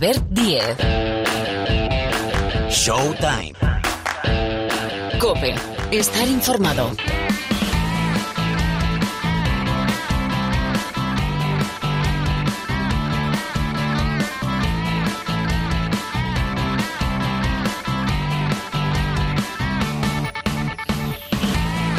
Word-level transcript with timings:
Albert 0.00 0.22
Díez. 0.30 0.76
Showtime. 2.70 3.54
Cope. 5.18 5.56
Estar 5.90 6.28
informado. 6.28 6.92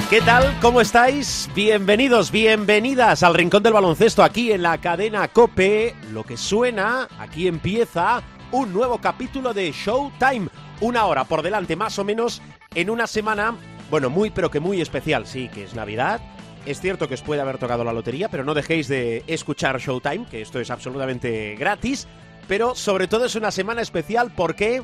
¿Qué 0.09 0.21
tal? 0.21 0.57
¿Cómo 0.59 0.81
estáis? 0.81 1.47
Bienvenidos, 1.53 2.31
bienvenidas 2.31 3.21
al 3.21 3.35
Rincón 3.35 3.61
del 3.61 3.73
Baloncesto 3.73 4.23
aquí 4.23 4.51
en 4.51 4.63
la 4.63 4.79
cadena 4.79 5.27
Cope. 5.27 5.93
Lo 6.11 6.23
que 6.23 6.35
suena, 6.35 7.07
aquí 7.19 7.47
empieza 7.47 8.23
un 8.51 8.73
nuevo 8.73 8.97
capítulo 8.97 9.53
de 9.53 9.71
Showtime. 9.71 10.49
Una 10.81 11.05
hora 11.05 11.25
por 11.25 11.43
delante 11.43 11.75
más 11.75 11.99
o 11.99 12.03
menos 12.03 12.41
en 12.73 12.89
una 12.89 13.05
semana, 13.05 13.55
bueno, 13.91 14.09
muy 14.09 14.31
pero 14.31 14.49
que 14.49 14.59
muy 14.59 14.81
especial. 14.81 15.27
Sí, 15.27 15.47
que 15.53 15.65
es 15.65 15.75
Navidad. 15.75 16.19
Es 16.65 16.81
cierto 16.81 17.07
que 17.07 17.13
os 17.13 17.21
puede 17.21 17.41
haber 17.41 17.59
tocado 17.59 17.83
la 17.83 17.93
lotería, 17.93 18.29
pero 18.29 18.43
no 18.43 18.55
dejéis 18.55 18.87
de 18.87 19.23
escuchar 19.27 19.79
Showtime, 19.79 20.25
que 20.25 20.41
esto 20.41 20.59
es 20.59 20.71
absolutamente 20.71 21.55
gratis. 21.55 22.07
Pero 22.47 22.73
sobre 22.73 23.07
todo 23.07 23.25
es 23.25 23.35
una 23.35 23.51
semana 23.51 23.83
especial 23.83 24.31
porque... 24.35 24.81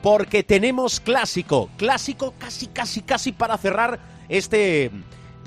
Porque 0.00 0.42
tenemos 0.42 1.00
clásico, 1.00 1.68
clásico 1.76 2.32
casi, 2.38 2.68
casi, 2.68 3.02
casi 3.02 3.32
para 3.32 3.58
cerrar 3.58 4.16
este 4.28 4.90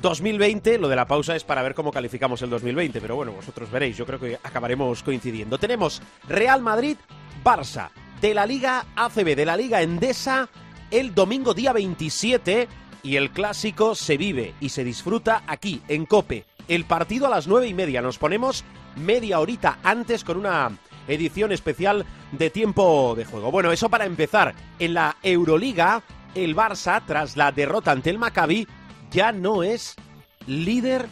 2020, 0.02 0.80
lo 0.80 0.88
de 0.88 0.96
la 0.96 1.06
pausa 1.06 1.36
es 1.36 1.44
para 1.44 1.62
ver 1.62 1.76
cómo 1.76 1.92
calificamos 1.92 2.42
el 2.42 2.50
2020, 2.50 3.00
pero 3.00 3.16
bueno, 3.16 3.34
vosotros 3.34 3.70
veréis, 3.70 3.98
yo 3.98 4.06
creo 4.06 4.20
que 4.20 4.40
acabaremos 4.42 5.04
coincidiendo. 5.04 5.58
Tenemos 5.58 6.02
Real 6.28 6.62
Madrid, 6.62 6.98
Barça, 7.44 7.90
de 8.20 8.34
la 8.34 8.46
Liga 8.46 8.86
ACB, 8.96 9.36
de 9.36 9.46
la 9.46 9.58
Liga 9.58 9.82
Endesa, 9.82 10.50
el 10.90 11.14
domingo 11.14 11.54
día 11.54 11.74
27 11.74 12.68
y 13.04 13.16
el 13.16 13.32
clásico 13.32 13.96
se 13.96 14.18
vive 14.18 14.54
y 14.60 14.70
se 14.70 14.84
disfruta 14.84 15.44
aquí, 15.48 15.82
en 15.88 16.06
Cope. 16.06 16.46
El 16.68 16.86
partido 16.86 17.28
a 17.28 17.30
las 17.30 17.48
nueve 17.48 17.68
y 17.68 17.74
media, 17.74 18.02
nos 18.02 18.18
ponemos 18.18 18.64
media 18.96 19.40
horita 19.40 19.80
antes 19.84 20.24
con 20.24 20.38
una 20.38 20.72
edición 21.08 21.52
especial 21.52 22.06
de 22.32 22.50
tiempo 22.50 23.14
de 23.16 23.26
juego. 23.26 23.52
Bueno, 23.52 23.72
eso 23.72 23.90
para 23.90 24.06
empezar. 24.06 24.54
En 24.80 24.94
la 24.94 25.18
Euroliga, 25.24 26.04
el 26.36 26.56
Barça, 26.56 27.02
tras 27.06 27.38
la 27.38 27.52
derrota 27.52 27.92
ante 27.92 28.10
el 28.10 28.18
Maccabi, 28.18 28.68
ya 29.12 29.32
no 29.32 29.64
es 29.64 29.96
líder 30.48 31.08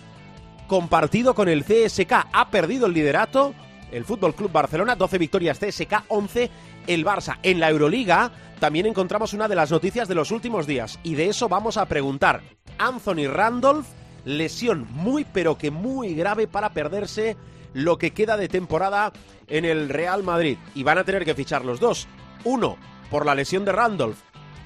compartido 0.68 1.36
con 1.36 1.50
el 1.50 1.64
CSK. 1.64 2.12
Ha 2.32 2.50
perdido 2.50 2.86
el 2.88 2.94
liderato 2.94 3.54
el 3.92 4.06
Fútbol 4.06 4.36
Club 4.36 4.52
Barcelona, 4.52 4.96
12 4.96 5.18
victorias 5.18 5.60
CSK, 5.60 6.04
11 6.08 6.50
el 6.88 7.06
Barça. 7.06 7.38
En 7.44 7.60
la 7.60 7.70
Euroliga 7.70 8.32
también 8.60 8.86
encontramos 8.86 9.34
una 9.34 9.48
de 9.48 9.56
las 9.56 9.72
noticias 9.72 10.08
de 10.08 10.16
los 10.16 10.32
últimos 10.32 10.68
días 10.68 11.00
y 11.04 11.16
de 11.16 11.30
eso 11.30 11.50
vamos 11.50 11.78
a 11.78 11.86
preguntar. 11.86 12.42
Anthony 12.78 13.28
Randolph, 13.28 13.88
lesión 14.26 14.88
muy 14.92 15.26
pero 15.26 15.58
que 15.58 15.72
muy 15.72 16.14
grave 16.14 16.48
para 16.48 16.70
perderse 16.70 17.36
lo 17.74 17.98
que 17.98 18.12
queda 18.12 18.38
de 18.38 18.48
temporada 18.48 19.12
en 19.48 19.66
el 19.66 19.90
Real 19.90 20.24
Madrid 20.24 20.58
y 20.76 20.84
van 20.84 20.98
a 20.98 21.04
tener 21.04 21.26
que 21.26 21.36
fichar 21.36 21.66
los 21.66 21.80
dos. 21.80 22.08
Uno 22.44 22.78
por 23.10 23.26
la 23.26 23.36
lesión 23.36 23.66
de 23.66 23.72
Randolph 23.72 24.18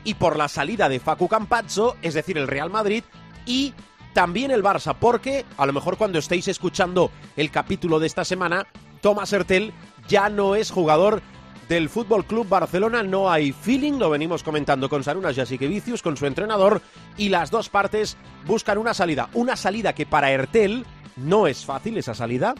y 0.03 0.15
por 0.15 0.37
la 0.37 0.47
salida 0.47 0.89
de 0.89 0.99
Facu 0.99 1.27
Campazzo, 1.27 1.95
es 2.01 2.13
decir, 2.13 2.37
el 2.37 2.47
Real 2.47 2.69
Madrid, 2.69 3.03
y 3.45 3.73
también 4.13 4.51
el 4.51 4.63
Barça, 4.63 4.95
porque 4.99 5.45
a 5.57 5.65
lo 5.65 5.73
mejor 5.73 5.97
cuando 5.97 6.19
estéis 6.19 6.47
escuchando 6.47 7.11
el 7.35 7.51
capítulo 7.51 7.99
de 7.99 8.07
esta 8.07 8.25
semana, 8.25 8.67
Thomas 9.01 9.33
Hertel 9.33 9.73
ya 10.07 10.29
no 10.29 10.55
es 10.55 10.71
jugador 10.71 11.21
del 11.67 11.89
Fútbol 11.89 12.25
Club 12.25 12.47
Barcelona, 12.47 13.03
no 13.03 13.31
hay 13.31 13.51
feeling, 13.51 13.93
lo 13.93 14.09
venimos 14.09 14.43
comentando 14.43 14.89
con 14.89 15.03
Sarunas 15.03 15.35
Jasikevicius, 15.35 16.01
con 16.01 16.17
su 16.17 16.25
entrenador, 16.25 16.81
y 17.17 17.29
las 17.29 17.51
dos 17.51 17.69
partes 17.69 18.17
buscan 18.45 18.77
una 18.77 18.93
salida. 18.93 19.29
Una 19.33 19.55
salida 19.55 19.93
que 19.93 20.05
para 20.05 20.31
Hertel 20.31 20.85
no 21.15 21.47
es 21.47 21.65
fácil, 21.65 21.97
esa 21.97 22.13
salida, 22.13 22.53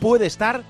puede 0.00 0.26
estar 0.26 0.64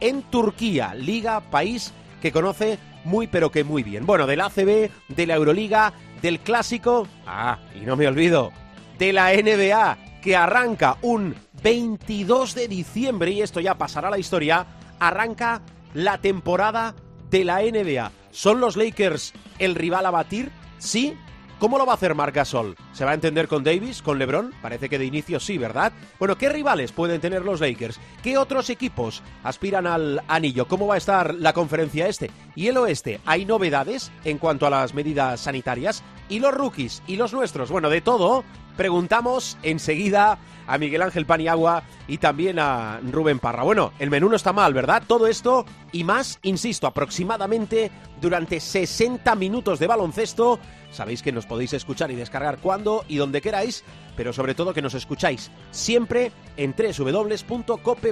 en 0.00 0.22
Turquía, 0.22 0.94
liga, 0.94 1.40
país 1.40 1.92
que 2.22 2.32
conoce 2.32 2.78
muy 3.06 3.26
pero 3.26 3.50
que 3.50 3.64
muy 3.64 3.82
bien. 3.82 4.04
Bueno, 4.04 4.26
del 4.26 4.40
ACB, 4.40 4.90
de 5.08 5.26
la 5.26 5.36
Euroliga, 5.36 5.94
del 6.20 6.40
Clásico, 6.40 7.08
ah, 7.26 7.58
y 7.74 7.86
no 7.86 7.96
me 7.96 8.06
olvido, 8.06 8.52
de 8.98 9.12
la 9.12 9.32
NBA, 9.32 9.98
que 10.20 10.36
arranca 10.36 10.98
un 11.02 11.34
22 11.62 12.54
de 12.54 12.68
diciembre, 12.68 13.30
y 13.30 13.42
esto 13.42 13.60
ya 13.60 13.78
pasará 13.78 14.08
a 14.08 14.10
la 14.10 14.18
historia, 14.18 14.66
arranca 14.98 15.62
la 15.94 16.18
temporada 16.18 16.94
de 17.30 17.44
la 17.44 17.62
NBA. 17.62 18.10
¿Son 18.30 18.60
los 18.60 18.76
Lakers 18.76 19.32
el 19.58 19.74
rival 19.74 20.04
a 20.06 20.10
batir? 20.10 20.50
Sí. 20.78 21.16
¿Cómo 21.58 21.78
lo 21.78 21.86
va 21.86 21.92
a 21.92 21.96
hacer 21.96 22.14
Marc 22.14 22.34
Gasol? 22.34 22.76
¿Se 22.92 23.06
va 23.06 23.12
a 23.12 23.14
entender 23.14 23.48
con 23.48 23.64
Davis, 23.64 24.02
con 24.02 24.18
LeBron? 24.18 24.52
Parece 24.60 24.90
que 24.90 24.98
de 24.98 25.06
inicio 25.06 25.40
sí, 25.40 25.56
¿verdad? 25.56 25.90
Bueno, 26.18 26.36
¿qué 26.36 26.50
rivales 26.50 26.92
pueden 26.92 27.18
tener 27.18 27.46
los 27.46 27.60
Lakers? 27.60 27.98
¿Qué 28.22 28.36
otros 28.36 28.68
equipos 28.68 29.22
aspiran 29.42 29.86
al 29.86 30.22
anillo? 30.28 30.68
¿Cómo 30.68 30.86
va 30.86 30.96
a 30.96 30.98
estar 30.98 31.34
la 31.34 31.54
conferencia 31.54 32.08
este? 32.08 32.30
¿Y 32.54 32.66
el 32.66 32.76
oeste? 32.76 33.20
¿Hay 33.24 33.46
novedades 33.46 34.12
en 34.24 34.36
cuanto 34.36 34.66
a 34.66 34.70
las 34.70 34.92
medidas 34.92 35.40
sanitarias? 35.40 36.02
¿Y 36.28 36.40
los 36.40 36.52
rookies? 36.52 37.02
¿Y 37.06 37.16
los 37.16 37.32
nuestros? 37.32 37.70
Bueno, 37.70 37.88
de 37.88 38.02
todo, 38.02 38.44
preguntamos 38.76 39.56
enseguida 39.62 40.38
a 40.66 40.78
Miguel 40.78 41.02
Ángel 41.02 41.26
Paniagua 41.26 41.82
y 42.08 42.18
también 42.18 42.58
a 42.58 43.00
Rubén 43.00 43.38
Parra. 43.38 43.62
Bueno, 43.62 43.92
el 43.98 44.10
menú 44.10 44.28
no 44.28 44.36
está 44.36 44.52
mal, 44.52 44.74
¿verdad? 44.74 45.02
Todo 45.06 45.26
esto 45.26 45.64
y 45.92 46.04
más, 46.04 46.38
insisto, 46.42 46.86
aproximadamente 46.86 47.90
durante 48.20 48.60
60 48.60 49.34
minutos 49.34 49.78
de 49.78 49.86
baloncesto. 49.86 50.58
Sabéis 50.90 51.22
que 51.22 51.32
nos 51.32 51.46
podéis 51.46 51.72
escuchar 51.72 52.10
y 52.10 52.16
descargar 52.16 52.58
cuando 52.58 53.04
y 53.08 53.16
donde 53.16 53.40
queráis, 53.40 53.84
pero 54.16 54.32
sobre 54.32 54.54
todo 54.54 54.72
que 54.72 54.82
nos 54.82 54.94
escucháis 54.94 55.50
siempre 55.70 56.32
en 56.56 56.74
www.cope.es. 56.76 58.10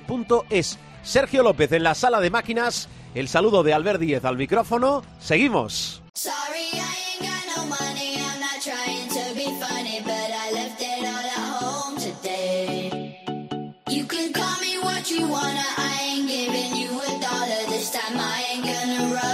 Sergio 1.03 1.43
López 1.43 1.73
en 1.73 1.83
la 1.83 1.95
sala 1.95 2.21
de 2.21 2.31
máquinas, 2.31 2.89
el 3.15 3.29
saludo 3.29 3.63
de 3.63 3.75
Albert 3.75 4.01
Díez 4.01 4.25
al 4.25 4.37
micrófono. 4.37 5.03
Seguimos. 5.19 6.03
Sorry, 6.15 6.71
I 6.73 6.79
ain't 6.79 7.21
got 7.21 7.45
no 7.57 7.65
money. 7.67 8.17
I'm 8.17 8.41
not 8.41 8.63
trying 8.63 9.09
to 9.09 9.35
be 9.35 9.45
funny, 9.61 10.01
but 10.03 10.31
I 10.31 10.53
left 10.53 10.84
you 15.15 15.29
wanna. 15.29 15.63
I 15.77 15.99
ain't 16.03 16.29
giving 16.29 16.77
you 16.77 16.91
a 17.01 17.21
dollar 17.21 17.63
this 17.71 17.91
time. 17.91 18.17
I 18.19 18.47
ain't 18.51 18.65
gonna 18.65 19.15
run 19.15 19.34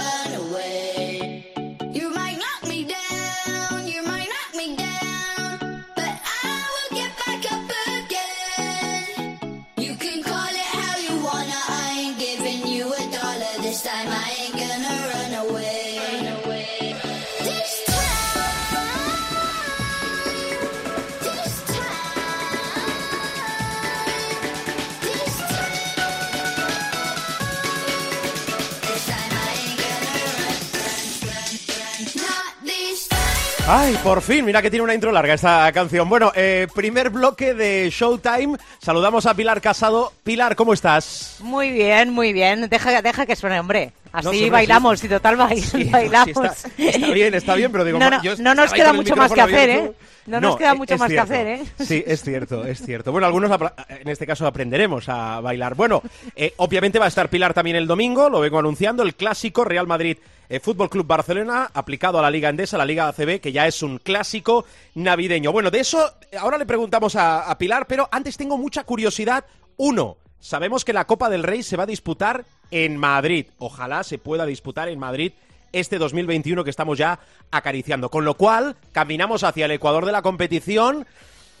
Ay, 33.73 33.97
por 34.03 34.21
fin, 34.21 34.43
mira 34.43 34.61
que 34.61 34.69
tiene 34.69 34.83
una 34.83 34.93
intro 34.93 35.13
larga 35.13 35.33
esta 35.33 35.71
canción. 35.71 36.09
Bueno, 36.09 36.33
eh, 36.35 36.67
primer 36.75 37.09
bloque 37.09 37.53
de 37.53 37.89
Showtime. 37.89 38.57
Saludamos 38.79 39.25
a 39.25 39.33
Pilar 39.33 39.61
Casado. 39.61 40.11
Pilar, 40.25 40.57
¿cómo 40.57 40.73
estás? 40.73 41.30
Muy 41.41 41.71
bien, 41.71 42.09
muy 42.11 42.33
bien. 42.33 42.67
Deja, 42.69 43.01
deja 43.01 43.25
que 43.25 43.35
suene, 43.35 43.59
hombre. 43.59 43.93
Así 44.11 44.45
No, 44.45 44.51
bailamos, 44.51 44.99
sí. 44.99 45.07
y 45.07 45.09
total 45.09 45.37
bail- 45.37 45.61
Sí, 45.63 45.83
bailamos. 45.85 46.33
sí, 46.57 46.87
está, 46.87 46.97
está 46.97 47.13
bien, 47.13 47.33
está 47.33 47.55
bien, 47.55 47.71
pero 47.71 47.85
digo, 47.85 47.97
No, 47.99 48.09
ma- 48.09 48.17
no, 48.17 48.23
yo 48.23 48.35
no 48.37 48.53
nos 48.55 48.73
queda 48.73 48.89
el 48.91 48.95
mucho 48.97 49.15
más 49.15 49.31
que 49.31 49.41
hacer. 49.41 49.69
¿eh? 49.69 49.91
No 50.27 50.39
nos 50.39 50.55
queda 50.57 50.73
eh, 50.73 50.77
mucho 50.77 50.97
más 50.97 51.09
que 51.09 51.19
hacer, 51.19 51.47
¿eh? 51.47 51.63
Sí, 51.79 52.03
es 52.05 52.21
cierto, 52.21 52.65
es 52.65 52.79
cierto. 52.81 53.11
Bueno, 53.11 53.25
algunos 53.25 53.49
en 53.89 54.07
este 54.07 54.27
caso 54.27 54.45
aprenderemos 54.45 55.07
a 55.09 55.39
bailar. 55.39 55.75
Bueno, 55.75 56.01
eh, 56.35 56.53
obviamente 56.57 56.99
va 56.99 57.05
a 57.05 57.07
estar 57.07 57.29
Pilar 57.29 57.53
también 57.53 57.75
el 57.77 57.87
domingo, 57.87 58.29
lo 58.29 58.39
vengo 58.41 58.59
anunciando, 58.59 59.01
el 59.03 59.15
clásico 59.15 59.63
Real 59.63 59.87
Madrid 59.87 60.17
eh, 60.49 60.59
Fútbol 60.59 60.89
Club 60.89 61.07
Barcelona, 61.07 61.71
aplicado 61.73 62.19
a 62.19 62.21
la 62.21 62.29
Liga 62.29 62.49
Endesa, 62.49 62.77
la 62.77 62.85
Liga 62.85 63.07
ACB, 63.07 63.39
que 63.39 63.51
ya 63.53 63.65
es 63.67 63.81
un 63.81 63.97
clásico 63.99 64.65
navideño. 64.95 65.51
Bueno, 65.53 65.71
de 65.71 65.79
eso 65.79 66.13
eh, 66.29 66.37
ahora 66.37 66.57
le 66.57 66.65
preguntamos 66.65 67.15
a, 67.15 67.49
a 67.49 67.57
Pilar, 67.57 67.87
pero 67.87 68.09
antes 68.11 68.35
tengo 68.37 68.57
mucha 68.57 68.83
curiosidad. 68.83 69.45
Uno, 69.77 70.17
sabemos 70.41 70.83
que 70.83 70.91
la 70.91 71.05
Copa 71.05 71.29
del 71.29 71.43
Rey 71.43 71.63
se 71.63 71.77
va 71.77 71.83
a 71.83 71.87
disputar 71.87 72.43
en 72.71 72.97
Madrid. 72.97 73.45
Ojalá 73.59 74.03
se 74.03 74.17
pueda 74.17 74.45
disputar 74.45 74.89
en 74.89 74.99
Madrid 74.99 75.31
este 75.71 75.97
2021 75.97 76.63
que 76.65 76.69
estamos 76.69 76.97
ya 76.97 77.19
acariciando. 77.51 78.09
Con 78.09 78.25
lo 78.25 78.35
cual, 78.35 78.75
caminamos 78.91 79.43
hacia 79.45 79.65
el 79.65 79.71
Ecuador 79.71 80.05
de 80.05 80.11
la 80.11 80.21
competición. 80.21 81.05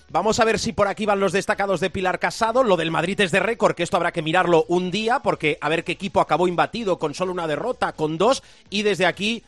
Vamos 0.09 0.41
a 0.41 0.45
ver 0.45 0.59
si 0.59 0.73
por 0.73 0.89
aquí 0.89 1.05
van 1.05 1.21
los 1.21 1.31
destacados 1.31 1.79
de 1.79 1.89
Pilar 1.89 2.19
Casado. 2.19 2.63
Lo 2.63 2.75
del 2.75 2.91
Madrid 2.91 3.21
es 3.21 3.31
de 3.31 3.39
récord, 3.39 3.75
que 3.75 3.83
esto 3.83 3.95
habrá 3.95 4.11
que 4.11 4.21
mirarlo 4.21 4.65
un 4.67 4.91
día, 4.91 5.19
porque 5.19 5.57
a 5.61 5.69
ver 5.69 5.85
qué 5.85 5.93
equipo 5.93 6.19
acabó 6.19 6.49
imbatido 6.49 6.99
con 6.99 7.13
solo 7.13 7.31
una 7.31 7.47
derrota, 7.47 7.93
con 7.93 8.17
dos, 8.17 8.43
y 8.69 8.81
desde 8.81 9.05
aquí 9.05 9.43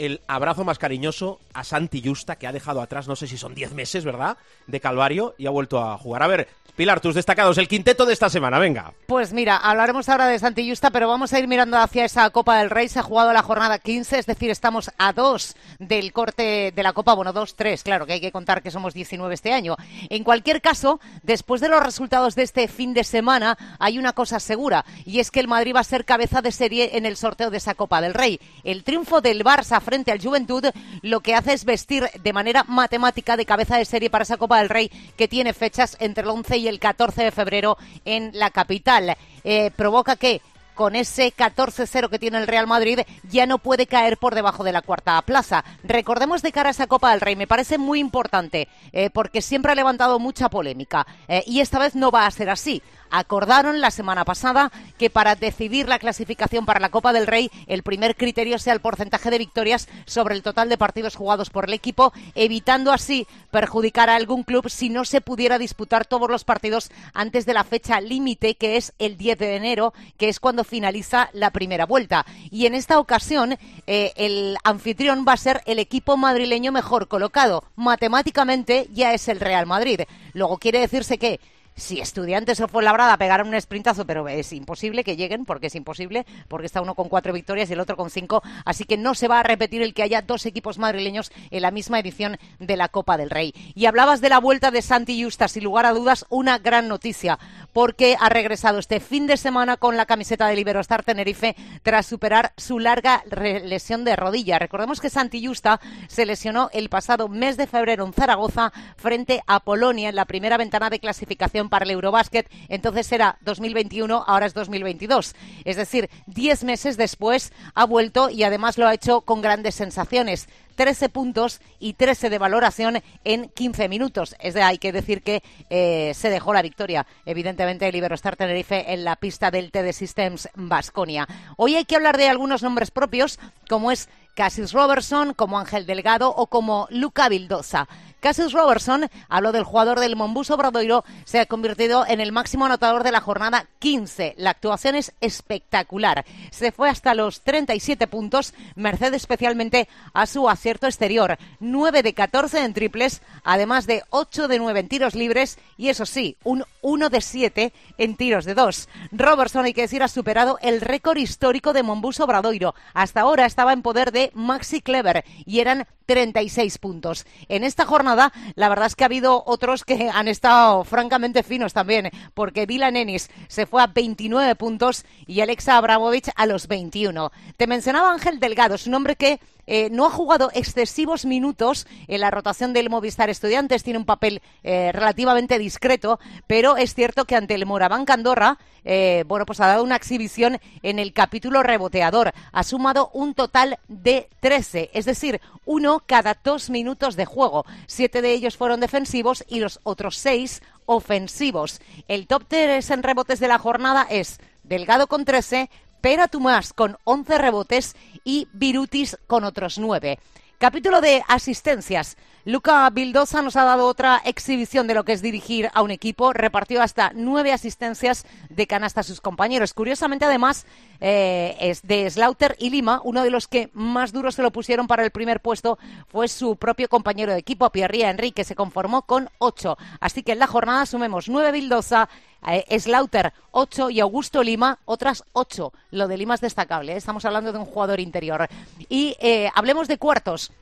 el 0.00 0.22
abrazo 0.26 0.64
más 0.64 0.78
cariñoso 0.78 1.40
a 1.52 1.62
Santi 1.62 2.02
Justa, 2.02 2.36
que 2.36 2.46
ha 2.46 2.52
dejado 2.52 2.80
atrás, 2.80 3.06
no 3.06 3.16
sé 3.16 3.26
si 3.26 3.36
son 3.36 3.54
10 3.54 3.74
meses, 3.74 4.04
¿verdad?, 4.04 4.38
de 4.66 4.80
Calvario 4.80 5.34
y 5.36 5.46
ha 5.46 5.50
vuelto 5.50 5.78
a 5.78 5.98
jugar. 5.98 6.22
A 6.22 6.26
ver, 6.26 6.48
Pilar, 6.80 7.00
tus 7.00 7.14
destacados, 7.14 7.58
el 7.58 7.68
quinteto 7.68 8.06
de 8.06 8.14
esta 8.14 8.30
semana, 8.30 8.58
venga. 8.58 8.94
Pues 9.06 9.34
mira, 9.34 9.58
hablaremos 9.58 10.08
ahora 10.08 10.26
de 10.28 10.38
Santi 10.38 10.66
Justa, 10.66 10.90
pero 10.90 11.08
vamos 11.08 11.30
a 11.32 11.38
ir 11.38 11.46
mirando 11.46 11.76
hacia 11.76 12.06
esa 12.06 12.30
Copa 12.30 12.58
del 12.58 12.70
Rey. 12.70 12.88
Se 12.88 13.00
ha 13.00 13.02
jugado 13.02 13.34
la 13.34 13.42
jornada 13.42 13.78
15, 13.78 14.18
es 14.18 14.24
decir, 14.24 14.50
estamos 14.50 14.90
a 14.96 15.12
dos 15.12 15.56
del 15.78 16.12
corte 16.14 16.72
de 16.74 16.82
la 16.82 16.94
Copa. 16.94 17.12
Bueno, 17.12 17.34
dos, 17.34 17.54
tres, 17.54 17.82
claro, 17.82 18.06
que 18.06 18.14
hay 18.14 18.20
que 18.22 18.32
contar 18.32 18.62
que 18.62 18.70
somos 18.70 18.94
19 18.94 19.34
este 19.34 19.52
año. 19.52 19.76
En 20.08 20.24
cualquier 20.24 20.62
caso, 20.62 21.00
después 21.22 21.60
de 21.60 21.68
los 21.68 21.82
resultados 21.82 22.34
de 22.34 22.44
este 22.44 22.66
fin 22.66 22.94
de 22.94 23.04
semana, 23.04 23.58
hay 23.78 23.98
una 23.98 24.14
cosa 24.14 24.40
segura, 24.40 24.86
y 25.04 25.20
es 25.20 25.30
que 25.30 25.40
el 25.40 25.48
Madrid 25.48 25.74
va 25.74 25.80
a 25.80 25.84
ser 25.84 26.06
cabeza 26.06 26.40
de 26.40 26.50
serie 26.50 26.96
en 26.96 27.04
el 27.04 27.18
sorteo 27.18 27.50
de 27.50 27.58
esa 27.58 27.74
Copa 27.74 28.00
del 28.00 28.14
Rey. 28.14 28.40
El 28.64 28.84
triunfo 28.84 29.20
del 29.20 29.44
Barça 29.44 29.82
frente 29.90 30.12
al 30.12 30.22
Juventud 30.22 30.64
lo 31.02 31.18
que 31.18 31.34
hace 31.34 31.52
es 31.52 31.64
vestir 31.64 32.08
de 32.22 32.32
manera 32.32 32.62
matemática 32.62 33.36
de 33.36 33.44
cabeza 33.44 33.76
de 33.76 33.84
serie 33.84 34.08
para 34.08 34.22
esa 34.22 34.36
Copa 34.36 34.58
del 34.58 34.68
Rey 34.68 34.88
que 35.16 35.26
tiene 35.26 35.52
fechas 35.52 35.96
entre 35.98 36.22
el 36.22 36.30
11 36.30 36.58
y 36.58 36.68
el 36.68 36.78
14 36.78 37.24
de 37.24 37.32
febrero 37.32 37.76
en 38.04 38.30
la 38.32 38.50
capital. 38.50 39.16
Eh, 39.42 39.72
provoca 39.74 40.14
que 40.14 40.42
con 40.80 40.96
ese 40.96 41.34
14-0 41.36 42.08
que 42.08 42.18
tiene 42.18 42.38
el 42.38 42.46
Real 42.46 42.66
Madrid, 42.66 43.00
ya 43.24 43.44
no 43.44 43.58
puede 43.58 43.86
caer 43.86 44.16
por 44.16 44.34
debajo 44.34 44.64
de 44.64 44.72
la 44.72 44.80
cuarta 44.80 45.20
plaza. 45.20 45.62
Recordemos 45.84 46.40
de 46.40 46.52
cara 46.52 46.70
a 46.70 46.72
esa 46.72 46.86
Copa 46.86 47.10
del 47.10 47.20
Rey, 47.20 47.36
me 47.36 47.46
parece 47.46 47.76
muy 47.76 48.00
importante, 48.00 48.66
eh, 48.94 49.10
porque 49.10 49.42
siempre 49.42 49.72
ha 49.72 49.74
levantado 49.74 50.18
mucha 50.18 50.48
polémica, 50.48 51.06
eh, 51.28 51.44
y 51.46 51.60
esta 51.60 51.78
vez 51.78 51.94
no 51.94 52.10
va 52.10 52.24
a 52.24 52.30
ser 52.30 52.48
así 52.48 52.82
acordaron 53.10 53.80
la 53.80 53.90
semana 53.90 54.24
pasada 54.24 54.70
que 54.96 55.10
para 55.10 55.34
decidir 55.34 55.88
la 55.88 55.98
clasificación 55.98 56.64
para 56.64 56.80
la 56.80 56.90
Copa 56.90 57.12
del 57.12 57.26
Rey, 57.26 57.50
el 57.66 57.82
primer 57.82 58.16
criterio 58.16 58.58
sea 58.58 58.72
el 58.72 58.80
porcentaje 58.80 59.30
de 59.30 59.38
victorias 59.38 59.88
sobre 60.06 60.34
el 60.34 60.42
total 60.42 60.68
de 60.68 60.78
partidos 60.78 61.16
jugados 61.16 61.50
por 61.50 61.66
el 61.66 61.74
equipo, 61.74 62.12
evitando 62.34 62.92
así 62.92 63.26
perjudicar 63.50 64.08
a 64.08 64.16
algún 64.16 64.44
club 64.44 64.70
si 64.70 64.88
no 64.88 65.04
se 65.04 65.20
pudiera 65.20 65.58
disputar 65.58 66.06
todos 66.06 66.30
los 66.30 66.44
partidos 66.44 66.90
antes 67.12 67.46
de 67.46 67.54
la 67.54 67.64
fecha 67.64 68.00
límite, 68.00 68.54
que 68.54 68.76
es 68.76 68.92
el 68.98 69.16
10 69.16 69.38
de 69.38 69.56
enero, 69.56 69.92
que 70.16 70.28
es 70.28 70.40
cuando 70.40 70.64
finaliza 70.70 71.28
la 71.34 71.50
primera 71.50 71.84
vuelta. 71.84 72.24
Y 72.50 72.64
en 72.64 72.74
esta 72.74 72.98
ocasión, 72.98 73.58
eh, 73.86 74.12
el 74.16 74.56
anfitrión 74.64 75.26
va 75.28 75.34
a 75.34 75.36
ser 75.36 75.60
el 75.66 75.78
equipo 75.78 76.16
madrileño 76.16 76.72
mejor 76.72 77.08
colocado. 77.08 77.64
Matemáticamente 77.76 78.88
ya 78.94 79.12
es 79.12 79.28
el 79.28 79.40
Real 79.40 79.66
Madrid. 79.66 80.00
Luego 80.32 80.56
quiere 80.56 80.80
decirse 80.80 81.18
que 81.18 81.40
si 81.80 82.00
Estudiantes 82.00 82.60
o 82.60 82.68
Fuenlabrada 82.68 83.16
pegaran 83.16 83.48
un 83.48 83.60
sprintazo, 83.60 84.04
pero 84.04 84.28
es 84.28 84.52
imposible 84.52 85.02
que 85.02 85.16
lleguen, 85.16 85.44
porque 85.44 85.68
es 85.68 85.74
imposible, 85.74 86.26
porque 86.48 86.66
está 86.66 86.80
uno 86.80 86.94
con 86.94 87.08
cuatro 87.08 87.32
victorias 87.32 87.70
y 87.70 87.72
el 87.72 87.80
otro 87.80 87.96
con 87.96 88.10
cinco, 88.10 88.42
así 88.64 88.84
que 88.84 88.96
no 88.96 89.14
se 89.14 89.28
va 89.28 89.40
a 89.40 89.42
repetir 89.42 89.82
el 89.82 89.94
que 89.94 90.02
haya 90.02 90.22
dos 90.22 90.46
equipos 90.46 90.78
madrileños 90.78 91.32
en 91.50 91.62
la 91.62 91.70
misma 91.70 91.98
edición 91.98 92.38
de 92.58 92.76
la 92.76 92.88
Copa 92.88 93.16
del 93.16 93.30
Rey. 93.30 93.54
Y 93.74 93.86
hablabas 93.86 94.20
de 94.20 94.28
la 94.28 94.38
vuelta 94.38 94.70
de 94.70 94.82
Santi 94.82 95.22
Justa, 95.22 95.48
sin 95.48 95.64
lugar 95.64 95.86
a 95.86 95.92
dudas, 95.92 96.26
una 96.28 96.58
gran 96.58 96.88
noticia, 96.88 97.38
porque 97.72 98.16
ha 98.20 98.28
regresado 98.28 98.78
este 98.78 99.00
fin 99.00 99.26
de 99.26 99.36
semana 99.36 99.76
con 99.76 99.96
la 99.96 100.06
camiseta 100.06 100.46
del 100.46 100.58
Iberostar 100.58 101.02
Tenerife 101.02 101.56
tras 101.82 102.06
superar 102.06 102.52
su 102.56 102.78
larga 102.78 103.22
lesión 103.64 104.04
de 104.04 104.16
rodilla. 104.16 104.58
Recordemos 104.58 105.00
que 105.00 105.10
Santi 105.10 105.44
Justa 105.44 105.80
se 106.08 106.26
lesionó 106.26 106.68
el 106.72 106.88
pasado 106.90 107.28
mes 107.28 107.56
de 107.56 107.66
febrero 107.66 108.04
en 108.04 108.12
Zaragoza 108.12 108.72
frente 108.96 109.42
a 109.46 109.60
Polonia 109.60 110.10
en 110.10 110.16
la 110.16 110.26
primera 110.26 110.58
ventana 110.58 110.90
de 110.90 111.00
clasificación 111.00 111.69
para 111.70 111.86
el 111.86 111.92
Eurobásquet, 111.92 112.50
entonces 112.68 113.10
era 113.12 113.38
2021, 113.40 114.24
ahora 114.26 114.46
es 114.46 114.54
2022. 114.54 115.34
Es 115.64 115.76
decir, 115.76 116.10
10 116.26 116.64
meses 116.64 116.96
después 116.96 117.52
ha 117.74 117.86
vuelto 117.86 118.28
y 118.28 118.42
además 118.42 118.76
lo 118.76 118.86
ha 118.86 118.94
hecho 118.94 119.22
con 119.22 119.40
grandes 119.40 119.76
sensaciones. 119.76 120.48
13 120.80 121.10
puntos 121.10 121.60
y 121.78 121.92
13 121.92 122.30
de 122.30 122.38
valoración 122.38 123.02
en 123.24 123.50
15 123.50 123.88
minutos. 123.88 124.34
Es 124.40 124.54
de, 124.54 124.62
hay 124.62 124.78
que 124.78 124.92
decir 124.92 125.22
que 125.22 125.42
eh, 125.68 126.12
se 126.14 126.30
dejó 126.30 126.54
la 126.54 126.62
victoria, 126.62 127.06
evidentemente, 127.26 127.86
el 127.86 127.96
Iberostar 127.96 128.36
Tenerife 128.36 128.92
en 128.92 129.04
la 129.04 129.16
pista 129.16 129.50
del 129.50 129.70
TD 129.70 129.92
Systems 129.92 130.48
Basconia. 130.54 131.28
Hoy 131.58 131.76
hay 131.76 131.84
que 131.84 131.96
hablar 131.96 132.16
de 132.16 132.28
algunos 132.28 132.62
nombres 132.62 132.90
propios, 132.90 133.38
como 133.68 133.92
es 133.92 134.08
Cassis 134.34 134.72
Robertson, 134.72 135.34
como 135.34 135.58
Ángel 135.58 135.84
Delgado 135.84 136.30
o 136.34 136.46
como 136.46 136.86
Luca 136.90 137.28
Vildosa. 137.28 137.86
Cassius 138.20 138.52
Robertson 138.52 139.08
habló 139.28 139.50
del 139.50 139.64
jugador 139.64 139.98
del 139.98 140.14
Mombuso 140.14 140.56
Bradoiro, 140.56 141.04
se 141.24 141.40
ha 141.40 141.46
convertido 141.46 142.04
en 142.06 142.20
el 142.20 142.32
máximo 142.32 142.66
anotador 142.66 143.02
de 143.02 143.12
la 143.12 143.20
jornada 143.20 143.66
15. 143.78 144.34
La 144.36 144.50
actuación 144.50 144.94
es 144.94 145.12
espectacular. 145.20 146.24
Se 146.50 146.70
fue 146.70 146.90
hasta 146.90 147.14
los 147.14 147.40
37 147.40 148.06
puntos, 148.06 148.52
merced 148.76 149.14
especialmente 149.14 149.88
a 150.12 150.26
su 150.26 150.48
acierto 150.48 150.86
exterior. 150.86 151.38
9 151.60 152.02
de 152.02 152.12
14 152.12 152.64
en 152.64 152.74
triples, 152.74 153.22
además 153.42 153.86
de 153.86 154.02
8 154.10 154.48
de 154.48 154.58
9 154.58 154.80
en 154.80 154.88
tiros 154.88 155.14
libres 155.14 155.58
y 155.78 155.88
eso 155.88 156.04
sí, 156.04 156.36
un 156.44 156.64
1 156.82 157.08
de 157.08 157.20
7 157.20 157.72
en 157.96 158.16
tiros 158.16 158.44
de 158.44 158.54
2. 158.54 158.88
Robertson, 159.12 159.64
hay 159.64 159.72
que 159.72 159.82
decir, 159.82 160.02
ha 160.02 160.08
superado 160.08 160.58
el 160.60 160.82
récord 160.82 161.16
histórico 161.16 161.72
de 161.72 161.82
Mombuso 161.82 162.26
Bradoiro. 162.26 162.74
Hasta 162.92 163.22
ahora 163.22 163.46
estaba 163.46 163.72
en 163.72 163.82
poder 163.82 164.12
de 164.12 164.30
Maxi 164.34 164.82
Clever 164.82 165.24
y 165.46 165.60
eran 165.60 165.86
36 166.10 166.78
puntos. 166.78 167.24
En 167.48 167.62
esta 167.62 167.86
jornada, 167.86 168.32
la 168.56 168.68
verdad 168.68 168.86
es 168.86 168.96
que 168.96 169.04
ha 169.04 169.06
habido 169.06 169.44
otros 169.46 169.84
que 169.84 170.10
han 170.12 170.26
estado 170.26 170.82
francamente 170.82 171.44
finos 171.44 171.72
también, 171.72 172.10
porque 172.34 172.66
Dylan 172.66 172.96
Ennis 172.96 173.30
se 173.46 173.64
fue 173.64 173.80
a 173.80 173.86
29 173.86 174.56
puntos 174.56 175.04
y 175.28 175.40
Alexa 175.40 175.76
Abramovich 175.76 176.30
a 176.34 176.46
los 176.46 176.66
21. 176.66 177.30
Te 177.56 177.68
mencionaba 177.68 178.10
Ángel 178.10 178.40
Delgado, 178.40 178.74
es 178.74 178.88
un 178.88 178.94
hombre 178.94 179.14
que 179.14 179.38
eh, 179.72 179.88
no 179.88 180.04
ha 180.04 180.10
jugado 180.10 180.50
excesivos 180.52 181.24
minutos 181.24 181.86
en 182.08 182.22
la 182.22 182.32
rotación 182.32 182.72
del 182.72 182.90
Movistar 182.90 183.30
Estudiantes, 183.30 183.84
tiene 183.84 184.00
un 184.00 184.04
papel 184.04 184.42
eh, 184.64 184.90
relativamente 184.90 185.60
discreto, 185.60 186.18
pero 186.48 186.76
es 186.76 186.92
cierto 186.92 187.24
que 187.24 187.36
ante 187.36 187.54
el 187.54 187.66
Moraván 187.66 188.04
Andorra, 188.08 188.58
eh, 188.84 189.22
bueno, 189.28 189.46
pues 189.46 189.60
ha 189.60 189.68
dado 189.68 189.84
una 189.84 189.94
exhibición 189.94 190.58
en 190.82 190.98
el 190.98 191.12
capítulo 191.12 191.62
reboteador. 191.62 192.32
Ha 192.50 192.64
sumado 192.64 193.10
un 193.12 193.34
total 193.34 193.78
de 193.86 194.28
13, 194.40 194.90
es 194.92 195.04
decir, 195.04 195.40
uno 195.64 196.02
cada 196.04 196.36
dos 196.42 196.68
minutos 196.68 197.14
de 197.14 197.26
juego. 197.26 197.64
Siete 197.86 198.22
de 198.22 198.32
ellos 198.32 198.56
fueron 198.56 198.80
defensivos 198.80 199.44
y 199.46 199.60
los 199.60 199.78
otros 199.84 200.16
seis 200.16 200.62
ofensivos. 200.86 201.80
El 202.08 202.26
top 202.26 202.42
3 202.48 202.90
en 202.90 203.04
rebotes 203.04 203.38
de 203.38 203.46
la 203.46 203.60
jornada 203.60 204.04
es 204.10 204.40
Delgado 204.64 205.06
con 205.06 205.24
13, 205.24 205.70
Pera 206.00 206.28
Tomás 206.28 206.72
con 206.72 206.96
11 207.04 207.38
rebotes 207.38 207.94
y 208.24 208.48
Virutis 208.52 209.18
con 209.26 209.44
otros 209.44 209.78
9. 209.78 210.18
Capítulo 210.58 211.00
de 211.00 211.22
asistencias. 211.28 212.16
Luca 212.46 212.88
Bildosa 212.88 213.42
nos 213.42 213.56
ha 213.56 213.64
dado 213.64 213.86
otra 213.86 214.22
exhibición 214.24 214.86
de 214.86 214.94
lo 214.94 215.04
que 215.04 215.12
es 215.12 215.20
dirigir 215.20 215.70
a 215.74 215.82
un 215.82 215.90
equipo. 215.90 216.32
Repartió 216.32 216.80
hasta 216.82 217.12
nueve 217.14 217.52
asistencias 217.52 218.24
de 218.48 218.66
canasta 218.66 219.00
a 219.00 219.04
sus 219.04 219.20
compañeros. 219.20 219.74
Curiosamente, 219.74 220.24
además, 220.24 220.64
eh, 221.00 221.56
es 221.60 221.82
de 221.82 222.08
Slaughter 222.08 222.56
y 222.58 222.70
Lima, 222.70 223.02
uno 223.04 223.22
de 223.22 223.30
los 223.30 223.46
que 223.46 223.68
más 223.74 224.12
duro 224.12 224.32
se 224.32 224.42
lo 224.42 224.50
pusieron 224.52 224.86
para 224.86 225.04
el 225.04 225.10
primer 225.10 225.40
puesto 225.40 225.78
fue 226.08 226.28
su 226.28 226.56
propio 226.56 226.88
compañero 226.88 227.32
de 227.32 227.38
equipo, 227.38 227.68
Pierre 227.70 228.02
Henry, 228.02 228.32
que 228.32 228.44
se 228.44 228.54
conformó 228.54 229.02
con 229.02 229.28
ocho. 229.38 229.76
Así 230.00 230.22
que 230.22 230.32
en 230.32 230.38
la 230.38 230.46
jornada 230.46 230.86
sumemos 230.86 231.28
nueve 231.28 231.52
Bildosa, 231.52 232.08
eh, 232.46 232.80
Slaughter 232.80 233.34
8 233.50 233.90
y 233.90 234.00
Augusto 234.00 234.42
Lima 234.42 234.78
otras 234.86 235.24
8. 235.32 235.72
Lo 235.90 236.08
de 236.08 236.16
Lima 236.16 236.34
es 236.34 236.40
destacable, 236.40 236.94
¿eh? 236.94 236.96
estamos 236.96 237.24
hablando 237.24 237.52
de 237.52 237.58
un 237.58 237.66
jugador 237.66 238.00
interior. 238.00 238.48
Y 238.88 239.16
eh, 239.20 239.50
hablemos 239.54 239.88
de 239.88 239.98
cuartos 239.98 240.52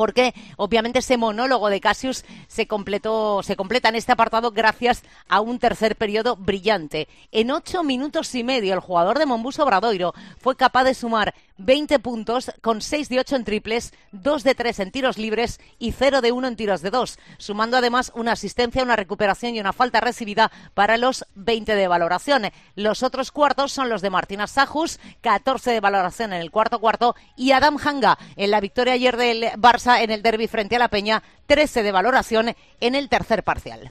porque 0.00 0.34
obviamente 0.56 1.00
ese 1.00 1.18
monólogo 1.18 1.68
de 1.68 1.78
Cassius 1.78 2.24
se 2.48 2.66
completó, 2.66 3.42
se 3.42 3.54
completa 3.54 3.90
en 3.90 3.96
este 3.96 4.12
apartado 4.12 4.50
gracias 4.50 5.02
a 5.28 5.42
un 5.42 5.58
tercer 5.58 5.94
periodo 5.94 6.36
brillante. 6.36 7.06
En 7.32 7.50
ocho 7.50 7.82
minutos 7.82 8.34
y 8.34 8.42
medio, 8.42 8.72
el 8.72 8.80
jugador 8.80 9.18
de 9.18 9.26
Mombuso 9.26 9.66
Bradoiro 9.66 10.14
fue 10.38 10.56
capaz 10.56 10.84
de 10.84 10.94
sumar 10.94 11.34
20 11.58 11.98
puntos 11.98 12.50
con 12.62 12.80
6 12.80 13.10
de 13.10 13.20
8 13.20 13.36
en 13.36 13.44
triples, 13.44 13.92
2 14.12 14.42
de 14.42 14.54
3 14.54 14.80
en 14.80 14.90
tiros 14.90 15.18
libres 15.18 15.60
y 15.78 15.92
0 15.92 16.22
de 16.22 16.32
1 16.32 16.48
en 16.48 16.56
tiros 16.56 16.80
de 16.80 16.88
2, 16.88 17.18
sumando 17.36 17.76
además 17.76 18.10
una 18.14 18.32
asistencia, 18.32 18.82
una 18.82 18.96
recuperación 18.96 19.54
y 19.54 19.60
una 19.60 19.74
falta 19.74 20.00
recibida 20.00 20.50
para 20.72 20.96
los 20.96 21.26
20 21.34 21.74
de 21.74 21.88
valoración. 21.88 22.50
Los 22.74 23.02
otros 23.02 23.30
cuartos 23.30 23.72
son 23.72 23.90
los 23.90 24.00
de 24.00 24.08
Martina 24.08 24.46
Sajus, 24.46 24.98
14 25.20 25.72
de 25.72 25.80
valoración 25.80 26.32
en 26.32 26.40
el 26.40 26.50
cuarto 26.50 26.78
cuarto 26.78 27.14
y 27.36 27.52
Adam 27.52 27.76
Hanga 27.84 28.18
en 28.36 28.50
la 28.50 28.60
victoria 28.60 28.94
ayer 28.94 29.18
del 29.18 29.42
Barça 29.58 29.89
en 29.98 30.10
el 30.10 30.22
derby 30.22 30.46
frente 30.46 30.76
a 30.76 30.78
la 30.78 30.88
Peña, 30.88 31.22
13 31.46 31.82
de 31.82 31.92
valoración 31.92 32.54
en 32.80 32.94
el 32.94 33.08
tercer 33.08 33.42
parcial. 33.42 33.90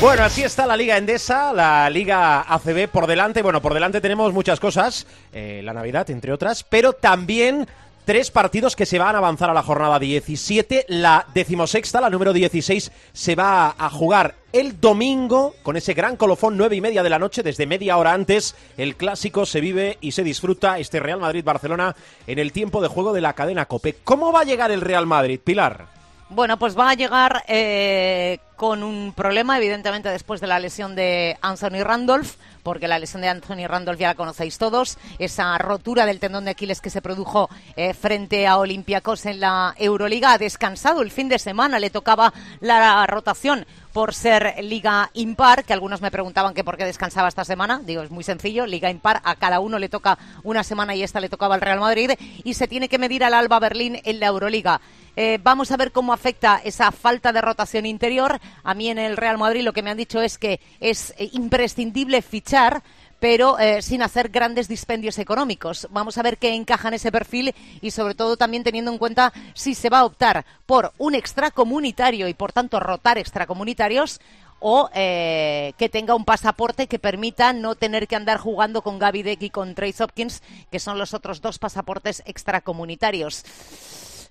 Bueno, 0.00 0.22
así 0.22 0.42
está 0.42 0.66
la 0.66 0.78
Liga 0.78 0.96
Endesa, 0.96 1.52
la 1.52 1.90
Liga 1.90 2.40
ACB 2.48 2.88
por 2.88 3.06
delante. 3.06 3.42
Bueno, 3.42 3.60
por 3.60 3.74
delante 3.74 4.00
tenemos 4.00 4.32
muchas 4.32 4.58
cosas, 4.58 5.06
eh, 5.30 5.60
la 5.62 5.74
Navidad, 5.74 6.08
entre 6.08 6.32
otras, 6.32 6.64
pero 6.64 6.94
también 6.94 7.68
tres 8.10 8.32
partidos 8.32 8.74
que 8.74 8.86
se 8.86 8.98
van 8.98 9.14
a 9.14 9.18
avanzar 9.18 9.50
a 9.50 9.54
la 9.54 9.62
jornada 9.62 10.00
17. 10.00 10.86
La 10.88 11.28
decimosexta, 11.32 12.00
la 12.00 12.10
número 12.10 12.32
16, 12.32 12.90
se 13.12 13.36
va 13.36 13.76
a 13.78 13.88
jugar 13.88 14.34
el 14.52 14.80
domingo 14.80 15.54
con 15.62 15.76
ese 15.76 15.94
gran 15.94 16.16
colofón, 16.16 16.56
nueve 16.56 16.74
y 16.74 16.80
media 16.80 17.04
de 17.04 17.10
la 17.10 17.20
noche, 17.20 17.44
desde 17.44 17.68
media 17.68 17.96
hora 17.98 18.12
antes. 18.12 18.56
El 18.76 18.96
clásico 18.96 19.46
se 19.46 19.60
vive 19.60 19.96
y 20.00 20.10
se 20.10 20.24
disfruta 20.24 20.80
este 20.80 20.98
Real 20.98 21.20
Madrid-Barcelona 21.20 21.94
en 22.26 22.40
el 22.40 22.50
tiempo 22.50 22.82
de 22.82 22.88
juego 22.88 23.12
de 23.12 23.20
la 23.20 23.34
cadena 23.34 23.66
Cope. 23.66 23.94
¿Cómo 24.02 24.32
va 24.32 24.40
a 24.40 24.44
llegar 24.44 24.72
el 24.72 24.80
Real 24.80 25.06
Madrid, 25.06 25.38
Pilar? 25.38 25.99
Bueno, 26.32 26.60
pues 26.60 26.78
va 26.78 26.90
a 26.90 26.94
llegar 26.94 27.42
eh, 27.48 28.38
con 28.54 28.84
un 28.84 29.12
problema, 29.16 29.58
evidentemente, 29.58 30.10
después 30.10 30.40
de 30.40 30.46
la 30.46 30.60
lesión 30.60 30.94
de 30.94 31.36
Anthony 31.42 31.82
Randolph, 31.82 32.36
porque 32.62 32.86
la 32.86 33.00
lesión 33.00 33.22
de 33.22 33.28
Anthony 33.28 33.66
Randolph 33.66 33.98
ya 33.98 34.06
la 34.06 34.14
conocéis 34.14 34.56
todos, 34.56 34.96
esa 35.18 35.58
rotura 35.58 36.06
del 36.06 36.20
tendón 36.20 36.44
de 36.44 36.52
Aquiles 36.52 36.80
que 36.80 36.88
se 36.88 37.02
produjo 37.02 37.50
eh, 37.74 37.94
frente 37.94 38.46
a 38.46 38.58
Olympiacos 38.58 39.26
en 39.26 39.40
la 39.40 39.74
Euroliga. 39.76 40.34
Ha 40.34 40.38
descansado 40.38 41.02
el 41.02 41.10
fin 41.10 41.28
de 41.28 41.40
semana, 41.40 41.80
le 41.80 41.90
tocaba 41.90 42.32
la 42.60 43.04
rotación 43.08 43.66
por 43.92 44.14
ser 44.14 44.54
liga 44.62 45.10
impar, 45.14 45.64
que 45.64 45.72
algunos 45.72 46.00
me 46.00 46.12
preguntaban 46.12 46.54
que 46.54 46.62
por 46.62 46.76
qué 46.76 46.84
descansaba 46.84 47.26
esta 47.26 47.44
semana. 47.44 47.80
Digo, 47.84 48.02
es 48.02 48.10
muy 48.12 48.22
sencillo, 48.22 48.66
liga 48.66 48.88
impar, 48.88 49.20
a 49.24 49.34
cada 49.34 49.58
uno 49.58 49.80
le 49.80 49.88
toca 49.88 50.16
una 50.44 50.62
semana 50.62 50.94
y 50.94 51.02
esta 51.02 51.18
le 51.18 51.28
tocaba 51.28 51.56
al 51.56 51.60
Real 51.60 51.80
Madrid 51.80 52.12
y 52.44 52.54
se 52.54 52.68
tiene 52.68 52.88
que 52.88 52.98
medir 52.98 53.24
al 53.24 53.34
Alba 53.34 53.58
Berlín 53.58 54.00
en 54.04 54.20
la 54.20 54.26
Euroliga. 54.26 54.80
Eh, 55.16 55.38
vamos 55.42 55.70
a 55.70 55.76
ver 55.76 55.92
cómo 55.92 56.12
afecta 56.12 56.60
esa 56.64 56.90
falta 56.92 57.32
de 57.32 57.40
rotación 57.40 57.86
interior. 57.86 58.40
A 58.62 58.74
mí 58.74 58.88
en 58.88 58.98
el 58.98 59.16
Real 59.16 59.38
Madrid 59.38 59.62
lo 59.62 59.72
que 59.72 59.82
me 59.82 59.90
han 59.90 59.96
dicho 59.96 60.20
es 60.20 60.38
que 60.38 60.60
es 60.80 61.14
eh, 61.18 61.30
imprescindible 61.32 62.22
fichar 62.22 62.82
pero 63.18 63.58
eh, 63.58 63.82
sin 63.82 64.00
hacer 64.00 64.30
grandes 64.30 64.66
dispendios 64.66 65.18
económicos. 65.18 65.86
Vamos 65.90 66.16
a 66.16 66.22
ver 66.22 66.38
qué 66.38 66.54
encaja 66.54 66.88
en 66.88 66.94
ese 66.94 67.12
perfil 67.12 67.54
y 67.82 67.90
sobre 67.90 68.14
todo 68.14 68.38
también 68.38 68.64
teniendo 68.64 68.90
en 68.90 68.96
cuenta 68.96 69.30
si 69.52 69.74
se 69.74 69.90
va 69.90 69.98
a 69.98 70.04
optar 70.06 70.46
por 70.64 70.94
un 70.96 71.14
extracomunitario 71.14 72.28
y 72.28 72.32
por 72.32 72.52
tanto 72.52 72.80
rotar 72.80 73.18
extracomunitarios 73.18 74.22
o 74.58 74.88
que 74.90 75.90
tenga 75.92 76.14
un 76.14 76.24
pasaporte 76.24 76.86
que 76.86 76.98
permita 76.98 77.52
no 77.52 77.74
tener 77.74 78.08
que 78.08 78.16
andar 78.16 78.38
jugando 78.38 78.80
con 78.80 78.98
Gaby 78.98 79.22
Deck 79.22 79.42
y 79.42 79.50
con 79.50 79.74
Trace 79.74 80.02
Hopkins, 80.02 80.42
que 80.70 80.78
son 80.78 80.98
los 80.98 81.12
otros 81.12 81.42
dos 81.42 81.58
pasaportes 81.58 82.22
extracomunitarios. 82.24 83.44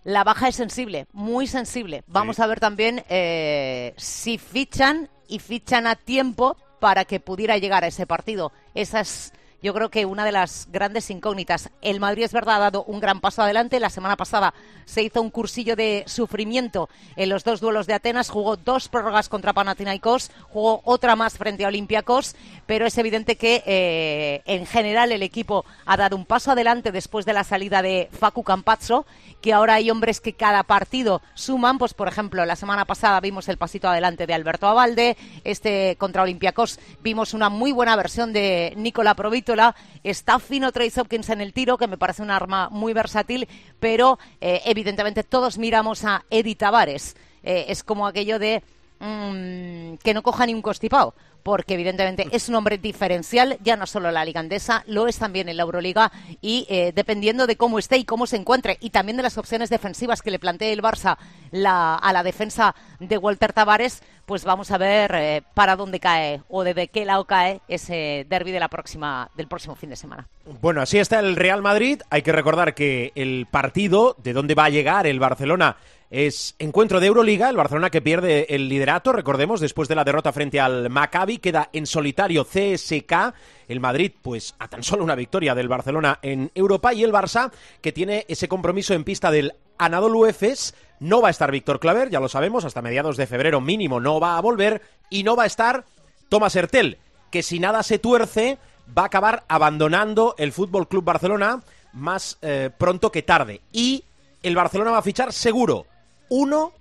La 0.03 0.23
baja 0.23 0.47
es 0.47 0.55
sensible, 0.55 1.07
muy 1.11 1.45
sensible. 1.45 2.03
Vamos 2.07 2.39
a 2.39 2.47
ver 2.47 2.59
también 2.59 3.03
eh, 3.09 3.93
si 3.97 4.37
fichan 4.37 5.09
y 5.27 5.39
fichan 5.39 5.87
a 5.87 5.95
tiempo 5.95 6.57
para 6.79 7.05
que 7.05 7.19
pudiera 7.19 7.57
llegar 7.57 7.83
a 7.83 7.87
ese 7.87 8.07
partido. 8.07 8.51
Esa 8.73 9.01
es, 9.01 9.33
yo 9.61 9.73
creo 9.73 9.89
que 9.89 10.05
una 10.05 10.23
de 10.23 10.31
las 10.31 10.69
grandes 10.71 11.09
incógnitas. 11.09 11.69
El 11.81 11.99
Madrid 11.99 12.23
es 12.23 12.31
verdad 12.31 12.55
ha 12.55 12.59
dado 12.59 12.83
un 12.85 12.99
gran 12.99 13.19
paso 13.19 13.41
adelante. 13.41 13.79
La 13.79 13.89
semana 13.89 14.15
pasada 14.15 14.53
se 14.85 15.03
hizo 15.03 15.21
un 15.21 15.29
cursillo 15.29 15.75
de 15.75 16.03
sufrimiento 16.07 16.89
en 17.15 17.29
los 17.29 17.43
dos 17.43 17.59
duelos 17.59 17.85
de 17.85 17.93
Atenas, 17.93 18.29
jugó 18.29 18.57
dos 18.57 18.87
prórrogas 18.87 19.29
contra 19.29 19.53
Panathinaikos, 19.53 20.31
jugó 20.49 20.81
otra 20.85 21.15
más 21.15 21.37
frente 21.37 21.65
a 21.65 21.67
Olympiacos, 21.67 22.35
pero 22.65 22.87
es 22.87 22.97
evidente 22.97 23.35
que 23.35 23.63
eh, 23.65 24.41
en 24.45 24.65
general 24.65 25.11
el 25.11 25.21
equipo 25.21 25.65
ha 25.85 25.97
dado 25.97 26.15
un 26.15 26.25
paso 26.25 26.51
adelante 26.51 26.91
después 26.91 27.25
de 27.25 27.33
la 27.33 27.43
salida 27.43 27.81
de 27.81 28.09
Facu 28.11 28.43
Campazzo, 28.43 29.05
que 29.41 29.53
ahora 29.53 29.75
hay 29.75 29.89
hombres 29.89 30.19
que 30.19 30.33
cada 30.33 30.63
partido 30.63 31.21
suman, 31.33 31.77
pues 31.77 31.93
por 31.93 32.07
ejemplo, 32.07 32.45
la 32.45 32.55
semana 32.55 32.85
pasada 32.85 33.19
vimos 33.19 33.47
el 33.47 33.57
pasito 33.57 33.87
adelante 33.87 34.27
de 34.27 34.33
Alberto 34.33 34.67
Avalde, 34.67 35.17
este 35.43 35.95
contra 35.97 36.23
Olympiacos 36.23 36.79
vimos 37.01 37.33
una 37.33 37.49
muy 37.49 37.71
buena 37.71 37.95
versión 37.95 38.33
de 38.33 38.73
Nicola 38.75 39.15
Provítola, 39.15 39.75
está 40.03 40.39
fino 40.39 40.71
Trace 40.71 40.99
Hopkins 40.99 41.29
en 41.29 41.41
el 41.41 41.53
tiro, 41.53 41.77
que 41.77 41.87
me 41.87 41.97
parece 41.97 42.21
un 42.21 42.31
arma 42.31 42.69
muy 42.69 42.93
versátil, 42.93 43.47
pero 43.79 44.19
eh, 44.41 44.61
evidentemente 44.65 45.23
todos 45.23 45.57
miramos 45.57 46.03
a 46.05 46.23
Eddie 46.29 46.55
Tavares. 46.55 47.15
Eh, 47.43 47.65
es 47.69 47.83
como 47.83 48.05
aquello 48.05 48.39
de 48.39 48.63
mm, 48.99 49.95
que 50.03 50.13
no 50.13 50.23
coja 50.23 50.45
ni 50.45 50.53
un 50.53 50.61
constipado, 50.61 51.13
porque 51.43 51.73
evidentemente 51.75 52.27
es 52.31 52.49
un 52.49 52.55
hombre 52.55 52.77
diferencial, 52.77 53.57
ya 53.63 53.75
no 53.75 53.85
solo 53.87 54.09
en 54.09 54.13
la 54.15 54.25
Liga 54.25 54.39
Andesa, 54.39 54.83
lo 54.87 55.07
es 55.07 55.17
también 55.17 55.49
en 55.49 55.57
la 55.57 55.63
Euroliga 55.63 56.11
y 56.41 56.65
eh, 56.69 56.91
dependiendo 56.93 57.47
de 57.47 57.55
cómo 57.55 57.79
esté 57.79 57.97
y 57.97 58.05
cómo 58.05 58.27
se 58.27 58.35
encuentre 58.37 58.77
y 58.81 58.89
también 58.89 59.17
de 59.17 59.23
las 59.23 59.37
opciones 59.37 59.69
defensivas 59.69 60.21
que 60.21 60.31
le 60.31 60.39
plantee 60.39 60.71
el 60.73 60.81
Barça 60.81 61.17
la- 61.51 61.95
a 61.95 62.13
la 62.13 62.23
defensa 62.23 62.75
de 62.99 63.17
Walter 63.17 63.53
Tavares, 63.53 64.01
pues 64.25 64.43
vamos 64.43 64.69
a 64.71 64.77
ver 64.77 65.11
eh, 65.15 65.41
para 65.53 65.75
dónde 65.75 65.99
cae 65.99 66.41
o 66.49 66.63
de 66.63 66.87
qué 66.89 67.05
lado 67.05 67.25
cae 67.25 67.61
ese 67.67 68.25
derby 68.29 68.51
de 68.51 68.59
la 68.59 68.67
próxima, 68.67 69.29
del 69.35 69.47
próximo 69.47 69.75
fin 69.75 69.89
de 69.89 69.95
semana. 69.95 70.27
Bueno, 70.61 70.81
así 70.81 70.99
está 70.99 71.19
el 71.19 71.35
Real 71.35 71.61
Madrid. 71.61 72.01
Hay 72.11 72.21
que 72.21 72.31
recordar 72.31 72.75
que 72.75 73.11
el 73.15 73.47
partido 73.49 74.15
de 74.21 74.33
dónde 74.33 74.53
va 74.55 74.65
a 74.65 74.69
llegar 74.69 75.07
el 75.07 75.19
Barcelona 75.19 75.77
es 76.09 76.55
encuentro 76.57 76.99
de 76.99 77.07
Euroliga. 77.07 77.49
El 77.49 77.57
Barcelona 77.57 77.89
que 77.89 78.01
pierde 78.01 78.47
el 78.49 78.67
liderato, 78.67 79.13
recordemos, 79.13 79.59
después 79.59 79.87
de 79.87 79.95
la 79.95 80.03
derrota 80.03 80.33
frente 80.33 80.59
al 80.59 80.89
Maccabi, 80.89 81.37
queda 81.37 81.69
en 81.71 81.85
solitario 81.85 82.45
CSK. 82.45 83.33
El 83.67 83.79
Madrid, 83.79 84.11
pues 84.21 84.55
a 84.59 84.67
tan 84.67 84.83
solo 84.83 85.03
una 85.03 85.15
victoria 85.15 85.53
del 85.53 85.67
Barcelona 85.67 86.19
en 86.21 86.51
Europa. 86.55 86.93
Y 86.93 87.03
el 87.03 87.13
Barça, 87.13 87.51
que 87.81 87.91
tiene 87.91 88.25
ese 88.27 88.47
compromiso 88.47 88.93
en 88.93 89.03
pista 89.03 89.29
del 89.29 89.53
Anadolu 89.77 90.25
Efes. 90.25 90.73
No 90.99 91.21
va 91.21 91.27
a 91.27 91.31
estar 91.31 91.51
Víctor 91.51 91.79
Claver, 91.79 92.09
ya 92.09 92.19
lo 92.19 92.27
sabemos, 92.27 92.65
hasta 92.65 92.81
mediados 92.81 93.15
de 93.15 93.27
febrero 93.27 93.61
mínimo 93.61 93.99
no 93.99 94.19
va 94.19 94.37
a 94.37 94.41
volver. 94.41 94.81
Y 95.09 95.23
no 95.23 95.35
va 95.35 95.43
a 95.43 95.47
estar 95.47 95.85
Thomas 96.27 96.55
Hertel, 96.55 96.97
que 97.31 97.43
si 97.43 97.59
nada 97.59 97.83
se 97.83 97.99
tuerce, 97.99 98.57
va 98.97 99.03
a 99.03 99.05
acabar 99.05 99.43
abandonando 99.47 100.35
el 100.37 100.51
Fútbol 100.51 100.87
Club 100.87 101.03
Barcelona 101.03 101.61
más 101.93 102.37
eh, 102.41 102.71
pronto 102.75 103.11
que 103.11 103.21
tarde. 103.21 103.61
Y 103.71 104.03
el 104.41 104.55
Barcelona 104.55 104.91
va 104.91 104.97
a 104.99 105.03
fichar 105.03 105.33
seguro. 105.33 105.85
Uno, 106.29 106.73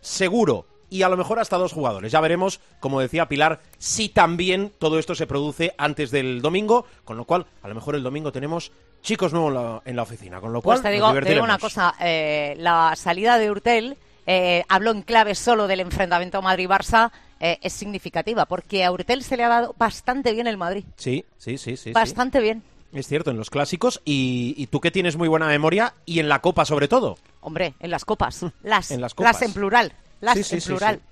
seguro. 0.00 0.66
Y 0.88 1.02
a 1.02 1.08
lo 1.08 1.16
mejor 1.16 1.38
hasta 1.40 1.56
dos 1.56 1.72
jugadores. 1.72 2.12
Ya 2.12 2.20
veremos, 2.20 2.60
como 2.80 3.00
decía 3.00 3.26
Pilar, 3.28 3.60
si 3.78 4.08
también 4.08 4.72
todo 4.78 4.98
esto 4.98 5.14
se 5.14 5.26
produce 5.26 5.74
antes 5.78 6.10
del 6.10 6.40
domingo. 6.40 6.86
Con 7.04 7.16
lo 7.16 7.24
cual, 7.24 7.46
a 7.62 7.68
lo 7.68 7.74
mejor 7.74 7.96
el 7.96 8.02
domingo 8.04 8.30
tenemos 8.30 8.70
chicos 9.02 9.32
nuevos 9.32 9.50
en 9.50 9.54
la, 9.54 9.82
en 9.84 9.96
la 9.96 10.02
oficina. 10.02 10.40
Con 10.40 10.52
lo 10.52 10.62
cual, 10.62 10.76
Pues 10.76 10.82
te 10.82 10.98
nos 10.98 11.12
digo, 11.12 11.24
te 11.24 11.32
digo 11.32 11.44
una 11.44 11.58
cosa, 11.58 11.94
eh, 12.00 12.54
la 12.58 12.94
salida 12.96 13.36
de 13.38 13.50
Urtel 13.50 13.96
eh, 14.26 14.64
habló 14.68 14.92
en 14.92 15.02
clave 15.02 15.34
solo 15.34 15.66
del 15.66 15.80
enfrentamiento 15.80 16.40
Madrid-Barça, 16.40 17.10
eh, 17.40 17.58
es 17.62 17.72
significativa, 17.72 18.46
porque 18.46 18.84
a 18.84 18.92
Urtel 18.92 19.22
se 19.22 19.36
le 19.36 19.44
ha 19.44 19.48
dado 19.48 19.74
bastante 19.78 20.32
bien 20.32 20.46
el 20.46 20.56
Madrid, 20.56 20.84
Sí, 20.96 21.24
sí, 21.36 21.58
sí, 21.58 21.76
sí. 21.76 21.84
sí. 21.84 21.92
bastante 21.92 22.40
bien. 22.40 22.62
Es 22.96 23.06
cierto, 23.08 23.30
en 23.30 23.36
los 23.36 23.50
clásicos. 23.50 24.00
Y, 24.04 24.54
y 24.56 24.66
tú 24.66 24.80
que 24.80 24.90
tienes 24.90 25.16
muy 25.16 25.28
buena 25.28 25.46
memoria, 25.46 25.94
y 26.04 26.18
en 26.20 26.28
la 26.28 26.40
Copa 26.40 26.64
sobre 26.64 26.88
todo. 26.88 27.16
Hombre, 27.40 27.74
en 27.80 27.90
las 27.90 28.04
copas, 28.04 28.44
las, 28.62 28.90
En 28.90 29.00
las 29.00 29.14
copas. 29.14 29.40
en 29.42 29.52
plural, 29.52 29.92
las 30.20 30.34
Sí, 30.36 30.42
sí, 30.42 30.56
en 30.56 30.62
plural. 30.62 30.96
sí. 30.96 31.02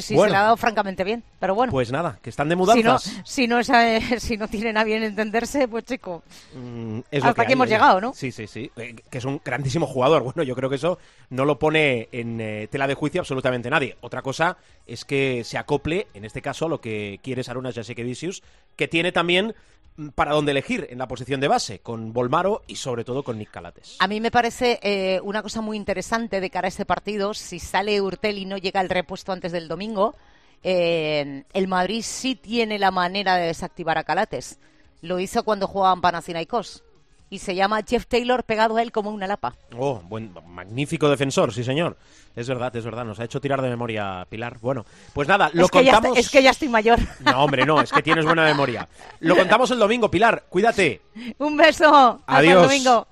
Sí, 0.00 0.14
Bueno. 0.14 0.30
se 0.30 0.32
le 0.32 0.36
ha 0.38 0.42
dado 0.44 0.56
francamente 0.56 1.04
bien, 1.04 1.22
pero 1.38 1.54
bueno. 1.54 1.70
Pues 1.70 1.92
nada, 1.92 2.18
que 2.22 2.30
están 2.30 2.48
de 2.48 2.54
si 2.54 2.56
no, 2.56 2.64
mudanzas. 2.64 3.20
si 3.26 3.46
no, 3.46 3.58
es, 3.58 3.68
eh, 3.74 4.00
si 4.20 4.38
no 4.38 4.48
tienen 4.48 4.78
a 4.78 4.84
bien 4.84 5.02
entenderse, 5.02 5.68
pues 5.68 5.84
chico, 5.84 6.22
Mm, 6.54 7.00
es 7.10 7.22
Hasta 7.22 7.34
que 7.34 7.40
aquí 7.42 7.48
hay, 7.48 7.52
hemos 7.52 7.68
llegado, 7.68 8.00
¿no? 8.00 8.14
Sí, 8.14 8.32
sí, 8.32 8.46
sí. 8.46 8.70
Eh, 8.76 8.96
que 9.10 9.18
es 9.18 9.24
un 9.26 9.38
grandísimo 9.44 9.86
jugador. 9.86 10.22
Bueno, 10.32 10.44
yo 10.44 10.54
creo 10.56 10.70
que 10.70 10.76
eso 10.76 10.98
no 11.28 11.44
lo 11.44 11.58
pone 11.58 12.08
en 12.10 12.40
eh, 12.40 12.68
tela 12.70 12.86
de 12.86 12.94
juicio 12.94 13.20
absolutamente 13.20 13.68
nadie. 13.68 13.98
Otra 14.00 14.22
cosa 14.22 14.56
es 14.86 15.04
que 15.04 15.44
se 15.44 15.58
acople, 15.58 16.06
en 16.14 16.24
este 16.24 16.40
caso, 16.40 16.64
a 16.64 16.68
lo 16.70 16.80
que 16.80 17.20
quiere 17.22 17.44
Sarunas 17.44 17.74
Jasikevicius, 17.74 18.42
que 18.76 18.88
tiene 18.88 19.12
también 19.12 19.48
mm, 19.48 19.81
para 20.14 20.32
dónde 20.32 20.52
elegir 20.52 20.86
en 20.90 20.98
la 20.98 21.08
posición 21.08 21.40
de 21.40 21.48
base, 21.48 21.80
con 21.80 22.12
Volmaro 22.12 22.62
y 22.66 22.76
sobre 22.76 23.04
todo 23.04 23.22
con 23.22 23.38
Nick 23.38 23.50
Calates. 23.50 23.96
A 23.98 24.08
mí 24.08 24.20
me 24.20 24.30
parece 24.30 24.78
eh, 24.82 25.20
una 25.22 25.42
cosa 25.42 25.60
muy 25.60 25.76
interesante 25.76 26.40
de 26.40 26.50
cara 26.50 26.66
a 26.66 26.70
ese 26.70 26.86
partido. 26.86 27.34
Si 27.34 27.58
sale 27.58 28.00
Urtel 28.00 28.38
y 28.38 28.46
no 28.46 28.56
llega 28.56 28.80
el 28.80 28.88
repuesto 28.88 29.32
antes 29.32 29.52
del 29.52 29.68
domingo, 29.68 30.14
eh, 30.62 31.44
el 31.52 31.68
Madrid 31.68 32.02
sí 32.02 32.34
tiene 32.34 32.78
la 32.78 32.90
manera 32.90 33.36
de 33.36 33.46
desactivar 33.46 33.98
a 33.98 34.04
Calates. 34.04 34.58
Lo 35.00 35.18
hizo 35.18 35.42
cuando 35.44 35.66
jugaban 35.66 36.00
Panathinaikos. 36.00 36.84
Y 37.32 37.38
se 37.38 37.54
llama 37.54 37.80
Jeff 37.88 38.04
Taylor 38.08 38.44
pegado 38.44 38.76
a 38.76 38.82
él 38.82 38.92
como 38.92 39.08
una 39.08 39.26
lapa. 39.26 39.54
Oh, 39.78 40.02
buen, 40.04 40.34
magnífico 40.48 41.08
defensor, 41.08 41.50
sí 41.50 41.64
señor. 41.64 41.96
Es 42.36 42.46
verdad, 42.46 42.76
es 42.76 42.84
verdad. 42.84 43.06
Nos 43.06 43.20
ha 43.20 43.24
hecho 43.24 43.40
tirar 43.40 43.62
de 43.62 43.70
memoria 43.70 44.26
Pilar. 44.28 44.58
Bueno, 44.60 44.84
pues 45.14 45.26
nada, 45.28 45.48
lo 45.54 45.64
es, 45.64 45.70
que 45.70 45.82
ya, 45.82 45.94
contamos. 45.94 46.18
es 46.18 46.28
que 46.28 46.42
ya 46.42 46.50
estoy 46.50 46.68
mayor. 46.68 46.98
No, 47.20 47.42
hombre, 47.42 47.64
no, 47.64 47.80
es 47.80 47.90
que 47.90 48.02
tienes 48.02 48.26
buena 48.26 48.44
memoria. 48.44 48.86
Lo 49.20 49.34
contamos 49.34 49.70
el 49.70 49.78
domingo, 49.78 50.10
Pilar. 50.10 50.44
Cuídate. 50.50 51.00
Un 51.38 51.56
beso. 51.56 52.20
Hasta 52.26 52.40
el 52.42 52.48
Adiós. 52.48 52.62
domingo. 52.64 53.06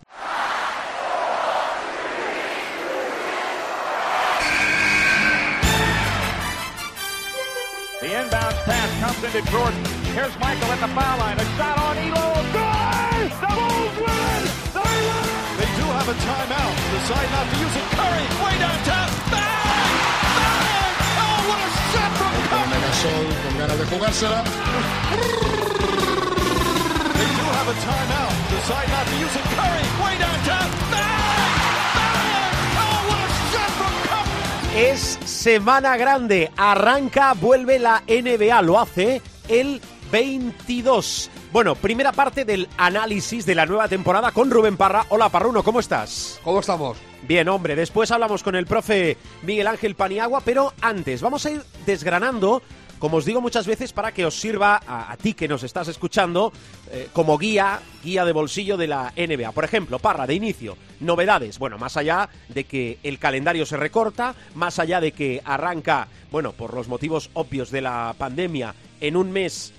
The 8.01 8.07
inbound 8.07 8.55
pass 8.67 9.01
comes 9.01 9.35
into 9.35 9.51
Jordan. 9.51 9.85
Here's 10.13 10.39
Michael 10.39 10.73
at 10.73 10.81
the 10.81 10.89
foul 10.89 11.19
line. 11.19 11.39
A 11.39 11.45
shot 11.57 11.79
on 11.79 11.99
Elo. 11.99 12.30
Es 34.77 35.19
semana 35.25 35.97
grande. 35.97 36.51
Arranca, 36.57 37.35
vuelve 37.35 37.79
la 37.79 38.03
NBA. 38.07 38.63
Lo 38.63 38.79
hace 38.79 39.21
el 39.49 39.81
22 40.11 41.31
bueno, 41.53 41.75
primera 41.75 42.13
parte 42.13 42.45
del 42.45 42.69
análisis 42.77 43.45
de 43.45 43.57
la 43.57 43.67
nueva 43.67 43.89
temporada 43.89 44.31
con 44.31 44.53
Rubén 44.53 44.77
Parra. 44.77 45.07
Hola 45.09 45.31
Parruno, 45.31 45.65
¿cómo 45.65 45.81
estás? 45.81 46.39
¿Cómo 46.45 46.61
estamos? 46.61 46.97
Bien, 47.27 47.49
hombre, 47.49 47.75
después 47.75 48.13
hablamos 48.13 48.45
con 48.45 48.55
el 48.55 48.67
profe 48.67 49.17
Miguel 49.43 49.67
Ángel 49.67 49.97
Paniagua, 49.97 50.43
pero 50.45 50.73
antes 50.81 51.21
vamos 51.21 51.45
a 51.45 51.51
ir 51.51 51.63
desgranando, 51.85 52.63
como 53.01 53.17
os 53.17 53.25
digo 53.25 53.41
muchas 53.41 53.67
veces, 53.67 53.93
para 53.93 54.13
que 54.13 54.25
os 54.25 54.39
sirva 54.39 54.81
a, 54.87 55.11
a 55.11 55.17
ti 55.17 55.35
que 55.35 55.49
nos 55.49 55.65
estás 55.65 55.89
escuchando 55.89 56.53
eh, 56.93 57.09
como 57.13 57.37
guía, 57.37 57.81
guía 58.05 58.25
de 58.25 58.33
bolsillo 58.33 58.77
de 58.77 58.87
la 58.87 59.13
NBA. 59.17 59.51
Por 59.51 59.65
ejemplo, 59.65 59.99
Parra, 59.99 60.29
de 60.29 60.35
inicio, 60.35 60.77
novedades. 61.01 61.59
Bueno, 61.59 61.79
más 61.79 61.97
allá 61.97 62.29
de 62.49 62.63
que 62.63 63.01
el 63.03 63.19
calendario 63.19 63.67
se 63.67 63.77
recorta, 63.77 64.37
más 64.55 64.79
allá 64.79 65.01
de 65.01 65.11
que 65.11 65.43
arranca, 65.45 66.07
bueno, 66.31 66.53
por 66.53 66.75
los 66.75 66.87
motivos 66.87 67.29
obvios 67.35 67.73
de 67.73 67.81
la 67.81 68.15
pandemia, 68.17 68.77
en 69.01 69.17
un 69.17 69.33
mes 69.33 69.73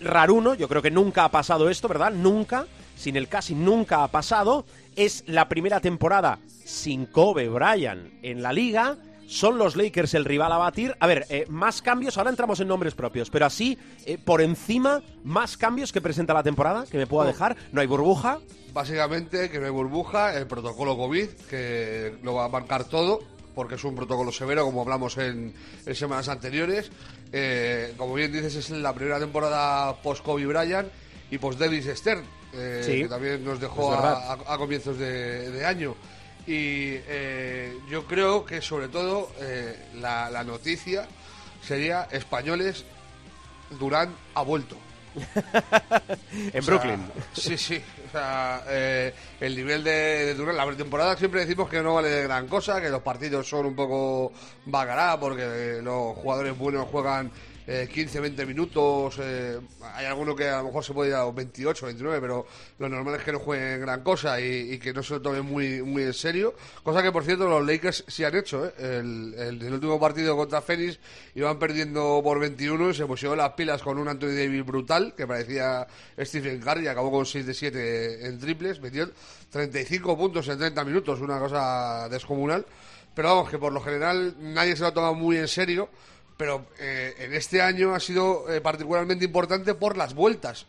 raruno, 0.00 0.54
yo 0.54 0.68
creo 0.68 0.82
que 0.82 0.90
nunca 0.90 1.24
ha 1.24 1.30
pasado 1.30 1.68
esto, 1.68 1.88
¿verdad? 1.88 2.12
Nunca, 2.12 2.66
sin 2.96 3.16
el 3.16 3.28
casi 3.28 3.54
nunca 3.54 4.02
ha 4.02 4.08
pasado. 4.08 4.64
Es 4.96 5.24
la 5.26 5.48
primera 5.48 5.80
temporada 5.80 6.38
sin 6.64 7.06
Kobe 7.06 7.48
Bryant 7.48 8.12
en 8.22 8.42
la 8.42 8.52
liga. 8.52 8.96
Son 9.26 9.58
los 9.58 9.76
Lakers 9.76 10.14
el 10.14 10.24
rival 10.24 10.50
a 10.50 10.58
batir. 10.58 10.96
A 10.98 11.06
ver, 11.06 11.24
eh, 11.28 11.46
más 11.48 11.82
cambios, 11.82 12.18
ahora 12.18 12.30
entramos 12.30 12.58
en 12.58 12.66
nombres 12.66 12.94
propios, 12.94 13.30
pero 13.30 13.46
así, 13.46 13.78
eh, 14.04 14.18
por 14.18 14.40
encima, 14.40 15.02
más 15.22 15.56
cambios 15.56 15.92
que 15.92 16.00
presenta 16.00 16.34
la 16.34 16.42
temporada, 16.42 16.84
que 16.90 16.98
me 16.98 17.06
pueda 17.06 17.28
dejar. 17.28 17.56
No 17.70 17.80
hay 17.80 17.86
burbuja. 17.86 18.40
Básicamente 18.72 19.48
que 19.48 19.60
no 19.60 19.66
hay 19.66 19.70
burbuja, 19.70 20.36
el 20.36 20.48
protocolo 20.48 20.96
COVID, 20.96 21.28
que 21.48 22.16
lo 22.24 22.34
va 22.34 22.46
a 22.46 22.48
marcar 22.48 22.84
todo, 22.84 23.20
porque 23.54 23.76
es 23.76 23.84
un 23.84 23.94
protocolo 23.94 24.32
severo, 24.32 24.64
como 24.64 24.82
hablamos 24.82 25.16
en, 25.18 25.54
en 25.86 25.94
semanas 25.94 26.28
anteriores. 26.28 26.90
Eh, 27.32 27.94
como 27.96 28.14
bien 28.14 28.32
dices, 28.32 28.56
es 28.56 28.70
la 28.70 28.92
primera 28.94 29.18
temporada 29.18 29.94
post-Kobe 30.02 30.46
Bryant 30.46 30.88
y 31.30 31.38
post-Davis 31.38 31.86
Stern, 31.96 32.24
eh, 32.52 32.82
Sí, 32.84 33.02
que 33.02 33.08
también 33.08 33.44
nos 33.44 33.60
dejó 33.60 33.92
a, 33.94 34.58
comienzos 34.58 34.98
de, 34.98 35.50
de 35.50 35.64
año. 35.64 35.94
Y 36.46 36.96
eh, 37.06 37.78
yo 37.88 38.06
creo 38.06 38.44
que 38.44 38.60
sobre 38.60 38.88
todo 38.88 39.30
eh, 39.40 39.76
la, 40.00 40.30
la 40.30 40.42
noticia 40.42 41.06
sería 41.62 42.08
españoles, 42.10 42.84
Durán 43.78 44.14
ha 44.34 44.42
vuelto. 44.42 44.76
En 46.52 46.60
O 46.60 46.62
sea, 46.62 46.74
Brooklyn. 46.74 47.00
Sí, 47.32 47.58
sí. 47.58 47.80
O 48.10 48.12
sea, 48.12 48.64
eh, 48.68 49.14
el 49.40 49.54
nivel 49.54 49.84
de, 49.84 49.90
de 49.92 50.34
Durán, 50.34 50.56
la 50.56 50.66
pretemporada 50.66 51.16
siempre 51.16 51.42
decimos 51.42 51.68
que 51.68 51.80
no 51.80 51.94
vale 51.94 52.08
de 52.08 52.24
gran 52.24 52.48
cosa, 52.48 52.80
que 52.80 52.88
los 52.88 53.02
partidos 53.02 53.48
son 53.48 53.66
un 53.66 53.76
poco 53.76 54.32
bagará, 54.66 55.18
porque 55.20 55.78
los 55.80 56.16
jugadores 56.16 56.58
buenos 56.58 56.88
juegan 56.88 57.30
eh, 57.66 57.88
15, 57.92 58.20
20 58.20 58.46
minutos. 58.46 59.18
eh, 59.20 59.60
hay 59.94 60.06
alguno 60.06 60.34
que 60.34 60.48
a 60.48 60.58
lo 60.58 60.64
mejor 60.64 60.84
se 60.84 60.92
puede 60.92 61.10
ir 61.10 61.16
a 61.16 61.24
los 61.24 61.34
28, 61.34 61.86
29, 61.86 62.20
pero 62.20 62.46
lo 62.78 62.88
normal 62.88 63.16
es 63.16 63.22
que 63.22 63.32
no 63.32 63.38
jueguen 63.38 63.80
gran 63.80 64.02
cosa 64.02 64.40
y, 64.40 64.78
que 64.78 64.92
no 64.92 65.02
se 65.02 65.14
lo 65.14 65.22
tomen 65.22 65.44
muy, 65.44 65.82
muy 65.82 66.04
en 66.04 66.14
serio. 66.14 66.54
Cosa 66.82 67.02
que, 67.02 67.12
por 67.12 67.24
cierto, 67.24 67.48
los 67.48 67.66
Lakers 67.66 68.04
sí 68.08 68.24
han 68.24 68.34
hecho. 68.36 68.66
¿eh? 68.66 68.72
El, 68.78 69.72
último 69.72 70.00
partido 70.00 70.36
contra 70.36 70.60
Phoenix 70.60 70.98
iban 71.34 71.58
perdiendo 71.58 72.20
por 72.22 72.38
21 72.40 72.90
y 72.90 72.94
se 72.94 73.06
pusieron 73.06 73.38
las 73.38 73.52
pilas 73.52 73.82
con 73.82 73.98
un 73.98 74.08
Anthony 74.08 74.34
Davis 74.34 74.64
brutal, 74.64 75.14
que 75.14 75.26
parecía 75.26 75.86
Stephen 76.18 76.60
Curry, 76.60 76.88
acabó 76.88 77.10
con 77.10 77.26
6 77.26 77.46
de 77.46 77.54
7 77.54 78.26
en 78.26 78.38
triples, 78.38 78.80
metió 78.80 79.10
35 79.50 80.16
puntos 80.16 80.48
en 80.48 80.58
30 80.58 80.84
minutos, 80.84 81.20
una 81.20 81.38
cosa 81.38 82.08
descomunal. 82.08 82.64
Pero 83.14 83.28
vamos, 83.28 83.50
que 83.50 83.58
por 83.58 83.72
lo 83.72 83.80
general 83.80 84.34
nadie 84.40 84.76
se 84.76 84.82
lo 84.82 84.88
ha 84.88 84.94
tomado 84.94 85.14
muy 85.14 85.36
en 85.36 85.48
serio 85.48 85.88
pero 86.40 86.64
eh, 86.78 87.16
en 87.18 87.34
este 87.34 87.60
año 87.60 87.94
ha 87.94 88.00
sido 88.00 88.50
eh, 88.50 88.62
particularmente 88.62 89.26
importante 89.26 89.74
por 89.74 89.98
las 89.98 90.14
vueltas. 90.14 90.64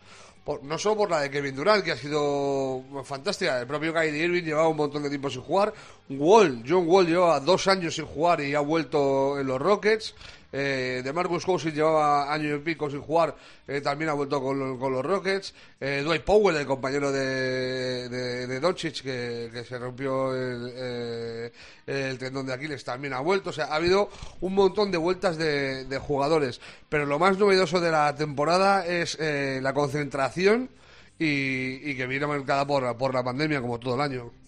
No 0.64 0.78
solo 0.78 0.98
por 0.98 1.10
la 1.10 1.22
de 1.22 1.32
Kevin 1.32 1.56
Durant, 1.56 1.82
que 1.82 1.94
ha 1.94 1.96
sido 1.96 2.84
fantástica. 3.06 3.62
El 3.62 3.68
propio 3.68 3.94
Kyrie 3.94 4.26
Irving 4.26 4.44
llevaba 4.44 4.68
un 4.68 4.76
montón 4.76 5.02
de 5.02 5.08
tiempo 5.08 5.30
sin 5.30 5.44
jugar. 5.44 5.74
Wall, 6.10 6.62
John 6.68 6.90
Wall 6.90 7.08
llevaba 7.08 7.40
dos 7.40 7.68
años 7.68 7.96
sin 7.96 8.06
jugar 8.06 8.42
y 8.42 8.54
ha 8.54 8.60
vuelto 8.60 9.40
en 9.40 9.48
los 9.48 9.62
Rockets. 9.62 10.14
Eh, 10.54 11.02
de 11.04 11.14
Marcus 11.14 11.46
Cousins 11.46 11.74
llevaba 11.74 12.32
año 12.34 12.56
y 12.56 12.60
pico 12.60 12.90
sin 12.90 13.00
jugar, 13.02 13.36
eh, 13.68 13.80
también 13.80 14.10
ha 14.10 14.14
vuelto 14.14 14.42
con, 14.42 14.60
lo- 14.60 14.78
con 14.78 14.92
los 14.92 15.06
Rockets. 15.06 15.54
Eh, 15.80 16.02
Dwight 16.04 16.24
Powell, 16.24 16.58
el 16.58 16.66
compañero 16.66 17.12
de, 17.12 18.10
de, 18.10 18.60
Doncic, 18.60 19.02
que, 19.02 19.64
se 19.68 19.80
rompió 19.80 20.36
el, 20.36 20.72
eh, 20.76 21.52
el 21.88 22.18
tendón 22.18 22.46
de 22.46 22.54
Aquiles, 22.54 22.84
también 22.84 23.14
ha 23.14 23.20
vuelto. 23.22 23.52
O 23.52 23.54
sea, 23.54 23.66
ha 23.66 23.76
habido 23.76 24.10
un 24.42 24.54
montón 24.54 24.92
de 24.92 24.98
vueltas 24.98 25.38
de, 25.38 26.00
jugadores. 26.02 26.60
Pero 26.90 27.06
lo 27.06 27.18
más 27.20 27.38
novedoso 27.38 27.80
de 27.80 27.92
la 27.92 28.14
temporada 28.16 28.86
es 28.86 29.18
eh, 29.20 29.60
la 29.62 29.74
concentración 29.74 30.70
y, 31.18 31.90
y 31.92 31.96
que 31.96 32.08
viene 32.08 32.28
marcada 32.28 32.66
por, 32.66 32.98
por 32.98 33.14
la 33.14 33.24
pandemia, 33.24 33.62
como 33.62 33.80
todo 33.80 33.96
el 33.96 34.02
año. 34.02 34.41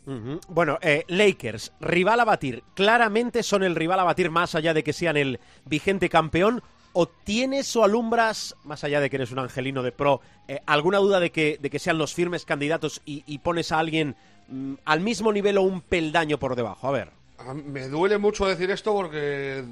Bueno, 0.47 0.77
eh, 0.81 1.05
Lakers, 1.07 1.73
rival 1.79 2.19
a 2.19 2.25
batir. 2.25 2.63
Claramente 2.73 3.43
son 3.43 3.63
el 3.63 3.75
rival 3.75 3.99
a 3.99 4.03
batir 4.03 4.29
más 4.29 4.55
allá 4.55 4.73
de 4.73 4.83
que 4.83 4.93
sean 4.93 5.17
el 5.17 5.39
vigente 5.65 6.09
campeón. 6.09 6.61
¿O 6.95 7.07
tienes 7.07 7.75
o 7.75 7.83
alumbras, 7.83 8.55
más 8.63 8.83
allá 8.83 8.99
de 8.99 9.09
que 9.09 9.15
eres 9.15 9.31
un 9.31 9.39
angelino 9.39 9.81
de 9.81 9.91
pro, 9.91 10.21
eh, 10.47 10.59
alguna 10.67 10.99
duda 10.99 11.19
de 11.19 11.31
que, 11.31 11.57
de 11.59 11.71
que 11.71 11.79
sean 11.79 11.97
los 11.97 12.13
firmes 12.13 12.45
candidatos 12.45 13.01
y, 13.03 13.23
y 13.25 13.39
pones 13.39 13.71
a 13.71 13.79
alguien 13.79 14.15
mm, 14.47 14.75
al 14.85 14.99
mismo 14.99 15.33
nivel 15.33 15.57
o 15.57 15.63
un 15.63 15.81
peldaño 15.81 16.37
por 16.37 16.55
debajo? 16.55 16.87
A 16.87 16.91
ver. 16.91 17.22
A 17.39 17.53
mí 17.53 17.63
Me 17.65 17.87
duele 17.87 18.17
mucho 18.17 18.45
decir 18.47 18.69
esto 18.71 18.93
porque 18.93 19.63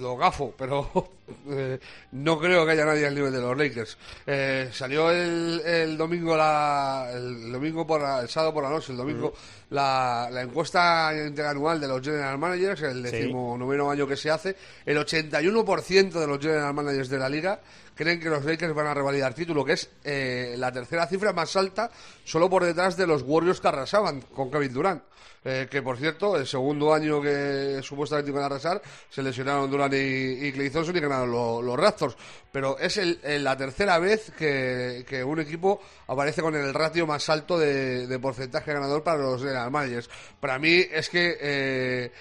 lo 0.00 0.16
gafo, 0.16 0.54
pero 0.56 0.90
eh, 1.50 1.78
no 2.12 2.38
creo 2.38 2.64
que 2.64 2.72
haya 2.72 2.84
nadie 2.84 3.06
al 3.06 3.14
nivel 3.14 3.32
de 3.32 3.40
los 3.40 3.56
Lakers. 3.56 3.98
Eh, 4.26 4.70
salió 4.72 5.10
el, 5.10 5.60
el 5.64 5.96
domingo, 5.98 6.36
la, 6.36 7.10
el 7.12 7.50
domingo 7.52 7.86
por 7.86 8.00
la- 8.00 8.20
el 8.20 8.28
sábado 8.28 8.54
por 8.54 8.62
la 8.62 8.70
noche, 8.70 8.92
el 8.92 8.98
domingo, 8.98 9.32
la, 9.70 10.28
la 10.30 10.42
encuesta 10.42 11.12
interanual 11.26 11.80
de 11.80 11.88
los 11.88 12.00
General 12.02 12.38
Managers, 12.38 12.82
el 12.82 13.02
decimonoveno 13.02 13.90
año 13.90 14.06
que 14.06 14.16
se 14.16 14.30
hace. 14.30 14.56
El 14.86 14.96
81% 14.98 16.10
de 16.12 16.26
los 16.26 16.38
General 16.38 16.72
Managers 16.74 17.08
de 17.08 17.18
la 17.18 17.28
liga 17.28 17.60
creen 17.94 18.20
que 18.20 18.28
los 18.30 18.44
Lakers 18.44 18.74
van 18.74 18.86
a 18.86 18.94
revalidar 18.94 19.34
título, 19.34 19.64
que 19.64 19.72
es 19.72 19.90
eh, 20.04 20.54
la 20.56 20.70
tercera 20.72 21.06
cifra 21.06 21.32
más 21.32 21.54
alta, 21.56 21.90
solo 22.24 22.48
por 22.48 22.64
detrás 22.64 22.96
de 22.96 23.06
los 23.06 23.22
Warriors 23.22 23.60
que 23.60 23.68
arrasaban 23.68 24.20
con 24.20 24.50
Kevin 24.50 24.72
Durant. 24.72 25.02
Eh, 25.50 25.66
que 25.70 25.80
por 25.80 25.96
cierto, 25.96 26.36
el 26.36 26.46
segundo 26.46 26.92
año 26.92 27.22
que 27.22 27.80
supuestamente 27.82 28.30
iban 28.30 28.42
a 28.42 28.46
arrasar, 28.46 28.82
se 29.08 29.22
lesionaron 29.22 29.70
Durant 29.70 29.94
y, 29.94 29.96
y 29.96 30.48
y 30.48 31.00
ganaron 31.00 31.30
lo- 31.30 31.62
los 31.62 31.76
Raptors. 31.78 32.16
Pero 32.52 32.78
es 32.78 32.98
el- 32.98 33.18
la 33.42 33.56
tercera 33.56 33.98
vez 33.98 34.30
que, 34.36 35.06
que 35.08 35.24
un 35.24 35.40
equipo 35.40 35.80
aparece 36.08 36.42
con 36.42 36.54
el 36.54 36.74
ratio 36.74 37.06
más 37.06 37.26
alto 37.30 37.58
de, 37.58 38.06
de 38.06 38.18
porcentaje 38.18 38.74
ganador 38.74 39.02
para 39.02 39.22
los 39.22 39.40
General 39.40 39.70
Managers. 39.70 40.10
Para 40.38 40.58
mí 40.58 40.84
es 40.92 41.08
que 41.08 41.38
eh, 41.40 42.12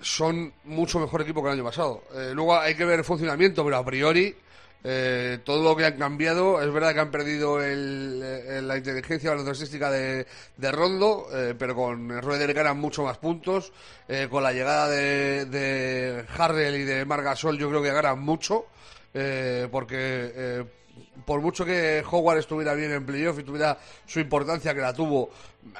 son 0.00 0.54
mucho 0.64 0.98
mejor 1.00 1.20
equipo 1.20 1.42
que 1.42 1.48
el 1.48 1.54
año 1.54 1.64
pasado. 1.64 2.04
Eh, 2.14 2.30
luego 2.34 2.58
hay 2.58 2.74
que 2.74 2.84
ver 2.86 3.00
el 3.00 3.04
funcionamiento, 3.04 3.62
pero 3.62 3.76
a 3.76 3.84
priori 3.84 4.34
eh, 4.84 5.38
todo 5.44 5.62
lo 5.62 5.76
que 5.76 5.84
han 5.84 5.96
cambiado, 5.96 6.60
es 6.60 6.72
verdad 6.72 6.92
que 6.94 7.00
han 7.00 7.10
perdido 7.10 7.62
el, 7.62 8.66
la 8.66 8.76
inteligencia 8.76 9.30
baloncestística 9.30 9.90
de, 9.90 10.26
de 10.56 10.72
Rondo, 10.72 11.28
eh, 11.32 11.54
pero 11.56 11.74
con 11.74 12.20
Rueder 12.20 12.52
ganan 12.52 12.78
mucho 12.78 13.04
más 13.04 13.18
puntos. 13.18 13.72
Eh, 14.08 14.28
con 14.30 14.42
la 14.42 14.52
llegada 14.52 14.88
de, 14.88 15.46
de 15.46 16.24
Harrell 16.36 16.74
y 16.74 16.84
de 16.84 17.04
Margasol, 17.04 17.56
yo 17.58 17.68
creo 17.68 17.82
que 17.82 17.92
ganan 17.92 18.18
mucho, 18.18 18.66
eh, 19.14 19.68
porque 19.70 20.66
por 21.24 21.40
mucho 21.40 21.64
que 21.64 22.02
Howard 22.10 22.38
estuviera 22.38 22.74
bien 22.74 22.92
en 22.92 23.06
playoff 23.06 23.38
y 23.38 23.44
tuviera 23.44 23.78
su 24.06 24.20
importancia 24.20 24.74
que 24.74 24.80
la 24.80 24.92
tuvo, 24.92 25.30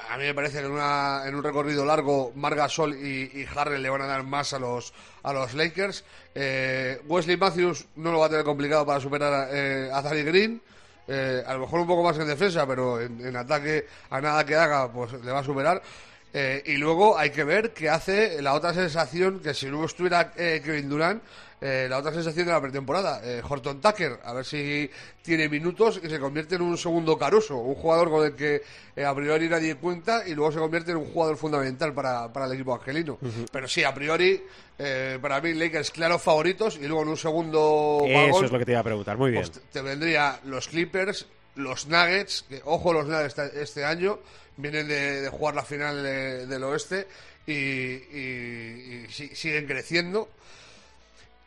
a 0.09 0.17
mí 0.17 0.23
me 0.23 0.33
parece 0.33 0.59
que 0.59 0.65
en, 0.65 0.71
una, 0.71 1.23
en 1.25 1.35
un 1.35 1.43
recorrido 1.43 1.85
largo 1.85 2.31
Margasol 2.35 2.95
y, 2.95 3.31
y 3.33 3.45
Harrell 3.53 3.81
le 3.81 3.89
van 3.89 4.01
a 4.01 4.07
dar 4.07 4.23
más 4.23 4.53
a 4.53 4.59
los, 4.59 4.93
a 5.23 5.33
los 5.33 5.53
Lakers. 5.53 6.03
Eh, 6.33 7.01
Wesley 7.07 7.37
Matthews 7.37 7.85
no 7.97 8.11
lo 8.11 8.19
va 8.19 8.27
a 8.27 8.29
tener 8.29 8.45
complicado 8.45 8.85
para 8.85 8.99
superar 8.99 9.49
eh, 9.51 9.89
a 9.91 10.01
Zary 10.01 10.23
Green. 10.23 10.61
Eh, 11.05 11.43
a 11.45 11.53
lo 11.53 11.59
mejor 11.59 11.81
un 11.81 11.87
poco 11.87 12.03
más 12.03 12.17
en 12.17 12.27
defensa, 12.27 12.65
pero 12.65 13.01
en, 13.01 13.19
en 13.25 13.35
ataque 13.35 13.85
a 14.09 14.21
nada 14.21 14.45
que 14.45 14.55
haga, 14.55 14.89
pues 14.89 15.11
le 15.11 15.31
va 15.31 15.39
a 15.39 15.43
superar. 15.43 15.81
Eh, 16.35 16.63
y 16.65 16.77
luego 16.77 17.17
hay 17.17 17.29
que 17.29 17.43
ver 17.43 17.73
qué 17.73 17.89
hace 17.89 18.41
la 18.41 18.53
otra 18.53 18.73
sensación, 18.73 19.39
que 19.39 19.53
si 19.53 19.67
luego 19.67 19.85
estuviera 19.85 20.33
eh, 20.35 20.61
Kevin 20.65 20.89
Durant, 20.89 21.21
eh, 21.61 21.85
la 21.89 21.99
otra 21.99 22.11
sensación 22.11 22.47
de 22.47 22.51
la 22.51 22.59
pretemporada, 22.59 23.21
eh, 23.23 23.41
Horton 23.47 23.79
Tucker, 23.79 24.19
a 24.25 24.33
ver 24.33 24.43
si 24.43 24.89
tiene 25.21 25.47
minutos 25.47 26.01
y 26.03 26.09
se 26.09 26.19
convierte 26.19 26.55
en 26.55 26.63
un 26.63 26.77
segundo 26.77 27.17
Caruso, 27.17 27.55
un 27.57 27.75
jugador 27.75 28.09
con 28.09 28.25
el 28.25 28.35
que 28.35 28.63
eh, 28.95 29.05
a 29.05 29.13
priori 29.15 29.47
nadie 29.47 29.75
cuenta 29.75 30.27
y 30.27 30.33
luego 30.33 30.51
se 30.51 30.57
convierte 30.59 30.91
en 30.91 30.97
un 30.97 31.05
jugador 31.05 31.37
fundamental 31.37 31.93
para, 31.93 32.33
para 32.33 32.47
el 32.47 32.53
equipo 32.53 32.73
angelino. 32.73 33.17
Pero 33.51 33.67
sí, 33.67 33.83
a 33.83 33.93
priori, 33.93 34.43
eh, 34.79 35.19
para 35.21 35.39
mí 35.39 35.53
Lakers 35.53 35.91
claros 35.91 36.21
favoritos 36.21 36.77
y 36.81 36.87
luego 36.87 37.03
en 37.03 37.09
un 37.09 37.17
segundo 37.17 37.99
Eso 38.05 38.13
vagón, 38.27 38.45
es 38.45 38.51
lo 38.51 38.59
que 38.59 38.65
te 38.65 38.71
iba 38.71 38.81
a 38.81 38.83
preguntar. 38.83 39.17
Muy 39.17 39.31
bien. 39.31 39.43
pues 39.43 39.51
te- 39.51 39.61
te 39.71 39.81
vendría 39.83 40.39
los 40.45 40.67
Clippers, 40.67 41.27
los 41.55 41.87
Nuggets, 41.87 42.43
que 42.49 42.59
ojo 42.65 42.91
los 42.91 43.05
Nuggets 43.05 43.37
este, 43.39 43.61
este 43.61 43.85
año, 43.85 44.19
vienen 44.57 44.87
de, 44.87 45.21
de 45.21 45.29
jugar 45.29 45.55
la 45.55 45.63
final 45.63 46.01
de- 46.03 46.45
del 46.47 46.63
oeste 46.63 47.07
y, 47.47 47.53
y- 47.53 49.05
y 49.05 49.11
si- 49.11 49.35
siguen 49.35 49.65
creciendo. 49.67 50.29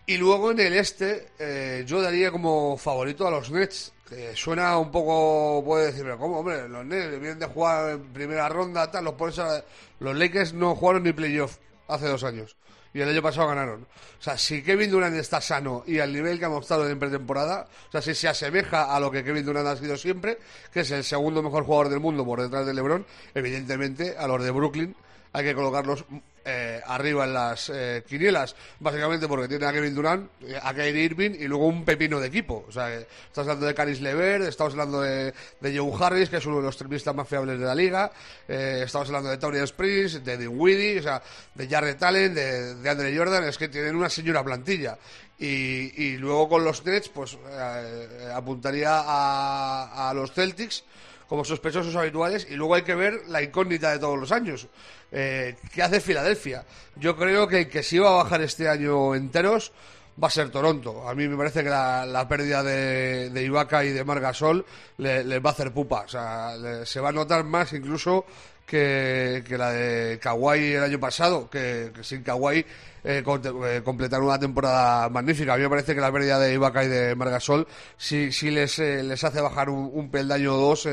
Y 0.07 0.19
luego 0.19 0.53
en 0.53 0.61
el 0.61 0.75
este, 0.75 1.29
eh, 1.39 1.83
yo 1.87 2.01
daría 2.01 2.31
como 2.31 2.77
favorito 2.77 3.27
a 3.27 3.31
los 3.31 3.51
Nets. 3.51 3.93
Que 4.09 4.37
suena 4.37 4.79
un 4.79 4.93
poco, 4.93 5.65
puede 5.65 5.87
decir, 5.87 6.03
pero 6.05 6.17
¿cómo, 6.17 6.39
hombre? 6.39 6.69
Los 6.69 6.85
Nets 6.87 7.11
vienen 7.19 7.41
de 7.41 7.47
jugar 7.47 7.91
en 7.91 8.05
primera 8.13 8.49
ronda, 8.49 8.89
tal, 8.89 9.05
los 9.05 9.15
Los 9.99 10.17
Lakers 10.17 10.53
no 10.53 10.77
jugaron 10.77 11.03
ni 11.03 11.13
playoff 11.13 11.57
hace 11.89 12.07
dos 12.07 12.23
años. 12.23 12.57
Y 12.97 13.03
el 13.03 13.11
año 13.11 13.21
pasado 13.21 13.49
ganaron. 13.49 13.83
O 13.83 14.23
sea, 14.23 14.39
si 14.39 14.63
Kevin 14.63 14.91
Durant 14.91 15.15
está 15.17 15.39
sano 15.39 15.85
y 15.87 15.99
al 15.99 16.11
nivel 16.11 16.39
que 16.39 16.47
ha 16.47 16.49
mostrado 16.49 16.89
en 16.89 16.99
pretemporada, 16.99 17.69
o 17.89 17.93
sea, 17.93 18.01
si 18.01 18.15
se 18.15 18.27
asemeja 18.27 18.85
a 18.85 18.99
lo 18.99 19.11
que 19.11 19.23
Kevin 19.23 19.45
Durant 19.45 19.69
ha 19.69 19.77
sido 19.77 19.99
siempre, 19.99 20.39
que 20.73 20.81
es 20.81 20.91
el 20.93 21.05
segundo 21.05 21.43
mejor 21.43 21.65
jugador 21.65 21.91
del 21.91 22.01
mundo 22.01 22.25
por 22.25 22.41
detrás 22.41 22.65
de 22.65 22.73
LeBron, 22.73 23.05
evidentemente 23.35 24.17
a 24.17 24.27
los 24.27 24.43
de 24.43 24.51
Brooklyn 24.51 24.97
hay 25.35 25.45
que 25.45 25.55
colocarlos 25.55 26.07
eh, 26.47 26.81
arriba 26.87 27.25
en 27.25 27.35
las 27.35 27.71
eh, 27.75 28.05
quinielas, 28.07 28.55
básicamente 28.79 29.27
porque 29.27 29.49
tiene 29.49 29.67
a 29.67 29.73
Kevin 29.73 29.95
Durant, 29.95 30.31
eh, 30.43 30.59
a 30.63 30.73
Kyrie 30.73 31.05
Irving 31.05 31.31
y 31.39 31.49
luego 31.49 31.67
un 31.67 31.85
pepino 31.85 32.21
de 32.21 32.29
equipo. 32.29 32.65
O 32.69 32.73
sea, 32.73 32.95
eh, 32.95 33.07
estás 33.27 33.43
hablando 33.43 33.67
de 33.67 33.75
Caris 33.75 34.01
Levert, 34.01 34.45
estamos 34.45 34.75
hablando 34.75 35.01
de, 35.01 35.35
de 35.61 35.79
Joe 35.79 35.93
Harris, 36.01 36.31
que 36.31 36.37
es 36.37 36.47
uno 36.47 36.59
de 36.59 36.63
los 36.63 36.77
tripistas 36.77 37.15
más 37.15 37.29
fiables 37.29 37.59
de 37.59 37.67
la 37.67 37.75
liga, 37.75 38.13
eh, 38.47 38.83
estamos 38.85 39.09
hablando 39.09 39.31
de 39.31 39.39
Torian 39.39 39.65
Springs, 39.65 40.25
de 40.25 40.39
Dinwiddie, 40.39 41.01
o 41.01 41.03
sea, 41.03 41.23
de 41.55 41.69
Jarrett 41.69 42.03
Allen, 42.03 42.35
de, 42.35 42.89
Andre 42.89 43.17
Jordan, 43.17 43.45
es 43.45 43.59
que 43.59 43.69
tienen 43.69 43.97
una 43.97 44.09
señora 44.09 44.45
plantilla. 44.45 44.97
Y, 45.39 46.17
luego 46.17 46.49
con 46.49 46.65
los 46.65 46.83
Nets, 46.87 47.11
pues 47.11 47.37
apuntaría 48.33 49.03
a, 49.05 50.09
a 50.09 50.15
los 50.15 50.33
Celtics 50.33 50.83
como 51.29 51.45
sospechosos 51.45 51.95
habituales 51.97 52.47
y 52.51 52.55
luego 52.55 52.75
hay 52.75 52.83
que 52.83 52.95
ver 52.95 53.23
la 53.29 53.43
incógnita 53.43 53.91
de 53.93 53.99
todos 53.99 54.19
los 54.19 54.31
años. 54.33 54.67
Eh, 55.13 55.57
¿Qué 55.75 55.83
hace 55.83 56.01
Filadelfia? 56.01 56.65
Yo 56.97 57.17
creo 57.17 57.47
que 57.49 57.61
el 57.61 57.69
que 57.69 57.83
sí 57.83 57.99
va 57.99 58.09
a 58.11 58.23
bajar 58.25 58.41
este 58.43 58.69
año 58.69 59.15
enteros 59.15 59.73
va 60.23 60.29
a 60.29 60.31
ser 60.31 60.51
Toronto. 60.51 61.09
A 61.09 61.15
mí 61.15 61.29
me 61.29 61.37
parece 61.37 61.63
que 61.63 61.69
la, 61.69 62.07
la 62.07 62.27
pérdida 62.27 62.63
de, 62.63 63.31
de 63.31 63.43
Ibaka 63.45 63.85
y 63.85 63.91
de 63.91 64.05
Margasol 64.05 64.65
le- 64.99 65.25
les 65.25 65.45
va 65.45 65.51
a 65.51 65.53
hacer 65.53 65.73
pupa. 65.73 66.03
O 66.03 66.09
sea, 66.09 66.57
le- 66.57 66.87
se 66.87 67.01
va 67.01 67.11
a 67.11 67.13
notar 67.13 67.45
más 67.45 67.73
incluso 67.73 68.25
que, 68.67 69.45
que 69.47 69.59
la 69.59 69.71
de 69.73 70.19
Kawhi 70.19 70.73
el 70.75 70.83
año 70.85 70.99
pasado, 70.99 71.49
que, 71.51 71.93
que 71.95 72.03
sin 72.03 72.23
Kawhi 72.23 72.65
eh, 73.07 73.23
eh, 73.25 73.83
completaron 73.85 74.27
una 74.27 74.39
temporada 74.39 75.09
magnífica. 75.09 75.55
A 75.55 75.57
mí 75.57 75.63
me 75.63 75.71
parece 75.71 75.95
que 75.95 76.01
la 76.01 76.11
pérdida 76.11 76.39
de 76.39 76.55
Ibaka 76.55 76.85
y 76.85 76.89
de 76.89 77.15
Margasol 77.15 77.67
sí, 77.97 78.33
sí 78.33 78.51
les, 78.51 78.79
eh, 78.81 79.03
les 79.03 79.23
hace 79.23 79.41
bajar 79.41 79.71
un, 79.71 79.91
un 79.93 80.11
peldaño 80.11 80.55
o 80.55 80.59
dos 80.59 80.89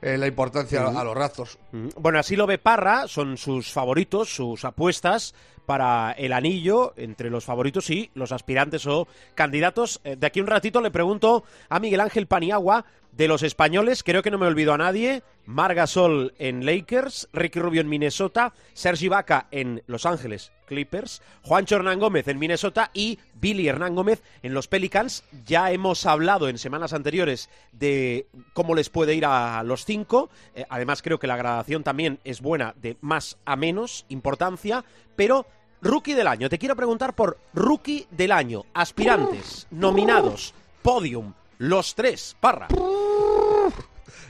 la 0.00 0.26
importancia 0.26 0.82
a, 0.82 1.00
a 1.00 1.04
los 1.04 1.16
Raptors. 1.16 1.58
Bueno, 1.96 2.18
así 2.18 2.36
lo 2.36 2.46
ve 2.46 2.58
Parra, 2.58 3.08
son 3.08 3.36
sus 3.36 3.72
favoritos, 3.72 4.34
sus 4.34 4.64
apuestas 4.64 5.34
para 5.66 6.12
el 6.12 6.32
anillo 6.32 6.94
entre 6.96 7.30
los 7.30 7.44
favoritos 7.44 7.90
y 7.90 8.10
los 8.14 8.32
aspirantes 8.32 8.86
o 8.86 9.06
candidatos. 9.34 10.00
De 10.02 10.26
aquí 10.26 10.40
un 10.40 10.46
ratito 10.46 10.80
le 10.80 10.90
pregunto 10.90 11.44
a 11.68 11.80
Miguel 11.80 12.00
Ángel 12.00 12.26
Paniagua 12.26 12.84
de 13.12 13.28
los 13.28 13.42
españoles, 13.42 14.02
creo 14.02 14.22
que 14.22 14.30
no 14.30 14.38
me 14.38 14.46
olvido 14.46 14.72
a 14.72 14.78
nadie, 14.78 15.22
Margasol 15.50 16.32
en 16.38 16.64
Lakers, 16.64 17.28
Ricky 17.32 17.58
Rubio 17.58 17.80
en 17.80 17.88
Minnesota, 17.88 18.54
Sergi 18.72 19.08
Vaca 19.08 19.48
en 19.50 19.82
Los 19.88 20.06
Ángeles 20.06 20.52
Clippers, 20.66 21.22
Juancho 21.42 21.74
Hernán 21.74 21.98
Gómez 21.98 22.28
en 22.28 22.38
Minnesota 22.38 22.92
y 22.94 23.18
Billy 23.34 23.66
Hernán 23.66 23.96
Gómez 23.96 24.22
en 24.44 24.54
los 24.54 24.68
Pelicans. 24.68 25.24
Ya 25.44 25.72
hemos 25.72 26.06
hablado 26.06 26.48
en 26.48 26.56
semanas 26.56 26.92
anteriores 26.92 27.50
de 27.72 28.28
cómo 28.52 28.76
les 28.76 28.90
puede 28.90 29.16
ir 29.16 29.26
a 29.26 29.62
los 29.64 29.84
cinco. 29.84 30.30
Eh, 30.54 30.64
además, 30.70 31.02
creo 31.02 31.18
que 31.18 31.26
la 31.26 31.36
gradación 31.36 31.82
también 31.82 32.20
es 32.22 32.40
buena 32.40 32.74
de 32.80 32.96
más 33.00 33.36
a 33.44 33.56
menos 33.56 34.06
importancia. 34.08 34.84
Pero, 35.16 35.46
rookie 35.82 36.14
del 36.14 36.28
año. 36.28 36.48
Te 36.48 36.58
quiero 36.58 36.76
preguntar 36.76 37.14
por 37.16 37.38
rookie 37.54 38.06
del 38.12 38.30
año. 38.30 38.62
Aspirantes, 38.72 39.66
nominados, 39.72 40.54
podium, 40.82 41.34
los 41.58 41.96
tres. 41.96 42.36
Parra. 42.38 42.68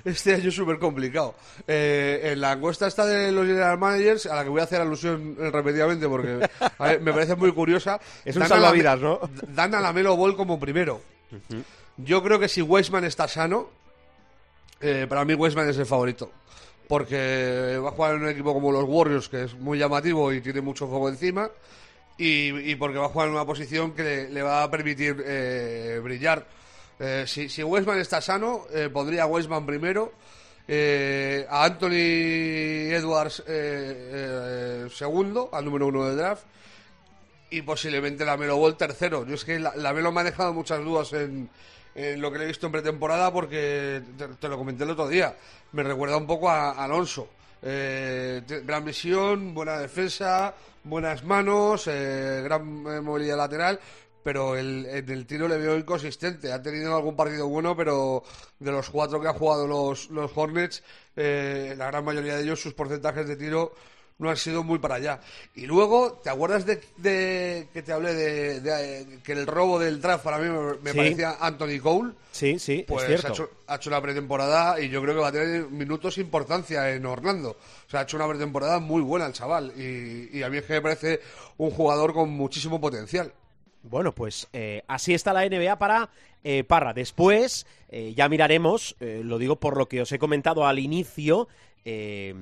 Este 0.04 0.34
año 0.34 0.48
es 0.48 0.54
súper 0.54 0.78
complicado. 0.78 1.34
Eh, 1.66 2.30
en 2.32 2.40
la 2.40 2.52
encuesta 2.52 2.86
esta 2.86 3.04
de 3.06 3.32
los 3.32 3.46
general 3.46 3.78
managers, 3.78 4.26
a 4.26 4.36
la 4.36 4.44
que 4.44 4.48
voy 4.50 4.60
a 4.60 4.64
hacer 4.64 4.80
alusión 4.80 5.36
repetidamente 5.38 6.08
porque 6.08 6.48
a 6.78 6.84
ver, 6.84 7.00
me 7.00 7.12
parece 7.12 7.36
muy 7.36 7.52
curiosa. 7.52 8.00
Es 8.24 8.36
un 8.36 8.46
salvavidas, 8.46 9.00
¿no? 9.00 9.20
Dan 9.48 9.74
a 9.74 9.80
la 9.80 9.92
Melo 9.92 10.16
Ball 10.16 10.36
como 10.36 10.58
primero. 10.58 11.00
Yo 11.96 12.22
creo 12.22 12.38
que 12.38 12.48
si 12.48 12.62
Weisman 12.62 13.04
está 13.04 13.28
sano, 13.28 13.68
eh, 14.80 15.06
para 15.08 15.24
mí 15.24 15.34
Weisman 15.34 15.68
es 15.68 15.76
el 15.78 15.86
favorito. 15.86 16.30
Porque 16.88 17.78
va 17.82 17.90
a 17.90 17.92
jugar 17.92 18.16
en 18.16 18.22
un 18.22 18.28
equipo 18.28 18.52
como 18.52 18.72
los 18.72 18.84
Warriors, 18.84 19.28
que 19.28 19.44
es 19.44 19.54
muy 19.54 19.78
llamativo 19.78 20.32
y 20.32 20.40
tiene 20.40 20.60
mucho 20.60 20.88
fuego 20.88 21.08
encima. 21.08 21.48
Y, 22.18 22.70
y 22.70 22.74
porque 22.74 22.98
va 22.98 23.06
a 23.06 23.08
jugar 23.10 23.28
en 23.28 23.34
una 23.34 23.46
posición 23.46 23.92
que 23.92 24.02
le, 24.02 24.28
le 24.30 24.42
va 24.42 24.62
a 24.64 24.70
permitir 24.70 25.22
eh, 25.24 26.00
brillar. 26.02 26.46
Eh, 27.00 27.24
si, 27.26 27.48
si 27.48 27.62
Weisman 27.62 27.98
está 27.98 28.20
sano, 28.20 28.66
eh, 28.72 28.90
pondría 28.92 29.24
a 29.24 29.66
primero. 29.66 30.12
eh, 30.68 31.46
a 31.48 31.64
Anthony 31.64 32.92
Edwards 32.94 33.40
eh, 33.40 34.84
eh, 34.84 34.88
segundo, 34.90 35.48
al 35.52 35.64
número 35.64 35.88
uno 35.88 36.04
del 36.04 36.16
draft 36.16 36.44
y 37.50 37.62
posiblemente 37.62 38.24
la 38.24 38.36
Melo 38.36 38.56
Ball 38.56 38.76
tercero. 38.76 39.26
Yo 39.26 39.34
es 39.34 39.44
que 39.44 39.58
la, 39.58 39.92
Melo 39.92 40.12
me 40.12 40.20
ha 40.20 40.24
dejado 40.24 40.52
muchas 40.52 40.84
dudas 40.84 41.12
en, 41.14 41.50
en 41.94 42.20
lo 42.20 42.30
que 42.30 42.38
le 42.38 42.44
he 42.44 42.48
visto 42.48 42.66
en 42.66 42.72
pretemporada 42.72 43.32
porque 43.32 44.02
te, 44.38 44.48
lo 44.48 44.58
comenté 44.58 44.84
el 44.84 44.90
otro 44.90 45.08
día. 45.08 45.34
Me 45.72 45.82
recuerda 45.82 46.16
un 46.16 46.26
poco 46.26 46.48
a, 46.48 46.70
Alonso. 46.72 47.28
Gran 47.62 48.84
visión, 48.84 49.52
buena 49.52 49.78
defensa, 49.78 50.54
buenas 50.84 51.24
manos, 51.24 51.86
gran 51.86 53.04
movilidad 53.04 53.36
lateral. 53.36 53.80
Pero 54.22 54.56
el, 54.56 54.86
en 54.86 55.08
el 55.10 55.26
tiro 55.26 55.48
le 55.48 55.56
veo 55.56 55.76
inconsistente. 55.78 56.52
Ha 56.52 56.62
tenido 56.62 56.94
algún 56.94 57.16
partido 57.16 57.48
bueno, 57.48 57.74
pero 57.76 58.22
de 58.58 58.70
los 58.70 58.90
cuatro 58.90 59.20
que 59.20 59.28
han 59.28 59.34
jugado 59.34 59.66
los, 59.66 60.10
los 60.10 60.30
Hornets, 60.34 60.82
eh, 61.16 61.74
la 61.76 61.86
gran 61.86 62.04
mayoría 62.04 62.36
de 62.36 62.42
ellos, 62.42 62.60
sus 62.60 62.74
porcentajes 62.74 63.26
de 63.26 63.36
tiro 63.36 63.72
no 64.18 64.28
han 64.28 64.36
sido 64.36 64.62
muy 64.62 64.78
para 64.78 64.96
allá. 64.96 65.20
Y 65.54 65.64
luego, 65.64 66.20
¿te 66.22 66.28
acuerdas 66.28 66.66
de, 66.66 66.78
de- 66.98 67.68
que 67.72 67.82
te 67.82 67.90
hablé 67.90 68.12
de, 68.12 68.60
de- 68.60 69.18
que 69.24 69.32
el 69.32 69.46
robo 69.46 69.78
del 69.78 70.02
draft 70.02 70.22
para 70.22 70.36
mí 70.36 70.46
me, 70.50 70.74
me 70.82 70.90
Sí. 70.90 70.96
parecía 70.98 71.36
Anthony 71.40 71.80
Cole? 71.82 72.12
Sí, 72.30 72.58
sí, 72.58 72.84
Pues 72.86 73.08
es 73.08 73.24
ha 73.24 73.28
hecho, 73.28 73.48
ha 73.66 73.76
hecho 73.76 73.88
una 73.88 74.02
pretemporada 74.02 74.78
y 74.78 74.90
yo 74.90 75.00
creo 75.00 75.14
que 75.14 75.20
va 75.22 75.28
a 75.28 75.32
tener 75.32 75.66
minutos 75.70 76.18
importancia 76.18 76.90
en 76.92 77.06
Orlando. 77.06 77.52
O 77.52 77.90
sea, 77.90 78.00
ha 78.00 78.02
hecho 78.02 78.18
una 78.18 78.28
pretemporada 78.28 78.78
muy 78.78 79.00
buena 79.00 79.24
el 79.24 79.32
chaval. 79.32 79.72
Y, 79.74 80.28
y 80.38 80.42
a 80.42 80.50
mí 80.50 80.58
es 80.58 80.64
que 80.64 80.74
me 80.74 80.82
parece 80.82 81.20
un 81.56 81.70
jugador 81.70 82.12
con 82.12 82.28
muchísimo 82.28 82.78
potencial. 82.78 83.32
Bueno, 83.82 84.12
pues 84.12 84.48
eh, 84.52 84.82
así 84.88 85.14
está 85.14 85.32
la 85.32 85.48
NBA 85.48 85.78
para 85.78 86.10
eh, 86.44 86.64
Parra. 86.64 86.92
Después 86.92 87.66
eh, 87.88 88.12
ya 88.14 88.28
miraremos, 88.28 88.96
eh, 89.00 89.22
lo 89.24 89.38
digo 89.38 89.56
por 89.56 89.76
lo 89.76 89.88
que 89.88 90.02
os 90.02 90.12
he 90.12 90.18
comentado 90.18 90.66
al 90.66 90.78
inicio, 90.78 91.48
eh, 91.84 92.34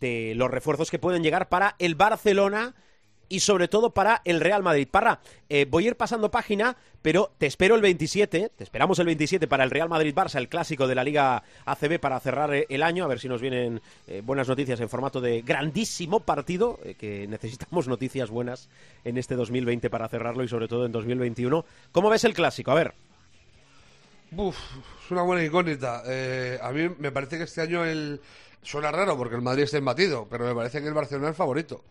de 0.00 0.34
los 0.36 0.50
refuerzos 0.50 0.90
que 0.90 0.98
pueden 0.98 1.22
llegar 1.22 1.48
para 1.48 1.76
el 1.78 1.94
Barcelona 1.94 2.74
y 3.32 3.40
sobre 3.40 3.66
todo 3.66 3.94
para 3.94 4.20
el 4.26 4.40
Real 4.40 4.62
Madrid. 4.62 4.86
Parra, 4.90 5.20
eh, 5.48 5.66
voy 5.68 5.86
a 5.86 5.88
ir 5.88 5.96
pasando 5.96 6.30
página, 6.30 6.76
pero 7.00 7.32
te 7.38 7.46
espero 7.46 7.74
el 7.76 7.80
27, 7.80 8.50
te 8.54 8.62
esperamos 8.62 8.98
el 8.98 9.06
27 9.06 9.48
para 9.48 9.64
el 9.64 9.70
Real 9.70 9.88
Madrid-Barça, 9.88 10.36
el 10.36 10.50
clásico 10.50 10.86
de 10.86 10.94
la 10.94 11.02
Liga 11.02 11.42
ACB 11.64 11.98
para 11.98 12.20
cerrar 12.20 12.52
eh, 12.52 12.66
el 12.68 12.82
año, 12.82 13.04
a 13.04 13.06
ver 13.06 13.20
si 13.20 13.30
nos 13.30 13.40
vienen 13.40 13.80
eh, 14.06 14.20
buenas 14.22 14.48
noticias 14.48 14.78
en 14.80 14.90
formato 14.90 15.22
de 15.22 15.40
grandísimo 15.40 16.20
partido, 16.20 16.78
que 16.98 17.26
necesitamos 17.30 17.88
noticias 17.88 18.28
buenas 18.28 18.68
en 19.02 19.16
este 19.16 19.34
2020 19.34 19.88
para 19.88 20.08
cerrarlo 20.08 20.44
y 20.44 20.48
sobre 20.48 20.68
todo 20.68 20.84
en 20.84 20.92
2021. 20.92 21.64
¿Cómo 21.90 22.10
ves 22.10 22.24
el 22.24 22.34
clásico? 22.34 22.70
A 22.70 22.74
ver. 22.74 22.92
Uf, 24.36 24.58
es 25.06 25.10
una 25.10 25.22
buena 25.22 25.42
incógnita. 25.42 26.02
A 26.60 26.72
mí 26.72 26.90
me 26.98 27.10
parece 27.12 27.38
que 27.38 27.44
este 27.44 27.62
año 27.62 27.82
el 27.82 28.20
suena 28.62 28.92
raro 28.92 29.16
porque 29.16 29.36
el 29.36 29.42
Madrid 29.42 29.64
está 29.64 29.78
embatido, 29.78 30.26
pero 30.30 30.44
me 30.44 30.54
parece 30.54 30.82
que 30.82 30.88
el 30.88 30.94
Barcelona 30.94 31.30
es 31.30 31.36
favorito. 31.36 31.82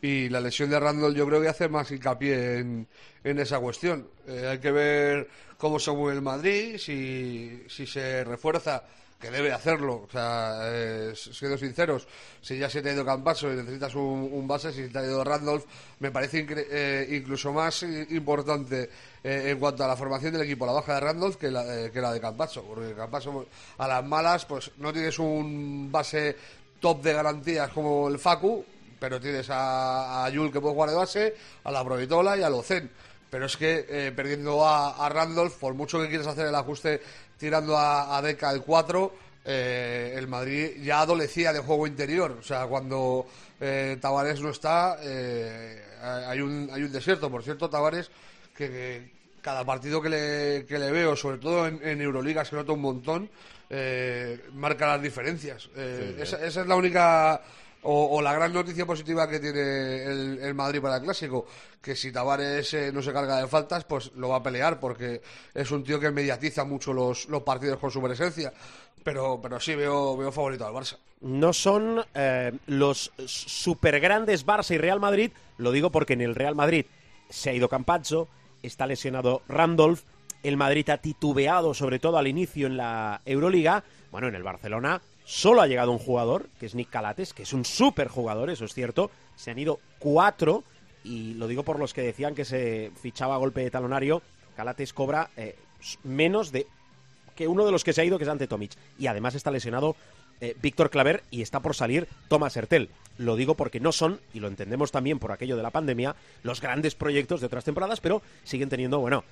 Y 0.00 0.28
la 0.28 0.40
lesión 0.40 0.70
de 0.70 0.78
Randall 0.78 1.14
yo 1.14 1.26
creo 1.26 1.40
que 1.40 1.48
hace 1.48 1.68
más 1.68 1.90
hincapié 1.90 2.58
en, 2.58 2.86
en 3.24 3.38
esa 3.38 3.58
cuestión. 3.58 4.08
Eh, 4.26 4.46
hay 4.48 4.58
que 4.58 4.70
ver 4.70 5.28
cómo 5.56 5.78
se 5.78 5.90
mueve 5.90 6.16
el 6.16 6.22
Madrid, 6.22 6.78
si, 6.78 7.64
si 7.68 7.86
se 7.86 8.22
refuerza, 8.24 8.84
que 9.18 9.30
debe 9.30 9.52
hacerlo. 9.52 10.04
O 10.06 10.10
sea, 10.10 10.60
eh, 10.64 11.12
siendo 11.14 11.58
sinceros, 11.58 12.06
si 12.40 12.58
ya 12.58 12.70
se 12.70 12.82
te 12.82 12.90
ha 12.90 12.92
ido 12.92 13.04
Campaso 13.04 13.52
y 13.52 13.56
necesitas 13.56 13.94
un, 13.94 14.46
base, 14.46 14.72
si 14.72 14.84
se 14.84 14.88
te 14.88 14.98
ha 14.98 15.04
ido 15.04 15.24
Randolph, 15.24 15.64
me 15.98 16.10
parece 16.10 16.46
eh, 16.48 17.08
incluso 17.10 17.52
más 17.52 17.82
importante 17.82 18.88
eh, 19.24 19.50
en 19.50 19.58
cuanto 19.58 19.84
a 19.84 19.88
la 19.88 19.96
formación 19.96 20.32
del 20.32 20.42
equipo, 20.42 20.66
la 20.66 20.72
baja 20.72 20.94
de 20.94 21.00
Randolph 21.00 21.36
que 21.36 21.50
la, 21.50 21.86
eh, 21.86 21.90
que 21.90 22.00
la 22.00 22.12
de 22.12 22.20
Campaso. 22.20 22.62
Porque 22.62 22.94
Campaso, 22.94 23.46
a 23.78 23.88
las 23.88 24.04
malas, 24.04 24.44
pues 24.44 24.70
no 24.78 24.92
tienes 24.92 25.18
un 25.18 25.90
base 25.90 26.36
top 26.80 27.02
de 27.02 27.12
garantías 27.12 27.70
como 27.70 28.08
el 28.08 28.18
Facu, 28.18 28.64
pero 28.98 29.20
tienes 29.20 29.48
a, 29.50 30.24
a 30.24 30.30
Yul 30.30 30.52
que 30.52 30.60
puede 30.60 30.74
jugar 30.74 30.90
de 30.90 30.96
base, 30.96 31.34
a 31.64 31.70
la 31.72 31.84
Provitola 31.84 32.36
y 32.36 32.42
a 32.42 32.50
Locen. 32.50 32.90
pero 33.30 33.46
es 33.46 33.56
que 33.56 33.86
eh, 33.88 34.12
perdiendo 34.14 34.64
a, 34.66 35.04
a 35.04 35.08
Randolph, 35.08 35.54
por 35.54 35.74
mucho 35.74 36.00
que 36.00 36.08
quieras 36.08 36.26
hacer 36.26 36.46
el 36.46 36.54
ajuste 36.54 37.00
tirando 37.38 37.76
a, 37.76 38.16
a 38.16 38.22
Deca 38.22 38.50
el 38.50 38.62
4, 38.62 39.12
eh, 39.44 40.14
el 40.16 40.28
Madrid 40.28 40.82
ya 40.82 41.00
adolecía 41.00 41.52
de 41.52 41.60
juego 41.60 41.86
interior. 41.86 42.36
O 42.38 42.42
sea, 42.42 42.66
cuando 42.66 43.26
eh, 43.60 43.96
Tavares 44.00 44.40
no 44.40 44.50
está, 44.50 44.98
eh, 45.02 45.82
hay, 46.02 46.40
un, 46.40 46.68
hay 46.72 46.82
un 46.82 46.92
desierto. 46.92 47.30
Por 47.30 47.42
cierto, 47.42 47.70
Tavares, 47.70 48.10
que, 48.54 48.68
que 48.68 49.10
cada 49.40 49.64
partido 49.64 50.02
que 50.02 50.08
le, 50.10 50.66
que 50.66 50.78
le 50.78 50.90
veo, 50.90 51.16
sobre 51.16 51.38
todo 51.38 51.66
en, 51.66 51.80
en 51.82 52.00
Euroliga, 52.00 52.44
se 52.44 52.56
nota 52.56 52.72
un 52.72 52.80
montón, 52.82 53.30
eh, 53.70 54.38
marca 54.52 54.86
las 54.86 55.02
diferencias. 55.02 55.70
Esa, 55.76 56.44
esa 56.44 56.60
es 56.60 56.66
la 56.66 56.74
única 56.74 57.40
o, 57.82 58.20
la 58.20 58.32
gran 58.32 58.52
noticia 58.52 58.84
positiva 58.84 59.28
que 59.28 59.38
tiene 59.38 60.04
el, 60.04 60.54
Madrid 60.54 60.80
para 60.80 60.96
el 60.96 61.02
clásico, 61.02 61.46
que 61.80 61.94
si 61.94 62.10
Tavares 62.12 62.74
eh, 62.74 62.90
no 62.92 63.02
se 63.02 63.12
carga 63.12 63.40
de 63.40 63.46
faltas, 63.46 63.84
pues 63.84 64.12
lo 64.16 64.30
va 64.30 64.36
a 64.36 64.42
pelear, 64.42 64.80
porque 64.80 65.22
es 65.54 65.70
un 65.70 65.84
tío 65.84 66.00
que 66.00 66.10
mediatiza 66.10 66.64
mucho 66.64 66.92
los, 66.92 67.28
los 67.28 67.42
partidos 67.42 67.78
con 67.78 67.90
su 67.90 68.02
presencia. 68.02 68.52
Pero, 69.04 69.38
pero 69.40 69.60
sí 69.60 69.74
veo, 69.74 70.16
veo 70.16 70.32
favorito 70.32 70.66
al 70.66 70.74
Barça. 70.74 70.98
no 71.20 71.52
son 71.52 72.04
eh, 72.14 72.52
los 72.66 73.12
super 73.26 74.00
grandes 74.00 74.44
Barça 74.44 74.74
y 74.74 74.78
Real 74.78 75.00
Madrid. 75.00 75.30
Lo 75.56 75.70
digo 75.70 75.90
porque 75.90 76.14
en 76.14 76.20
el 76.20 76.34
Real 76.34 76.54
Madrid 76.54 76.84
se 77.30 77.50
ha 77.50 77.54
ido 77.54 77.68
Campazzo, 77.68 78.28
está 78.62 78.86
lesionado 78.86 79.42
Randolph, 79.48 80.02
el 80.42 80.56
Madrid 80.56 80.90
ha 80.90 80.98
titubeado 80.98 81.74
sobre 81.74 81.98
todo 81.98 82.18
al 82.18 82.26
inicio 82.26 82.66
en 82.66 82.76
la 82.76 83.22
Euroliga. 83.24 83.84
Bueno, 84.10 84.28
en 84.28 84.34
el 84.34 84.42
Barcelona 84.42 85.00
solo 85.28 85.60
ha 85.60 85.66
llegado 85.66 85.92
un 85.92 85.98
jugador, 85.98 86.48
que 86.58 86.64
es 86.64 86.74
Nick 86.74 86.88
Calates, 86.88 87.34
que 87.34 87.42
es 87.42 87.52
un 87.52 87.66
super 87.66 88.08
jugador, 88.08 88.48
eso 88.48 88.64
es 88.64 88.72
cierto. 88.72 89.10
Se 89.36 89.50
han 89.50 89.58
ido 89.58 89.78
cuatro, 89.98 90.64
y 91.04 91.34
lo 91.34 91.46
digo 91.46 91.64
por 91.64 91.78
los 91.78 91.92
que 91.92 92.00
decían 92.00 92.34
que 92.34 92.46
se 92.46 92.90
fichaba 93.00 93.34
a 93.34 93.38
golpe 93.38 93.60
de 93.60 93.70
talonario. 93.70 94.22
Calates 94.56 94.94
cobra 94.94 95.28
eh, 95.36 95.54
menos 96.02 96.50
de 96.50 96.66
que 97.36 97.46
uno 97.46 97.66
de 97.66 97.72
los 97.72 97.84
que 97.84 97.92
se 97.92 98.00
ha 98.00 98.04
ido, 98.04 98.16
que 98.16 98.24
es 98.24 98.30
ante 98.30 98.46
Tomic. 98.46 98.72
Y 98.98 99.06
además 99.06 99.34
está 99.34 99.50
lesionado 99.50 99.96
eh, 100.40 100.56
Víctor 100.62 100.88
Claver 100.88 101.22
y 101.30 101.42
está 101.42 101.60
por 101.60 101.76
salir 101.76 102.08
Thomas 102.28 102.56
Hertel. 102.56 102.88
Lo 103.18 103.36
digo 103.36 103.54
porque 103.54 103.80
no 103.80 103.92
son, 103.92 104.20
y 104.32 104.40
lo 104.40 104.48
entendemos 104.48 104.92
también 104.92 105.18
por 105.18 105.30
aquello 105.30 105.58
de 105.58 105.62
la 105.62 105.70
pandemia, 105.70 106.16
los 106.42 106.62
grandes 106.62 106.94
proyectos 106.94 107.40
de 107.40 107.48
otras 107.48 107.64
temporadas, 107.64 108.00
pero 108.00 108.22
siguen 108.44 108.70
teniendo, 108.70 108.98
bueno, 108.98 109.24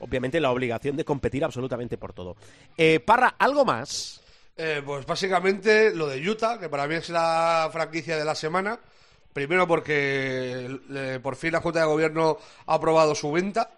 obviamente 0.00 0.40
la 0.40 0.50
obligación 0.50 0.96
de 0.96 1.04
competir 1.04 1.44
absolutamente 1.44 1.96
por 1.96 2.12
todo. 2.12 2.34
Eh, 2.76 2.98
Parra, 2.98 3.36
¿algo 3.38 3.64
más? 3.64 4.23
Eh, 4.56 4.82
pues 4.84 5.04
básicamente 5.04 5.92
lo 5.94 6.06
de 6.06 6.28
Utah, 6.28 6.58
que 6.58 6.68
para 6.68 6.86
mí 6.86 6.94
es 6.94 7.08
la 7.08 7.68
franquicia 7.72 8.16
de 8.16 8.24
la 8.24 8.34
semana. 8.34 8.78
Primero 9.32 9.66
porque 9.66 10.78
eh, 10.90 11.18
por 11.22 11.34
fin 11.36 11.52
la 11.52 11.60
Junta 11.60 11.80
de 11.80 11.86
Gobierno 11.86 12.38
ha 12.66 12.74
aprobado 12.74 13.14
su 13.14 13.32
venta. 13.32 13.70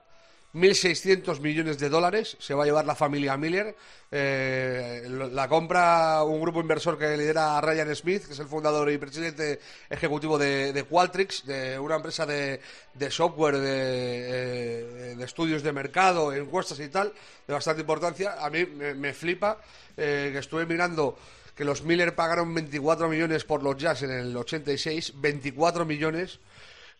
1.600 0.57 1.41
millones 1.41 1.79
de 1.79 1.91
dólares 1.91 2.35
se 2.41 2.55
va 2.55 2.63
a 2.63 2.67
llevar 2.67 2.87
la 2.87 2.95
familia 2.95 3.37
Miller. 3.37 3.77
Eh, 4.11 5.07
la 5.33 5.49
compra 5.49 6.25
un 6.25 6.41
grupo 6.41 6.63
inversor 6.63 6.97
que 6.99 7.15
lidera 7.15 7.61
Ryan 7.61 7.95
Smith, 7.95 8.25
que 8.25 8.33
es 8.33 8.39
el 8.39 8.47
fundador 8.47 8.91
y 8.91 8.97
presidente 8.97 9.61
ejecutivo 9.91 10.39
de, 10.39 10.73
de 10.73 10.85
Qualtrics, 10.85 11.45
de 11.45 11.79
una 11.79 11.97
empresa 11.97 12.25
de, 12.25 12.63
de 12.95 13.11
software, 13.11 13.59
de, 13.59 15.13
eh, 15.13 15.17
estudios 15.21 15.63
de 15.63 15.73
mercado, 15.73 16.33
encuestas 16.33 16.81
y 16.81 16.89
tal, 16.89 17.13
de 17.47 17.53
bastante 17.53 17.83
importancia. 17.83 18.43
A 18.43 18.49
mí 18.49 18.65
me, 18.65 18.95
me 18.95 19.13
flipa 19.13 19.61
eh, 19.95 20.31
que 20.33 20.39
estuve 20.39 20.65
mirando 20.65 21.19
que 21.55 21.65
los 21.65 21.83
Miller 21.83 22.15
pagaron 22.15 22.55
24 22.55 23.09
millones 23.09 23.45
por 23.45 23.63
los 23.63 23.77
Jazz 23.77 24.03
en 24.03 24.11
el 24.11 24.35
86, 24.35 25.13
24 25.17 25.85
millones. 25.85 26.41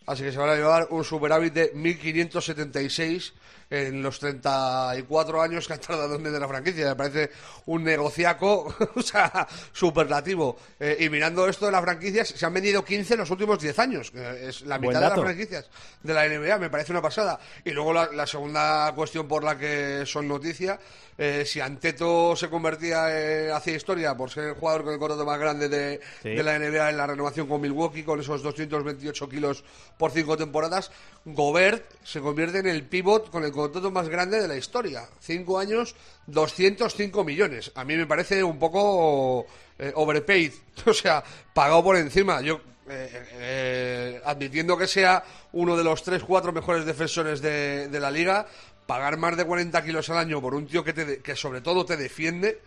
Así 0.07 0.23
que 0.23 0.33
se 0.33 0.39
van 0.39 0.51
a 0.51 0.55
llevar 0.55 0.87
un 0.91 1.05
superávit 1.05 1.53
de 1.53 1.73
1.576 1.75 3.33
en 3.69 4.03
los 4.03 4.19
34 4.21 5.43
años 5.43 5.67
que 5.67 5.73
han 5.75 5.81
tardado 5.81 6.15
en 6.15 6.23
vender 6.23 6.41
la 6.41 6.49
franquicia. 6.49 6.89
Me 6.91 6.97
parece 6.97 7.31
un 7.67 7.83
negociaco, 7.85 8.75
o 8.95 9.03
sea, 9.03 9.47
superlativo. 9.73 10.57
Eh, 10.79 10.97
y 11.01 11.09
mirando 11.09 11.49
esto 11.49 11.67
de 11.67 11.73
las 11.73 11.83
franquicias, 11.83 12.29
se 12.29 12.47
han 12.47 12.55
vendido 12.55 12.85
15 12.85 13.15
en 13.15 13.21
los 13.21 13.31
últimos 13.31 13.59
10 13.61 13.79
años. 13.79 14.11
que 14.11 14.49
es 14.49 14.63
la 14.63 14.79
mitad 14.79 15.01
de 15.01 15.09
las 15.09 15.21
franquicias 15.21 15.71
de 16.03 16.15
la 16.15 16.29
NBA. 16.29 16.59
Me 16.59 16.71
parece 16.71 16.93
una 16.93 17.03
pasada. 17.03 17.39
Y 17.65 17.71
luego 17.71 17.93
la, 17.93 18.11
la 18.13 18.27
segunda 18.27 18.93
cuestión 18.95 19.27
por 19.27 19.43
la 19.43 19.59
que 19.59 20.05
son 20.07 20.29
noticia, 20.29 20.79
eh, 21.19 21.45
si 21.47 21.61
Anteto 21.61 22.37
se 22.37 22.49
convertía, 22.51 23.07
eh, 23.11 23.51
hacía 23.51 23.75
historia 23.75 24.15
por 24.17 24.31
ser 24.31 24.45
el 24.45 24.55
jugador 24.55 24.85
con 24.85 24.93
el 24.93 24.99
contrato 24.99 25.25
más 25.25 25.39
grande 25.41 25.69
de, 25.69 26.01
Sí. 26.23 26.29
de 26.31 26.43
la 26.43 26.59
NBA 26.59 26.91
en 26.91 26.97
la 26.99 27.07
renovación 27.07 27.47
con 27.49 27.61
Milwaukee, 27.61 28.03
con 28.03 28.21
esos 28.21 28.43
228 28.43 29.29
kilos 29.29 29.65
por 29.97 30.11
cinco 30.11 30.37
temporadas, 30.37 30.91
Gobert 31.25 31.85
se 32.05 32.21
convierte 32.21 32.59
en 32.59 32.67
el 32.67 32.85
pivot 32.85 33.31
con 33.31 33.45
el 33.45 33.53
contrato 33.57 33.91
más 33.91 34.09
grande 34.09 34.41
de 34.41 34.49
la 34.49 34.57
historia. 34.57 35.09
Cinco 35.21 35.59
años, 35.59 35.95
205 36.27 37.25
millones. 37.25 37.73
A 37.75 37.85
mí 37.85 37.97
me 37.97 38.07
parece 38.07 38.45
un 38.45 38.59
poco 38.59 39.47
eh, 39.79 39.93
overpaid, 39.95 40.53
o 40.87 40.93
sea, 40.93 41.25
pagado 41.53 41.83
por 41.83 41.97
encima. 41.97 42.41
Yo, 42.41 42.61
eh, 42.89 43.27
eh, 43.33 44.23
admitiendo 44.25 44.79
que 44.79 44.87
sea 44.87 45.25
uno 45.53 45.77
de 45.77 45.83
los 45.83 46.05
tres, 46.05 46.23
cuatro 46.23 46.53
mejores 46.53 46.85
defensores 46.85 47.41
de, 47.41 47.89
de 47.89 48.01
la 48.01 48.11
liga, 48.13 48.47
pagar 48.87 49.17
más 49.17 49.37
de 49.37 49.45
40 49.45 49.83
kilos 49.85 50.09
al 50.11 50.19
año 50.19 50.41
por 50.41 50.55
un 50.55 50.67
tío 50.67 50.85
que, 50.85 50.93
te 50.93 51.19
que 51.21 51.35
sobre 51.35 51.61
todo 51.61 51.85
te 51.85 51.97
defiende, 51.97 52.61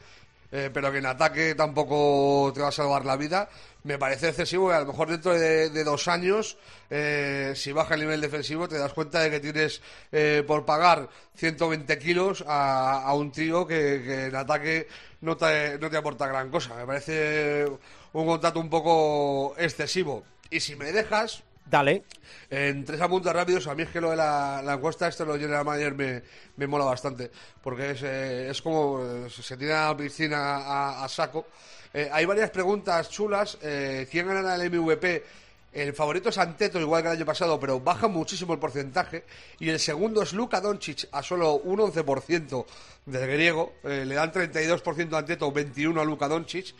eh, 0.51 0.69
pero 0.73 0.91
que 0.91 0.97
en 0.97 1.05
ataque 1.05 1.55
tampoco 1.55 2.51
te 2.53 2.61
va 2.61 2.69
a 2.69 2.71
salvar 2.71 3.05
la 3.05 3.15
vida, 3.15 3.49
me 3.83 3.97
parece 3.97 4.29
excesivo 4.29 4.71
y 4.71 4.73
a 4.73 4.79
lo 4.81 4.87
mejor 4.87 5.09
dentro 5.09 5.33
de, 5.33 5.69
de 5.69 5.83
dos 5.83 6.07
años, 6.07 6.57
eh, 6.89 7.53
si 7.55 7.71
baja 7.71 7.93
el 7.93 8.01
nivel 8.01 8.21
defensivo, 8.21 8.67
te 8.67 8.77
das 8.77 8.93
cuenta 8.93 9.21
de 9.21 9.31
que 9.31 9.39
tienes 9.39 9.81
eh, 10.11 10.43
por 10.45 10.65
pagar 10.65 11.09
120 11.35 11.97
kilos 11.97 12.43
a, 12.47 13.03
a 13.03 13.13
un 13.13 13.31
tío 13.31 13.65
que, 13.65 14.01
que 14.03 14.25
en 14.25 14.35
ataque 14.35 14.87
no 15.21 15.37
te, 15.37 15.77
no 15.79 15.89
te 15.89 15.97
aporta 15.97 16.27
gran 16.27 16.49
cosa. 16.49 16.75
Me 16.75 16.85
parece 16.85 17.65
un 18.13 18.25
contrato 18.25 18.59
un 18.59 18.69
poco 18.69 19.55
excesivo. 19.57 20.23
Y 20.49 20.59
si 20.59 20.75
me 20.75 20.91
dejas, 20.91 21.43
Dale. 21.69 22.03
en 22.49 22.83
tres 22.83 22.99
apuntes 22.99 23.31
rápidos, 23.31 23.67
a 23.67 23.75
mí 23.75 23.83
es 23.83 23.89
que 23.89 24.01
lo 24.01 24.09
de 24.09 24.15
la, 24.15 24.63
encuesta, 24.65 25.07
esto 25.07 25.23
lo 25.25 25.33
de 25.33 25.39
General 25.41 25.95
me, 25.95 26.23
me 26.57 26.67
mola 26.67 26.85
bastante, 26.85 27.29
porque 27.61 27.91
es, 27.91 28.01
eh, 28.03 28.49
es 28.49 28.61
como 28.61 29.01
eh, 29.03 29.29
se 29.29 29.55
tira 29.55 29.87
la 29.87 29.97
piscina 29.97 30.37
a, 30.57 31.03
a 31.03 31.09
saco. 31.09 31.45
Eh, 31.93 32.09
hay 32.11 32.25
varias 32.25 32.51
preguntas 32.51 33.09
chulas. 33.09 33.57
eh, 33.61 34.07
¿Quién 34.09 34.27
ganará 34.27 34.55
el 34.55 34.69
MVP? 34.71 35.23
El 35.71 35.93
favorito 35.93 36.29
es 36.29 36.37
Anteto, 36.39 36.79
igual 36.79 37.03
que 37.03 37.09
el 37.09 37.17
año 37.17 37.25
pasado, 37.25 37.59
pero 37.59 37.79
baja 37.79 38.07
muchísimo 38.07 38.53
el 38.53 38.59
porcentaje. 38.59 39.23
Y 39.59 39.69
el 39.69 39.79
segundo 39.79 40.23
es 40.23 40.33
Luka 40.33 40.61
Doncic, 40.61 41.07
a 41.11 41.21
solo 41.21 41.55
un 41.55 41.79
11% 41.79 42.65
del 43.05 43.27
griego. 43.29 43.73
Eh, 43.83 44.03
le 44.05 44.15
dan 44.15 44.31
32% 44.31 45.13
a 45.13 45.19
Anteto, 45.19 45.51
21% 45.53 46.01
a 46.01 46.03
Luka 46.03 46.27
Doncic. 46.27 46.73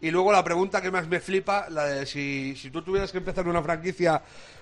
Y 0.00 0.10
luego 0.10 0.30
la 0.32 0.44
pregunta 0.44 0.82
que 0.82 0.90
más 0.90 1.08
me 1.08 1.20
flipa, 1.20 1.68
la 1.70 1.86
de 1.86 2.06
si, 2.06 2.54
si 2.56 2.70
tú 2.70 2.82
tuvieras 2.82 3.10
que 3.12 3.18
empezar 3.18 3.48
una 3.48 3.62
franquicia 3.62 4.20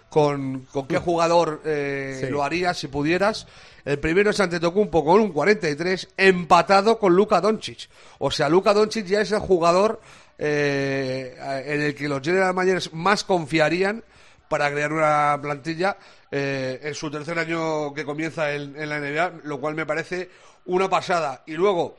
con, 0.08 0.60
con 0.72 0.86
qué 0.86 0.98
jugador 0.98 1.60
eh, 1.64 2.18
Sí. 2.20 2.26
lo 2.30 2.44
harías 2.44 2.78
si 2.78 2.86
pudieras. 2.88 3.46
El 3.84 3.98
primero 3.98 4.30
es 4.30 4.38
Antetokounmpo 4.40 5.04
con 5.04 5.20
un 5.20 5.32
43, 5.32 6.08
empatado 6.16 6.98
con 6.98 7.14
Luka 7.16 7.40
Doncic. 7.40 7.88
O 8.18 8.30
sea, 8.30 8.48
Luka 8.48 8.72
Doncic 8.72 9.06
ya 9.06 9.20
es 9.20 9.32
el 9.32 9.40
jugador 9.40 10.00
eh, 10.38 11.36
en 11.66 11.80
el 11.82 11.94
que 11.94 12.08
los 12.08 12.22
general 12.22 12.54
managers 12.54 12.92
más 12.92 13.24
confiarían 13.24 14.04
para 14.48 14.70
crear 14.70 14.92
una 14.92 15.38
plantilla 15.42 15.96
eh, 16.30 16.80
en 16.82 16.94
su 16.94 17.10
tercer 17.10 17.38
año 17.38 17.92
que 17.92 18.04
comienza 18.04 18.52
en, 18.52 18.76
en 18.80 18.88
la 18.88 19.00
NBA, 19.00 19.40
lo 19.44 19.58
cual 19.60 19.74
me 19.74 19.84
parece 19.86 20.30
una 20.66 20.88
pasada. 20.88 21.42
Y 21.46 21.52
luego, 21.54 21.96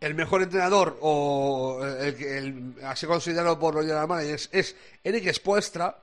el 0.00 0.14
mejor 0.14 0.42
entrenador 0.42 0.96
o 1.00 1.80
el, 2.00 2.14
que- 2.16 2.38
el- 2.38 2.74
así 2.84 3.06
considerado 3.06 3.58
por 3.58 3.74
los 3.74 3.84
general 3.84 4.06
managers 4.08 4.48
es 4.52 4.76
Eric 5.02 5.32
Spoelstra 5.32 5.96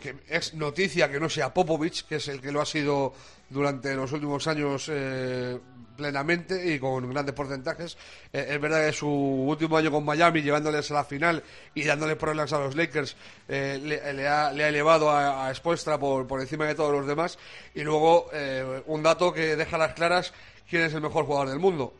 que 0.00 0.14
es 0.28 0.54
noticia 0.54 1.10
que 1.10 1.18
no 1.18 1.28
sea 1.28 1.52
Popovich, 1.54 2.04
que 2.06 2.16
es 2.16 2.28
el 2.28 2.40
que 2.40 2.52
lo 2.52 2.60
ha 2.60 2.66
sido 2.66 3.14
durante 3.48 3.94
los 3.94 4.12
últimos 4.12 4.46
años 4.46 4.88
eh, 4.92 5.58
plenamente 5.96 6.70
y 6.74 6.78
con 6.78 7.08
grandes 7.10 7.34
porcentajes. 7.34 7.96
Eh, 8.32 8.46
es 8.50 8.60
verdad 8.60 8.86
que 8.86 8.92
su 8.92 9.08
último 9.08 9.76
año 9.78 9.90
con 9.90 10.04
Miami, 10.04 10.42
llevándoles 10.42 10.90
a 10.90 10.94
la 10.94 11.04
final 11.04 11.42
y 11.74 11.84
dándoles 11.84 12.16
problemas 12.16 12.52
a 12.52 12.58
los 12.60 12.76
Lakers, 12.76 13.16
eh, 13.48 13.80
le, 13.82 14.28
ha, 14.28 14.52
le 14.52 14.64
ha 14.64 14.68
elevado 14.68 15.10
a, 15.10 15.48
a 15.48 15.54
por, 15.98 16.26
por 16.26 16.40
encima 16.42 16.66
de 16.66 16.74
todos 16.74 16.92
los 16.92 17.06
demás. 17.06 17.38
Y 17.74 17.80
luego, 17.82 18.28
eh, 18.34 18.82
un 18.86 19.02
dato 19.02 19.32
que 19.32 19.56
deja 19.56 19.78
las 19.78 19.94
claras 19.94 20.32
quién 20.68 20.82
es 20.82 20.92
el 20.92 21.00
mejor 21.00 21.24
jugador 21.24 21.48
del 21.48 21.58
mundo. 21.58 21.94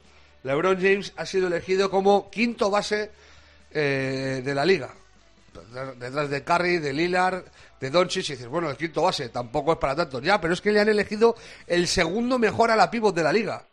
LeBron 0.46 0.76
James 0.76 1.12
ha 1.16 1.26
sido 1.26 1.48
elegido 1.48 1.90
como 1.90 2.30
quinto 2.30 2.70
base 2.70 3.10
eh, 3.72 4.42
de 4.44 4.54
la 4.54 4.64
liga 4.64 4.94
detrás 5.98 6.30
de 6.30 6.42
Curry, 6.42 6.78
de 6.78 6.92
Lillard, 6.92 7.44
de 7.80 7.90
Doncic, 7.90 8.28
y 8.28 8.32
dices, 8.32 8.48
bueno, 8.48 8.70
el 8.70 8.76
quinto 8.76 9.02
base 9.02 9.28
tampoco 9.28 9.72
es 9.72 9.78
para 9.78 9.94
tanto. 9.94 10.20
Ya, 10.20 10.40
pero 10.40 10.54
es 10.54 10.60
que 10.60 10.72
le 10.72 10.80
han 10.80 10.88
elegido 10.88 11.36
el 11.66 11.88
segundo 11.88 12.38
mejor 12.38 12.70
a 12.70 12.76
la 12.76 12.90
pivot 12.90 13.14
de 13.14 13.22
la 13.22 13.32
liga. 13.32 13.64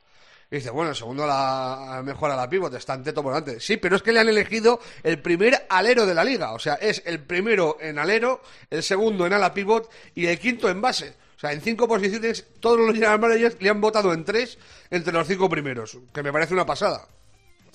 Y 0.52 0.58
dices, 0.58 0.72
bueno, 0.72 0.92
el 0.92 0.96
segundo 0.96 1.26
la, 1.26 2.02
mejor 2.04 2.30
a 2.32 2.36
la 2.36 2.50
pivot, 2.50 2.74
está 2.76 2.94
Anteto 2.94 3.24
por 3.24 3.34
delante. 3.34 3.60
Sí, 3.60 3.78
pero 3.78 3.96
es 3.96 4.04
que 4.04 4.12
le 4.12 4.20
han 4.20 4.30
elegido 4.30 4.80
el 5.02 5.20
primer 5.22 5.66
alero 5.70 6.06
de 6.06 6.14
la 6.14 6.24
liga. 6.24 6.54
O 6.54 6.60
sea, 6.60 6.76
es 6.76 7.02
el 7.06 7.20
primero 7.22 7.78
en 7.80 7.98
alero, 7.98 8.42
el 8.70 8.84
segundo 8.84 9.26
en 9.26 9.34
ala 9.34 9.54
pivot 9.54 9.90
y 10.16 10.28
el 10.28 10.40
quinto 10.40 10.70
en 10.70 10.82
base. 10.82 11.16
Sea, 11.44 11.52
en 11.52 11.60
cinco 11.60 11.90
posiciones, 11.90 12.48
todos 12.62 12.80
los 12.80 12.94
general 12.94 13.20
managers 13.20 13.58
le 13.60 13.70
han 13.70 13.82
votado 13.82 14.14
en 14.14 14.24
tres 14.24 14.58
entre 14.90 15.12
los 15.12 15.28
cinco 15.28 15.50
primeros, 15.50 15.98
que 16.14 16.24
me 16.24 16.32
parece 16.32 16.54
una 16.54 16.66
pasada. 16.66 17.06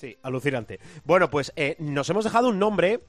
Sí, 0.01 0.17
alucinante. 0.23 0.79
Bueno, 1.03 1.29
pues 1.29 1.53
eh, 1.55 1.75
nos 1.77 2.09
hemos 2.09 2.23
dejado 2.23 2.49
un 2.49 2.57
nombre 2.57 3.01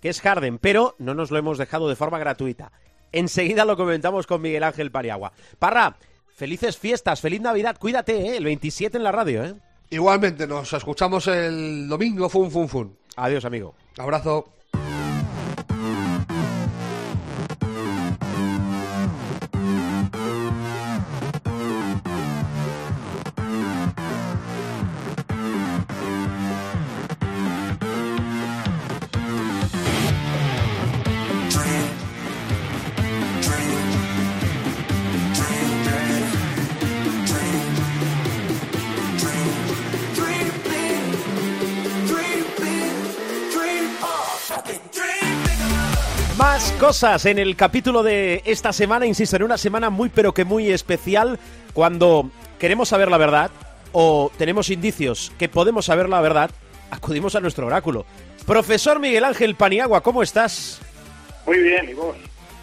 que 0.00 0.10
es 0.10 0.20
Harden, 0.20 0.58
pero 0.58 0.94
no 1.00 1.14
nos 1.14 1.32
lo 1.32 1.38
hemos 1.38 1.58
dejado 1.58 1.88
de 1.88 1.96
forma 1.96 2.20
gratuita. 2.20 2.70
Enseguida 3.10 3.64
lo 3.64 3.76
comentamos 3.76 4.28
con 4.28 4.40
Miguel 4.40 4.62
Ángel 4.62 4.92
Pariagua. 4.92 5.32
Parra, 5.58 5.96
felices 6.28 6.78
fiestas, 6.78 7.20
feliz 7.20 7.40
Navidad, 7.40 7.76
cuídate, 7.76 8.16
¿eh? 8.16 8.36
el 8.36 8.44
27 8.44 8.96
en 8.96 9.02
la 9.02 9.10
radio. 9.10 9.44
¿eh? 9.44 9.54
Igualmente, 9.90 10.46
nos 10.46 10.72
escuchamos 10.72 11.26
el 11.26 11.88
domingo, 11.88 12.28
fun, 12.28 12.52
fun, 12.52 12.68
fun. 12.68 12.96
Adiós, 13.16 13.44
amigo. 13.44 13.74
Abrazo. 13.98 14.53
Cosas 46.86 47.24
en 47.24 47.38
el 47.38 47.56
capítulo 47.56 48.02
de 48.02 48.42
esta 48.44 48.70
semana, 48.70 49.06
insisto, 49.06 49.36
en 49.36 49.44
una 49.44 49.56
semana 49.56 49.88
muy 49.88 50.10
pero 50.10 50.34
que 50.34 50.44
muy 50.44 50.70
especial 50.70 51.38
cuando 51.72 52.30
queremos 52.58 52.90
saber 52.90 53.10
la 53.10 53.16
verdad 53.16 53.50
o 53.92 54.30
tenemos 54.36 54.68
indicios 54.68 55.32
que 55.38 55.48
podemos 55.48 55.86
saber 55.86 56.10
la 56.10 56.20
verdad, 56.20 56.50
acudimos 56.90 57.36
a 57.36 57.40
nuestro 57.40 57.66
oráculo. 57.66 58.04
Profesor 58.44 59.00
Miguel 59.00 59.24
Ángel 59.24 59.54
Paniagua, 59.54 60.02
¿cómo 60.02 60.22
estás? 60.22 60.78
Muy 61.46 61.58
bien, 61.58 61.88
¿y 61.88 61.94
vos? 61.94 62.16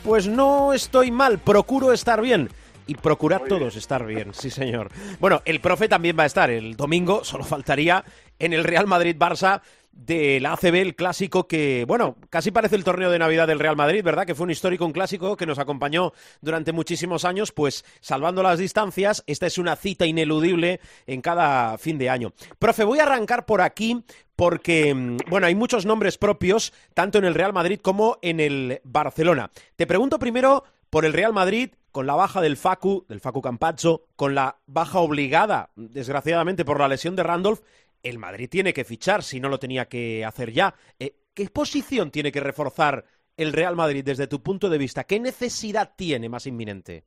Pues 0.03 0.27
no 0.27 0.71
estoy 0.71 1.09
mal, 1.09 1.39
procuro 1.39 1.91
estar 1.91 2.21
bien. 2.21 2.51
Y 2.85 2.93
procurad 2.93 3.39
Muy 3.39 3.49
todos 3.49 3.75
estar 3.75 4.05
bien, 4.05 4.35
sí 4.35 4.51
señor. 4.51 4.91
Bueno, 5.19 5.41
el 5.45 5.61
profe 5.61 5.87
también 5.89 6.15
va 6.17 6.23
a 6.23 6.27
estar 6.27 6.51
el 6.51 6.75
domingo, 6.75 7.23
solo 7.23 7.43
faltaría 7.43 8.05
en 8.37 8.53
el 8.53 8.63
Real 8.65 8.85
Madrid-Barça 8.85 9.61
del 9.91 10.45
ACB, 10.45 10.75
el 10.75 10.95
clásico 10.95 11.47
que, 11.47 11.85
bueno, 11.87 12.15
casi 12.29 12.51
parece 12.51 12.75
el 12.75 12.83
torneo 12.83 13.11
de 13.11 13.19
Navidad 13.19 13.47
del 13.47 13.59
Real 13.59 13.75
Madrid, 13.75 14.03
¿verdad? 14.03 14.25
Que 14.25 14.35
fue 14.35 14.45
un 14.45 14.51
histórico, 14.51 14.85
un 14.85 14.93
clásico 14.93 15.37
que 15.37 15.45
nos 15.45 15.59
acompañó 15.59 16.13
durante 16.41 16.71
muchísimos 16.71 17.25
años, 17.25 17.51
pues 17.51 17.85
salvando 17.99 18.41
las 18.41 18.59
distancias, 18.59 19.23
esta 19.27 19.47
es 19.47 19.57
una 19.57 19.75
cita 19.75 20.05
ineludible 20.05 20.79
en 21.07 21.21
cada 21.21 21.77
fin 21.77 21.97
de 21.97 22.09
año. 22.09 22.33
Profe, 22.57 22.83
voy 22.83 22.99
a 22.99 23.03
arrancar 23.03 23.45
por 23.45 23.61
aquí 23.61 24.03
porque, 24.35 24.93
mm, 24.93 25.17
bueno, 25.29 25.47
hay 25.47 25.55
muchos 25.55 25.85
nombres 25.85 26.17
propios, 26.17 26.73
tanto 26.93 27.17
en 27.17 27.25
el 27.25 27.35
Real 27.35 27.53
Madrid 27.53 27.79
como 27.81 28.17
en 28.21 28.39
el 28.39 28.81
Barcelona. 28.83 29.51
Te 29.75 29.85
pregunto 29.85 30.19
primero 30.19 30.63
por 30.89 31.05
el 31.05 31.13
Real 31.13 31.31
Madrid, 31.31 31.71
con 31.91 32.07
la 32.07 32.15
baja 32.15 32.41
del 32.41 32.57
Facu, 32.57 33.05
del 33.07 33.19
Facu 33.19 33.41
Campazzo, 33.41 34.05
con 34.15 34.33
la 34.35 34.57
baja 34.65 34.99
obligada, 34.99 35.69
desgraciadamente, 35.75 36.65
por 36.65 36.79
la 36.79 36.87
lesión 36.87 37.15
de 37.15 37.23
Randolph, 37.23 37.61
el 38.03 38.17
Madrid 38.17 38.49
tiene 38.49 38.73
que 38.73 38.83
fichar 38.83 39.23
si 39.23 39.39
no 39.39 39.49
lo 39.49 39.59
tenía 39.59 39.85
que 39.85 40.25
hacer 40.25 40.51
ya. 40.51 40.73
Eh, 40.99 41.13
¿Qué 41.33 41.47
posición 41.49 42.11
tiene 42.11 42.31
que 42.31 42.39
reforzar 42.39 43.05
el 43.37 43.53
Real 43.53 43.75
Madrid 43.75 44.03
desde 44.03 44.27
tu 44.27 44.41
punto 44.41 44.69
de 44.69 44.77
vista? 44.77 45.05
¿Qué 45.05 45.19
necesidad 45.19 45.93
tiene 45.95 46.29
más 46.29 46.45
inminente? 46.47 47.03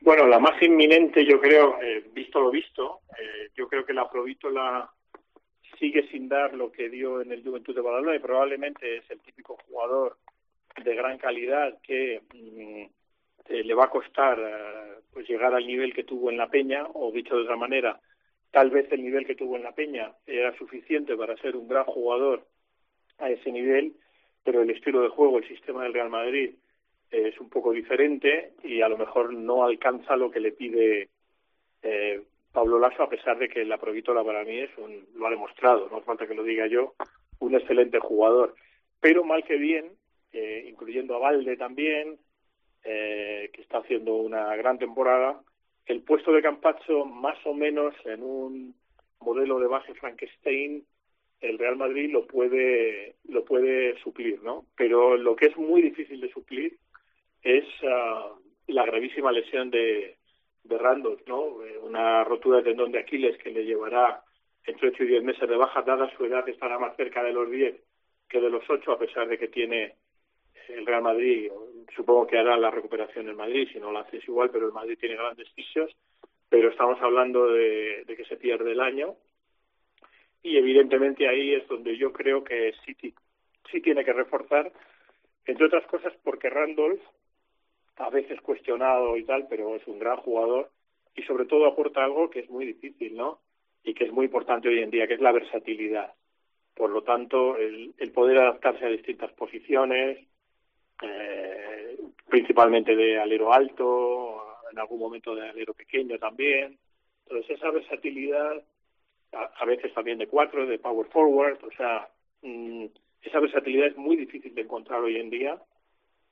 Bueno, 0.00 0.26
la 0.26 0.40
más 0.40 0.60
inminente, 0.60 1.24
yo 1.24 1.40
creo, 1.40 1.80
eh, 1.80 2.04
visto 2.12 2.40
lo 2.40 2.50
visto, 2.50 3.02
eh, 3.16 3.50
yo 3.54 3.68
creo 3.68 3.84
que 3.84 3.92
la 3.92 4.10
Provítola 4.10 4.90
sigue 5.78 6.08
sin 6.08 6.28
dar 6.28 6.54
lo 6.54 6.72
que 6.72 6.88
dio 6.88 7.20
en 7.20 7.30
el 7.30 7.44
Juventud 7.44 7.72
de 7.74 7.82
Badalona 7.82 8.16
y 8.16 8.18
probablemente 8.18 8.96
es 8.96 9.08
el 9.10 9.20
típico 9.20 9.56
jugador 9.68 10.16
de 10.82 10.94
gran 10.96 11.18
calidad 11.18 11.78
que 11.82 12.20
mm, 12.34 12.82
eh, 13.48 13.64
le 13.64 13.74
va 13.74 13.84
a 13.84 13.90
costar 13.90 14.38
pues 15.12 15.28
llegar 15.28 15.54
al 15.54 15.66
nivel 15.66 15.94
que 15.94 16.04
tuvo 16.04 16.30
en 16.30 16.36
la 16.36 16.48
Peña, 16.48 16.84
o 16.94 17.12
dicho 17.12 17.36
de 17.36 17.42
otra 17.42 17.56
manera, 17.56 18.00
tal 18.52 18.70
vez 18.70 18.90
el 18.92 19.02
nivel 19.02 19.26
que 19.26 19.34
tuvo 19.34 19.56
en 19.56 19.64
la 19.64 19.74
Peña 19.74 20.12
era 20.26 20.56
suficiente 20.56 21.16
para 21.16 21.36
ser 21.38 21.56
un 21.56 21.66
gran 21.66 21.84
jugador 21.84 22.46
a 23.18 23.30
ese 23.30 23.50
nivel, 23.50 23.94
pero 24.44 24.62
el 24.62 24.70
estilo 24.70 25.02
de 25.02 25.08
juego, 25.08 25.38
el 25.38 25.48
sistema 25.48 25.82
del 25.82 25.94
Real 25.94 26.10
Madrid 26.10 26.54
eh, 27.10 27.28
es 27.28 27.40
un 27.40 27.48
poco 27.48 27.72
diferente 27.72 28.52
y 28.62 28.82
a 28.82 28.88
lo 28.88 28.98
mejor 28.98 29.32
no 29.32 29.64
alcanza 29.64 30.16
lo 30.16 30.30
que 30.30 30.40
le 30.40 30.52
pide 30.52 31.08
eh, 31.82 32.22
Pablo 32.52 32.78
Lasso, 32.78 33.02
a 33.02 33.08
pesar 33.08 33.38
de 33.38 33.48
que 33.48 33.64
la 33.64 33.78
Provítola 33.78 34.22
para 34.22 34.44
mí 34.44 34.58
es 34.58 34.70
un, 34.76 35.06
lo 35.14 35.26
ha 35.26 35.30
demostrado, 35.30 35.88
no 35.90 36.02
falta 36.02 36.26
que 36.26 36.34
lo 36.34 36.44
diga 36.44 36.66
yo, 36.66 36.94
un 37.38 37.54
excelente 37.54 37.98
jugador. 37.98 38.54
Pero 39.00 39.24
mal 39.24 39.42
que 39.44 39.56
bien, 39.56 39.92
eh, 40.32 40.66
incluyendo 40.68 41.16
a 41.16 41.18
Valde 41.18 41.56
también, 41.56 42.18
eh, 42.84 43.50
que 43.52 43.62
está 43.62 43.78
haciendo 43.78 44.16
una 44.16 44.54
gran 44.56 44.78
temporada, 44.78 45.40
el 45.86 46.02
puesto 46.02 46.32
de 46.32 46.42
Campazzo 46.42 47.04
más 47.04 47.38
o 47.44 47.54
menos 47.54 47.94
en 48.04 48.22
un 48.22 48.74
modelo 49.20 49.58
de 49.58 49.66
base 49.66 49.94
Frankenstein 49.94 50.84
el 51.40 51.58
Real 51.58 51.76
Madrid 51.76 52.10
lo 52.10 52.26
puede 52.26 53.16
lo 53.28 53.44
puede 53.44 53.98
suplir, 54.00 54.42
¿no? 54.42 54.66
Pero 54.76 55.16
lo 55.16 55.34
que 55.34 55.46
es 55.46 55.56
muy 55.56 55.82
difícil 55.82 56.20
de 56.20 56.30
suplir 56.30 56.78
es 57.42 57.64
ah, 57.82 58.32
la 58.68 58.86
gravísima 58.86 59.32
lesión 59.32 59.70
de, 59.70 60.18
de 60.62 60.78
Randolph, 60.78 61.22
¿no? 61.26 61.64
Eh, 61.64 61.78
Una 61.78 62.22
rotura 62.24 62.58
de 62.58 62.64
tendón 62.64 62.92
de 62.92 63.00
Aquiles 63.00 63.36
que 63.38 63.50
le 63.50 63.64
llevará 63.64 64.22
entre 64.64 64.88
8 64.88 65.02
y 65.02 65.06
10 65.08 65.24
meses 65.24 65.48
de 65.48 65.56
baja, 65.56 65.82
dada 65.82 66.08
su 66.16 66.24
edad 66.24 66.48
estará 66.48 66.78
más 66.78 66.96
cerca 66.96 67.22
de 67.24 67.32
los 67.32 67.50
10 67.50 67.74
que 68.28 68.40
de 68.40 68.48
los 68.48 68.62
8, 68.68 68.92
a 68.92 68.98
pesar 68.98 69.28
de 69.28 69.36
que 69.36 69.48
tiene 69.48 69.96
el 70.68 70.86
Real 70.86 71.02
Madrid, 71.02 71.50
supongo 71.94 72.26
que 72.26 72.38
hará 72.38 72.56
la 72.56 72.70
recuperación 72.70 73.28
en 73.28 73.36
Madrid, 73.36 73.68
si 73.72 73.78
no 73.78 73.92
lo 73.92 74.00
hace 74.00 74.18
es 74.18 74.28
igual, 74.28 74.50
pero 74.50 74.66
el 74.66 74.72
Madrid 74.72 74.98
tiene 74.98 75.16
grandes 75.16 75.48
fisios, 75.50 75.90
pero 76.48 76.70
estamos 76.70 77.00
hablando 77.00 77.48
de, 77.48 78.04
de 78.06 78.16
que 78.16 78.24
se 78.24 78.36
pierde 78.36 78.72
el 78.72 78.80
año 78.80 79.16
y 80.42 80.56
evidentemente 80.56 81.28
ahí 81.28 81.54
es 81.54 81.66
donde 81.68 81.96
yo 81.96 82.12
creo 82.12 82.42
que 82.42 82.74
City 82.84 83.14
sí 83.70 83.80
tiene 83.80 84.04
que 84.04 84.12
reforzar, 84.12 84.72
entre 85.46 85.66
otras 85.66 85.86
cosas 85.86 86.12
porque 86.24 86.50
Randolph, 86.50 87.00
a 87.96 88.10
veces 88.10 88.40
cuestionado 88.40 89.16
y 89.16 89.24
tal, 89.24 89.46
pero 89.48 89.76
es 89.76 89.86
un 89.86 89.98
gran 89.98 90.16
jugador 90.16 90.70
y 91.14 91.22
sobre 91.22 91.46
todo 91.46 91.66
aporta 91.66 92.04
algo 92.04 92.30
que 92.30 92.40
es 92.40 92.50
muy 92.50 92.66
difícil, 92.66 93.16
¿no? 93.16 93.40
Y 93.84 93.94
que 93.94 94.04
es 94.04 94.12
muy 94.12 94.26
importante 94.26 94.68
hoy 94.68 94.80
en 94.80 94.90
día, 94.90 95.06
que 95.06 95.14
es 95.14 95.20
la 95.20 95.32
versatilidad. 95.32 96.12
Por 96.74 96.90
lo 96.90 97.02
tanto, 97.02 97.56
el, 97.58 97.94
el 97.98 98.12
poder 98.12 98.38
adaptarse 98.38 98.84
a 98.84 98.88
distintas 98.88 99.32
posiciones, 99.32 100.26
eh, 101.02 101.71
principalmente 102.32 102.96
de 102.96 103.20
alero 103.20 103.52
alto, 103.52 104.42
en 104.72 104.78
algún 104.78 104.98
momento 104.98 105.34
de 105.34 105.50
alero 105.50 105.74
pequeño 105.74 106.18
también. 106.18 106.78
Entonces, 107.26 107.58
esa 107.58 107.70
versatilidad, 107.70 108.64
a, 109.32 109.64
veces 109.66 109.92
también 109.92 110.16
de 110.16 110.28
cuatro, 110.28 110.64
de 110.64 110.78
power 110.78 111.06
forward, 111.08 111.62
o 111.62 111.70
sea, 111.76 112.08
mm, 112.40 112.86
esa 113.20 113.38
versatilidad 113.38 113.88
es 113.88 113.98
muy 113.98 114.16
difícil 114.16 114.54
de 114.54 114.62
encontrar 114.62 115.00
hoy 115.00 115.18
en 115.18 115.28
día. 115.28 115.60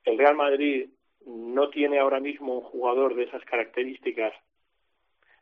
El 0.05 0.17
Real 0.17 0.37
Madrid 0.37 0.89
no 1.27 1.69
tiene 1.69 1.99
ahora 1.99 2.19
mismo 2.19 2.55
un 2.55 2.65
jugador 2.65 3.15
de 3.15 3.25
esas 3.25 3.45
características 3.45 4.33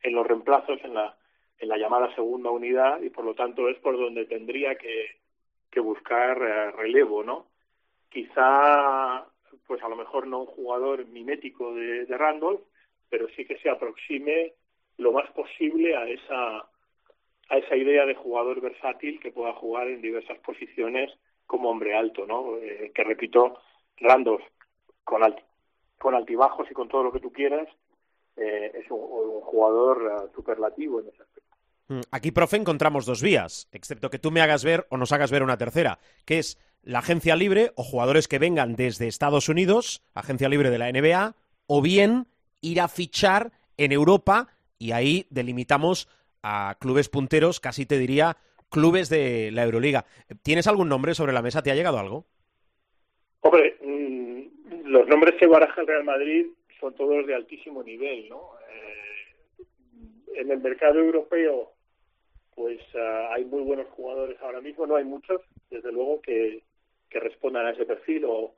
en 0.02 0.12
los 0.12 0.26
reemplazos, 0.26 0.80
en 0.82 0.94
la, 0.94 1.16
en 1.58 1.68
la 1.68 1.78
llamada 1.78 2.12
segunda 2.16 2.50
unidad, 2.50 3.00
y 3.00 3.10
por 3.10 3.24
lo 3.24 3.36
tanto 3.36 3.68
es 3.68 3.78
por 3.78 3.96
donde 3.96 4.26
tendría 4.26 4.74
que, 4.74 5.20
que 5.70 5.78
buscar 5.78 6.42
eh, 6.42 6.72
relevo, 6.72 7.22
¿no? 7.22 7.46
Quizá, 8.08 9.24
pues 9.66 9.82
a 9.82 9.88
lo 9.88 9.96
mejor 9.96 10.26
no 10.26 10.40
un 10.40 10.46
jugador 10.46 11.06
mimético 11.06 11.74
de, 11.74 12.04
Randolph, 12.06 12.60
pero 13.08 13.28
sí 13.36 13.44
que 13.44 13.58
se 13.58 13.70
aproxime 13.70 14.54
lo 14.98 15.12
más 15.12 15.30
posible 15.32 15.96
a 15.96 16.08
esa 16.08 16.68
a 17.50 17.56
esa 17.56 17.76
idea 17.76 18.04
de 18.04 18.14
jugador 18.14 18.60
versátil 18.60 19.18
que 19.20 19.32
pueda 19.32 19.54
jugar 19.54 19.88
en 19.88 20.02
diversas 20.02 20.38
posiciones 20.40 21.10
como 21.46 21.70
hombre 21.70 21.94
alto, 21.96 22.26
¿no? 22.26 22.58
Eh, 22.58 22.92
que 22.94 23.04
repito, 23.04 23.56
Randolph 23.96 24.44
con 25.02 25.22
alti- 25.22 25.42
con 25.98 26.14
altibajos 26.14 26.70
y 26.70 26.74
con 26.74 26.88
todo 26.88 27.04
lo 27.04 27.12
que 27.12 27.20
tú 27.20 27.32
quieras 27.32 27.66
eh, 28.36 28.70
es 28.74 28.90
un, 28.90 29.00
un 29.00 29.40
jugador 29.40 30.12
eh, 30.26 30.30
superlativo 30.34 31.00
en 31.00 31.08
ese 31.08 31.22
aspecto. 31.22 31.56
Mm, 31.88 32.00
Aquí, 32.12 32.32
profe, 32.32 32.58
encontramos 32.58 33.06
dos 33.06 33.22
vías, 33.22 33.66
excepto 33.72 34.10
que 34.10 34.18
tú 34.18 34.30
me 34.30 34.42
hagas 34.42 34.62
ver 34.62 34.86
o 34.90 34.98
nos 34.98 35.10
hagas 35.12 35.30
ver 35.30 35.42
una 35.42 35.56
tercera, 35.56 35.98
que 36.26 36.38
es 36.38 36.58
la 36.82 37.00
agencia 37.00 37.36
libre 37.36 37.72
o 37.76 37.82
jugadores 37.82 38.28
que 38.28 38.38
vengan 38.38 38.76
desde 38.76 39.08
Estados 39.08 39.48
Unidos, 39.48 40.02
agencia 40.14 40.48
libre 40.48 40.70
de 40.70 40.78
la 40.78 40.90
NBA, 40.90 41.34
o 41.66 41.82
bien 41.82 42.26
ir 42.60 42.80
a 42.80 42.88
fichar 42.88 43.52
en 43.76 43.92
Europa 43.92 44.48
y 44.78 44.92
ahí 44.92 45.26
delimitamos 45.30 46.08
a 46.42 46.76
clubes 46.80 47.08
punteros, 47.08 47.60
casi 47.60 47.86
te 47.86 47.98
diría 47.98 48.36
clubes 48.70 49.08
de 49.08 49.50
la 49.52 49.64
Euroliga. 49.64 50.04
¿Tienes 50.42 50.66
algún 50.66 50.88
nombre 50.88 51.14
sobre 51.14 51.32
la 51.32 51.42
mesa? 51.42 51.62
¿Te 51.62 51.70
ha 51.70 51.74
llegado 51.74 51.98
algo? 51.98 52.24
Hombre, 53.40 53.76
mm, 53.82 54.86
los 54.86 55.06
nombres 55.08 55.34
que 55.38 55.46
baraja 55.46 55.80
el 55.80 55.86
Real 55.86 56.04
Madrid 56.04 56.46
son 56.80 56.94
todos 56.94 57.26
de 57.26 57.34
altísimo 57.34 57.82
nivel, 57.82 58.28
¿no? 58.28 58.52
Eh, 58.70 59.64
en 60.36 60.50
el 60.50 60.60
mercado 60.60 60.98
europeo, 60.98 61.72
pues 62.54 62.80
ah, 62.94 63.30
hay 63.32 63.44
muy 63.44 63.62
buenos 63.62 63.86
jugadores 63.88 64.36
ahora 64.40 64.60
mismo, 64.60 64.86
no 64.86 64.96
hay 64.96 65.04
muchos, 65.04 65.40
desde 65.70 65.92
luego, 65.92 66.20
que, 66.20 66.62
que 67.08 67.20
respondan 67.20 67.66
a 67.66 67.70
ese 67.70 67.86
perfil, 67.86 68.24
o 68.26 68.54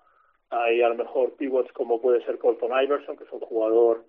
hay 0.50 0.82
a 0.82 0.88
lo 0.88 0.96
mejor 0.96 1.36
pivots 1.36 1.72
como 1.72 2.00
puede 2.00 2.24
ser 2.24 2.38
Colton 2.38 2.72
Iverson, 2.82 3.16
que 3.16 3.24
es 3.24 3.32
un 3.32 3.40
jugador 3.40 4.04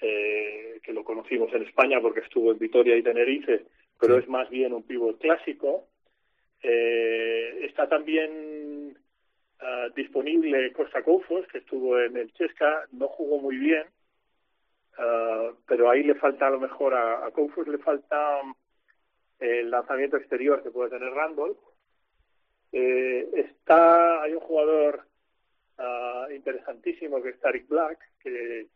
eh, 0.00 0.78
que 0.82 0.92
lo 0.92 1.04
conocimos 1.04 1.52
en 1.54 1.62
España 1.62 2.00
porque 2.00 2.20
estuvo 2.20 2.52
en 2.52 2.58
Vitoria 2.58 2.96
y 2.96 3.02
Tenerife, 3.02 3.64
pero 3.98 4.18
es 4.18 4.28
más 4.28 4.48
bien 4.50 4.74
un 4.74 4.82
pivot 4.82 5.18
clásico. 5.18 5.88
Eh, 6.62 7.64
está 7.64 7.88
también 7.88 8.96
ah, 9.60 9.88
disponible 9.94 10.72
Costa 10.72 11.02
Koufos, 11.02 11.46
que 11.48 11.58
estuvo 11.58 11.98
en 11.98 12.16
el 12.16 12.32
Chesca, 12.34 12.84
no 12.92 13.08
jugó 13.08 13.38
muy 13.38 13.56
bien, 13.56 13.84
ah, 14.98 15.50
pero 15.66 15.90
ahí 15.90 16.02
le 16.02 16.14
falta 16.16 16.48
a 16.48 16.50
lo 16.50 16.60
mejor 16.60 16.92
a, 16.92 17.24
a 17.24 17.30
Koufos 17.30 17.66
le 17.68 17.78
falta 17.78 18.42
el 19.38 19.70
lanzamiento 19.70 20.16
exterior 20.16 20.62
que 20.62 20.70
puede 20.70 20.90
tener 20.90 21.10
Randall. 21.10 21.56
Eh, 22.78 23.30
está, 23.32 24.20
hay 24.20 24.34
un 24.34 24.40
jugador 24.40 25.06
ah, 25.78 26.26
interesantísimo 26.30 27.22
que 27.22 27.30
es 27.30 27.40
Tariq 27.40 27.66
Black, 27.68 27.98
que, 28.22 28.66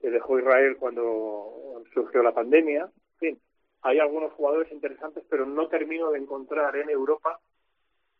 que 0.00 0.10
dejó 0.10 0.38
Israel 0.38 0.78
cuando 0.78 1.84
surgió 1.92 2.22
la 2.22 2.32
pandemia. 2.32 2.84
En 2.84 3.18
fin, 3.18 3.40
hay 3.82 3.98
algunos 3.98 4.32
jugadores 4.32 4.72
interesantes, 4.72 5.24
pero 5.28 5.44
no 5.44 5.68
termino 5.68 6.10
de 6.10 6.20
encontrar 6.20 6.74
en 6.76 6.88
Europa 6.88 7.38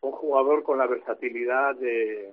un 0.01 0.11
jugador 0.11 0.61
con 0.61 0.77
la 0.77 0.85
versatilidad 0.85 1.73
de, 1.73 2.31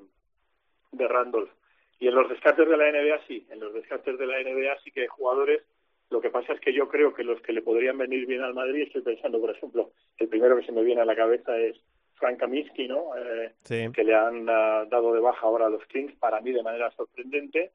de 0.91 1.09
Randolph. 1.09 1.51
Y 1.99 2.09
en 2.09 2.15
los 2.15 2.29
descartes 2.29 2.69
de 2.69 2.77
la 2.77 2.93
NBA 2.93 3.27
sí, 3.27 3.47
en 3.49 3.61
los 3.61 3.73
descartes 3.73 4.19
de 4.19 4.27
la 4.27 4.39
NBA 4.43 4.79
sí 4.85 4.91
que 4.91 5.01
hay 5.01 5.07
jugadores. 5.07 5.63
Lo 6.11 6.21
que 6.21 6.29
pasa 6.29 6.53
es 6.53 6.61
que 6.61 6.75
yo 6.75 6.91
creo 6.91 7.15
que 7.15 7.25
los 7.25 7.41
que 7.41 7.55
le 7.55 7.63
podrían 7.63 7.97
venir 7.97 8.27
bien 8.27 8.43
al 8.43 8.53
Madrid, 8.53 8.83
estoy 8.83 9.01
pensando, 9.01 9.41
por 9.41 9.49
ejemplo, 9.49 9.93
el 10.19 10.29
primero 10.29 10.59
que 10.59 10.67
se 10.67 10.73
me 10.73 10.85
viene 10.85 11.01
a 11.01 11.07
la 11.07 11.17
cabeza 11.17 11.57
es 11.57 11.81
Frank 12.23 12.39
Kaminsky, 12.39 12.87
¿no? 12.87 13.17
Eh, 13.17 13.53
Sí. 13.65 13.91
que 13.93 14.05
le 14.05 14.15
han 14.15 14.49
ah, 14.49 14.85
dado 14.89 15.13
de 15.13 15.19
baja 15.21 15.45
ahora 15.45 15.67
a 15.67 15.71
los 15.71 15.85
Kings, 15.87 16.15
para 16.21 16.41
mí 16.41 16.53
de 16.53 16.63
manera 16.63 16.89
sorprendente. 16.93 17.73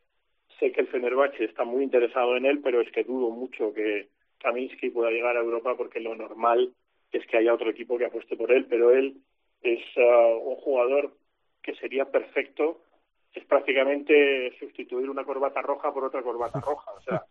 Sé 0.58 0.72
que 0.72 0.80
el 0.82 0.88
Fenerbahce 0.88 1.44
está 1.44 1.66
muy 1.66 1.84
interesado 1.84 2.38
en 2.38 2.46
él, 2.46 2.62
pero 2.64 2.80
es 2.80 2.90
que 2.94 3.04
dudo 3.04 3.30
mucho 3.30 3.74
que 3.74 4.08
Kaminsky 4.40 4.90
pueda 4.90 5.12
llegar 5.12 5.36
a 5.36 5.42
Europa 5.42 5.76
porque 5.76 6.00
lo 6.00 6.16
normal 6.16 6.74
es 7.12 7.28
que 7.28 7.38
haya 7.38 7.54
otro 7.54 7.70
equipo 7.70 7.98
que 7.98 8.06
apueste 8.06 8.38
por 8.38 8.52
él, 8.54 8.66
pero 8.70 8.92
él 8.92 9.18
es 9.64 9.84
ah, 9.98 10.38
un 10.42 10.56
jugador 10.56 11.12
que 11.62 11.76
sería 11.76 12.06
perfecto, 12.06 12.80
es 13.34 13.44
prácticamente 13.46 14.56
sustituir 14.60 15.10
una 15.10 15.26
corbata 15.26 15.62
roja 15.62 15.94
por 15.94 16.06
otra 16.06 16.22
corbata 16.24 16.62
roja, 16.62 16.90
o 16.94 17.02
sea, 17.02 17.24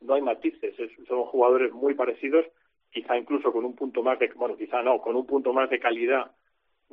no 0.00 0.14
hay 0.14 0.22
matices, 0.22 0.76
es- 0.78 1.06
son 1.06 1.22
jugadores 1.26 1.72
muy 1.72 1.94
parecidos, 1.94 2.44
quizá 2.90 3.16
incluso 3.16 3.52
con 3.52 3.64
un 3.64 3.76
punto 3.76 4.02
más 4.02 4.18
de, 4.18 4.26
bueno, 4.34 4.56
quizá 4.56 4.82
no, 4.82 5.00
con 5.00 5.14
un 5.14 5.24
punto 5.26 5.52
más 5.52 5.70
de 5.70 5.78
calidad, 5.78 6.32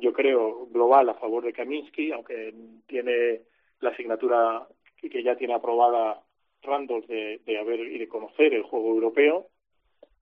yo 0.02 0.12
creo, 0.12 0.66
global 0.66 1.08
a 1.08 1.14
favor 1.14 1.44
de 1.44 1.52
Kaminsky, 1.52 2.10
aunque 2.10 2.52
tiene 2.88 3.42
la 3.80 3.90
asignatura 3.90 4.66
que 5.00 5.22
ya 5.22 5.36
tiene 5.36 5.54
aprobada 5.54 6.20
Randolph 6.62 7.06
de, 7.06 7.40
de 7.44 7.58
haber 7.58 7.80
y 7.80 7.98
de 7.98 8.08
conocer 8.08 8.52
el 8.52 8.62
juego 8.62 8.90
europeo. 8.90 9.46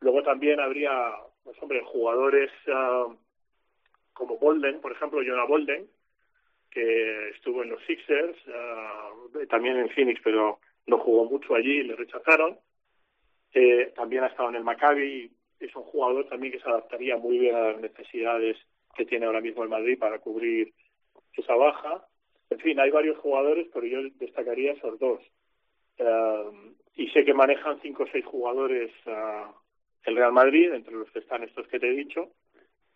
Luego 0.01 0.22
también 0.22 0.61
habría, 0.61 0.91
pues 1.45 1.57
hombre, 1.62 1.83
jugadores 1.85 2.51
ah, 2.72 3.07
como 4.12 4.37
Bolden, 4.39 4.81
por 4.81 4.93
ejemplo, 4.93 5.20
Jonah 5.26 5.47
Bolden, 5.47 5.87
que 6.70 7.31
estuvo 7.31 7.62
en 7.62 7.70
los 7.70 7.83
Sixers, 7.85 8.37
ah, 8.55 9.12
también 9.49 9.78
en 9.78 9.89
Phoenix, 9.91 10.20
pero 10.22 10.61
no 10.87 10.99
jugó 10.99 11.24
mucho 11.24 11.55
allí 11.55 11.81
y 11.81 11.85
le 11.85 11.97
rechazaron. 11.97 12.59
Eh, 13.55 13.93
también 13.97 14.24
ha 14.24 14.28
estado 14.28 14.51
en 14.51 14.57
el 14.57 14.64
Maccabi, 14.64 15.31
es 15.59 15.74
un 15.74 15.83
jugador 15.85 16.28
también 16.28 16.53
que 16.53 16.61
se 16.61 16.68
adaptaría 16.68 17.16
muy 17.16 17.39
bien 17.39 17.55
a 17.55 17.72
las 17.72 17.81
necesidades 17.81 18.57
que 18.95 19.07
tiene 19.07 19.26
ahora 19.26 19.41
mismo 19.41 19.62
el 19.62 19.68
Madrid 19.68 19.99
para 19.99 20.18
cubrir 20.18 20.72
esa 21.34 21.55
baja. 21.55 22.07
En 22.51 22.59
fin, 22.59 22.78
hay 22.80 22.91
varios 22.91 23.18
jugadores, 23.18 23.68
pero 23.72 23.86
yo 23.86 23.99
destacaría 24.18 24.72
esos 24.72 24.99
dos. 24.99 25.20
Eh, 25.99 26.51
y 26.97 27.09
sé 27.11 27.24
que 27.24 27.34
manejan 27.34 27.80
cinco 27.80 28.05
o 28.05 28.09
seis 28.11 28.24
jugadores 28.24 28.91
ah, 29.07 29.53
el 30.05 30.16
Real 30.16 30.32
Madrid, 30.32 30.72
entre 30.72 30.95
los 30.95 31.11
que 31.11 31.20
están 31.20 31.43
estos 31.45 31.66
que 31.68 31.78
te 31.78 31.88
he 31.88 31.95
dicho, 31.95 32.30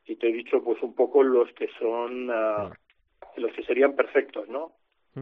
y 0.07 0.17
te 0.17 0.29
he 0.29 0.33
dicho 0.33 0.63
pues 0.63 0.83
un 0.83 0.95
poco 0.95 1.23
los 1.23 1.53
que 1.53 1.69
son 1.79 2.31
ah, 2.31 2.73
los 3.37 3.53
que 3.53 3.63
serían 3.65 3.95
perfectos, 3.95 4.49
¿no? 4.49 4.73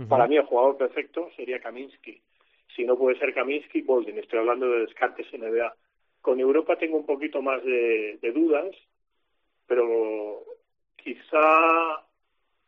Para 0.08 0.26
mí 0.26 0.36
el 0.36 0.46
jugador 0.46 0.78
perfecto 0.78 1.28
sería 1.36 1.60
Kaminsky. 1.60 2.18
Si 2.74 2.82
no 2.84 2.96
puede 2.96 3.18
ser 3.18 3.34
Kaminsky, 3.34 3.82
Bolden. 3.82 4.18
Estoy 4.18 4.38
hablando 4.38 4.66
de 4.70 4.86
descartes 4.86 5.26
NBA. 5.34 5.74
Con 6.22 6.40
Europa 6.40 6.78
tengo 6.78 6.96
un 6.96 7.04
poquito 7.04 7.42
más 7.42 7.62
de, 7.62 8.18
de 8.22 8.32
dudas, 8.32 8.74
pero 9.66 10.42
quizá 11.02 12.04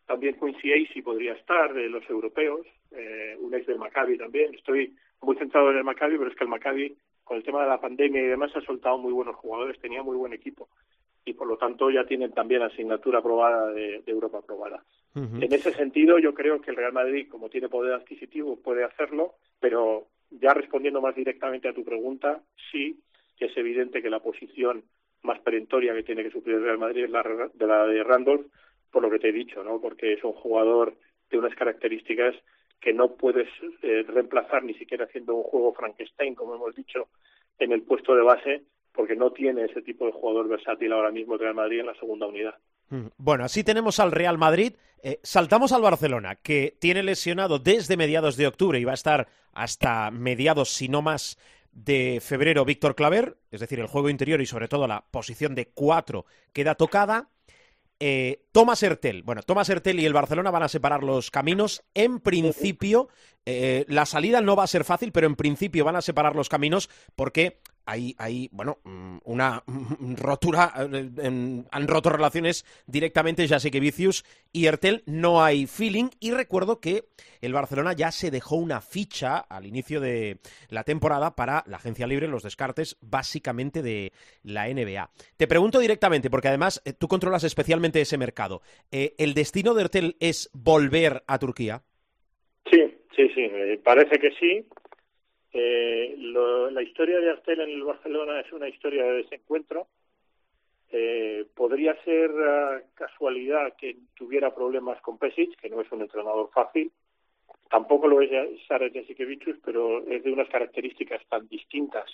también 0.07 0.39
Quincy 0.39 0.72
Acey 0.72 1.03
podría 1.03 1.32
estar 1.35 1.72
de 1.72 1.89
los 1.89 2.09
europeos, 2.11 2.66
eh, 2.91 3.37
un 3.41 3.55
ex 3.55 3.66
del 3.66 3.78
Maccabi 3.78 4.18
también. 4.18 4.55
Estoy 4.55 4.95
muy 5.22 5.37
centrado 5.37 5.70
en 5.70 5.78
el 5.78 5.85
Maccabi, 5.85 6.18
pero 6.18 6.30
es 6.30 6.37
que 6.37 6.45
el 6.45 6.51
Maccabi, 6.51 6.97
con 7.22 7.39
el 7.39 7.43
tema 7.43 7.62
de 7.62 7.68
la 7.68 7.80
pandemia 7.80 8.22
y 8.22 8.26
demás, 8.26 8.55
ha 8.55 8.61
soltado 8.61 8.99
muy 8.99 9.12
buenos 9.12 9.37
jugadores, 9.37 9.80
tenía 9.80 10.03
muy 10.03 10.16
buen 10.16 10.32
equipo 10.32 10.68
y 11.24 11.32
por 11.32 11.47
lo 11.47 11.57
tanto 11.57 11.91
ya 11.91 12.05
tienen 12.05 12.32
también 12.32 12.62
asignatura 12.62 13.20
aprobada 13.20 13.70
de, 13.72 14.03
de 14.03 14.12
Europa 14.12 14.39
aprobada. 14.39 14.85
En 15.14 15.53
ese 15.53 15.72
sentido, 15.72 16.18
yo 16.18 16.35
creo 16.35 16.61
que 16.61 16.72
el 16.72 16.76
Real 16.76 16.93
Madrid, 16.93 17.28
como 17.30 17.49
tiene 17.49 17.68
poder 17.68 17.95
adquisitivo, 17.95 18.61
puede 18.61 18.82
hacerlo, 18.82 19.35
pero 19.61 20.09
ya 20.28 20.53
respondiendo 20.53 21.01
más 21.01 21.14
directamente 21.14 21.68
a 21.68 21.72
tu 21.72 21.85
pregunta, 21.85 22.43
sí 22.72 22.99
que 23.37 23.47
es 23.47 23.57
evidente 23.57 24.03
que 24.03 24.11
la 24.11 24.20
posición 24.20 24.82
más 25.25 25.41
perentoria 25.41 25.95
que 25.95 26.03
tiene 26.03 26.22
que 26.22 26.31
suplir 26.31 26.57
el 26.57 26.64
Real 26.64 26.79
Madrid 26.79 27.05
es 27.05 27.11
la 27.11 27.22
de 27.55 27.66
la 27.66 27.87
de 27.87 28.03
Randolph, 28.05 28.47
por 28.91 29.03
lo 29.03 29.11
que 29.11 29.18
te 29.18 29.31
he 29.31 29.33
dicho, 29.33 29.64
¿no? 29.64 29.81
Porque 29.81 30.12
es 30.12 30.25
un 30.25 30.33
jugador 30.33 30.95
de 31.31 31.39
unas 31.39 31.55
características 31.55 32.35
que 32.81 32.93
no 32.93 33.16
puedes 33.16 33.49
eh, 33.83 34.05
reemplazar 34.07 34.62
ni 34.62 34.75
siquiera 34.75 35.07
haciendo 35.07 35.35
un 35.35 35.43
juego 35.43 35.75
Frankenstein, 35.75 36.35
como 36.35 36.55
hemos 36.55 36.75
dicho, 36.75 37.09
en 37.59 37.72
el 37.72 37.83
puesto 37.83 38.14
de 38.14 38.22
base, 38.22 38.62
porque 38.93 39.16
no 39.16 39.33
tiene 39.33 39.64
ese 39.64 39.83
tipo 39.83 40.07
de 40.07 40.12
jugador 40.12 40.49
versátil 40.49 40.93
ahora 40.93 41.11
mismo 41.11 41.35
el 41.35 41.41
Real 41.41 41.55
Madrid 41.55 41.81
en 41.81 41.87
la 41.87 41.95
segunda 41.95 42.27
unidad. 42.27 42.55
Mm, 42.91 43.07
Bueno, 43.16 43.45
así 43.45 43.64
tenemos 43.64 43.99
al 44.01 44.12
Real 44.12 44.39
Madrid. 44.39 44.75
Eh, 45.03 45.18
saltamos 45.22 45.72
al 45.72 45.83
Barcelona, 45.83 46.37
que 46.37 46.77
tiene 46.79 47.03
lesionado 47.03 47.59
desde 47.59 47.97
mediados 47.97 48.37
de 48.37 48.47
octubre 48.47 48.79
y 48.79 48.85
va 48.85 48.93
a 48.93 48.95
estar 48.95 49.29
hasta 49.53 50.11
mediados, 50.11 50.68
si 50.70 50.89
no 50.89 51.03
más, 51.03 51.39
de 51.75 52.20
febrero 52.22 52.64
Víctor 52.64 52.95
Claver, 52.95 53.37
es 53.51 53.61
decir, 53.61 53.81
el 53.81 53.89
juego 53.89 54.09
interior 54.09 54.41
y 54.41 54.47
sobre 54.47 54.68
todo 54.68 54.87
la 54.87 55.05
posición 55.11 55.55
de 55.55 55.68
cuatro 55.68 56.25
queda 56.53 56.75
tocada. 56.77 57.31
Eh, 58.01 58.45
Thomas 58.53 58.83
Hertel. 58.83 59.22
Bueno, 59.22 59.43
Thomas 59.43 59.68
Hertel 59.68 60.01
y 60.01 60.05
el 60.05 60.12
Barcelona 60.12 60.51
van 60.51 60.62
a 60.62 60.68
separar 60.68 61.03
los 61.03 61.31
caminos. 61.31 61.85
En 61.95 62.20
principio, 62.20 63.09
eh, 63.47 63.85
la 63.89 64.07
salida 64.07 64.41
no 64.41 64.57
va 64.57 64.64
a 64.64 64.68
ser 64.68 64.85
fácil, 64.85 65.12
pero 65.12 65.27
en 65.27 65.37
principio 65.37 65.85
van 65.85 65.97
a 65.97 66.03
separar 66.03 66.35
los 66.35 66.49
caminos 66.49 66.91
porque 67.14 67.61
hay, 67.87 68.14
hay 68.18 68.49
bueno, 68.53 68.78
mm, 68.85 69.18
una 69.24 69.62
rotura, 70.16 70.72
eh, 70.93 71.64
han 71.70 71.89
roto 71.89 72.11
relaciones 72.11 72.64
directamente 72.87 73.47
Vicius 73.80 74.24
y 74.53 74.66
Hertel, 74.66 75.03
no 75.07 75.43
hay 75.43 75.66
feeling 75.66 76.11
y 76.20 76.30
recuerdo 76.30 76.80
que 76.80 77.05
el 77.41 77.53
Barcelona 77.53 77.93
ya 77.93 78.11
se 78.11 78.30
dejó 78.30 78.57
una 78.57 78.80
ficha 78.80 79.39
al 79.39 79.66
inicio 79.66 80.01
de 80.01 80.39
la 80.68 80.85
temporada 80.85 81.35
para 81.35 81.64
la 81.66 81.76
agencia 81.76 82.07
libre, 82.07 82.28
los 82.28 82.43
descartes 82.43 82.97
básicamente 83.01 83.82
de 83.82 84.12
la 84.43 84.68
NBA. 84.68 85.11
Te 85.37 85.47
pregunto 85.47 85.78
directamente, 85.78 86.30
porque 86.30 86.49
además 86.49 86.82
eh, 86.85 86.93
tú 86.93 87.09
controlas 87.09 87.45
especialmente 87.45 88.01
ese 88.01 88.18
mercado, 88.18 88.62
eh, 88.91 89.14
¿el 89.18 89.35
destino 89.35 89.74
de 89.74 89.82
Hertel 89.82 90.16
es 90.20 90.51
volver 90.53 91.22
a 91.26 91.39
Turquía? 91.39 91.82
Sí, 92.70 92.80
sí, 93.14 93.28
sí, 93.35 93.51
parece 93.82 94.18
que 94.18 94.30
sí. 94.41 94.66
Eh, 95.57 96.16
lo- 96.18 96.68
la 96.70 96.82
historia 96.82 97.20
de 97.20 97.30
Artel 97.30 97.61
en 97.61 97.70
el 97.70 97.84
Barcelona 97.84 98.40
es 98.40 98.52
una 98.52 98.68
historia 98.68 99.05
de 99.05 99.22
desencuentro. 99.22 99.86
Eh, 100.90 101.46
podría 101.55 101.94
ser 102.02 102.30
ah, 102.44 102.82
casualidad 102.94 103.74
que 103.76 103.96
tuviera 104.16 104.52
problemas 104.55 105.00
con 105.00 105.16
Pesic, 105.16 105.57
que 105.61 105.70
no 105.70 105.80
es 105.80 105.90
un 105.92 106.02
entrenador 106.02 106.50
fácil. 106.52 106.90
Tampoco 107.70 108.09
lo 108.09 108.20
es 108.20 108.30
Sara 108.66 108.90
Jasikevichus, 108.92 109.57
pero 109.64 110.05
es 110.09 110.24
de 110.24 110.32
unas 110.32 110.48
características 110.48 111.24
tan 111.28 111.48
distintas 111.48 112.05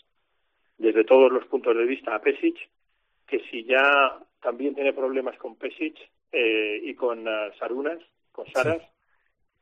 desde 0.76 1.04
todos 1.04 1.32
los 1.32 1.46
puntos 1.46 1.76
de 1.76 1.84
vista 1.84 2.14
a 2.14 2.20
Pesic, 2.20 2.56
que 3.26 3.40
si 3.50 3.64
ya 3.64 4.18
también 4.42 4.74
tiene 4.74 4.92
problemas 4.92 5.36
con 5.38 5.56
Pesic 5.56 5.96
eh, 6.32 6.78
y 6.82 6.94
con 6.94 7.26
ah, 7.26 7.50
Sarunas, 7.58 8.00
con 8.32 8.46
Saras, 8.52 8.82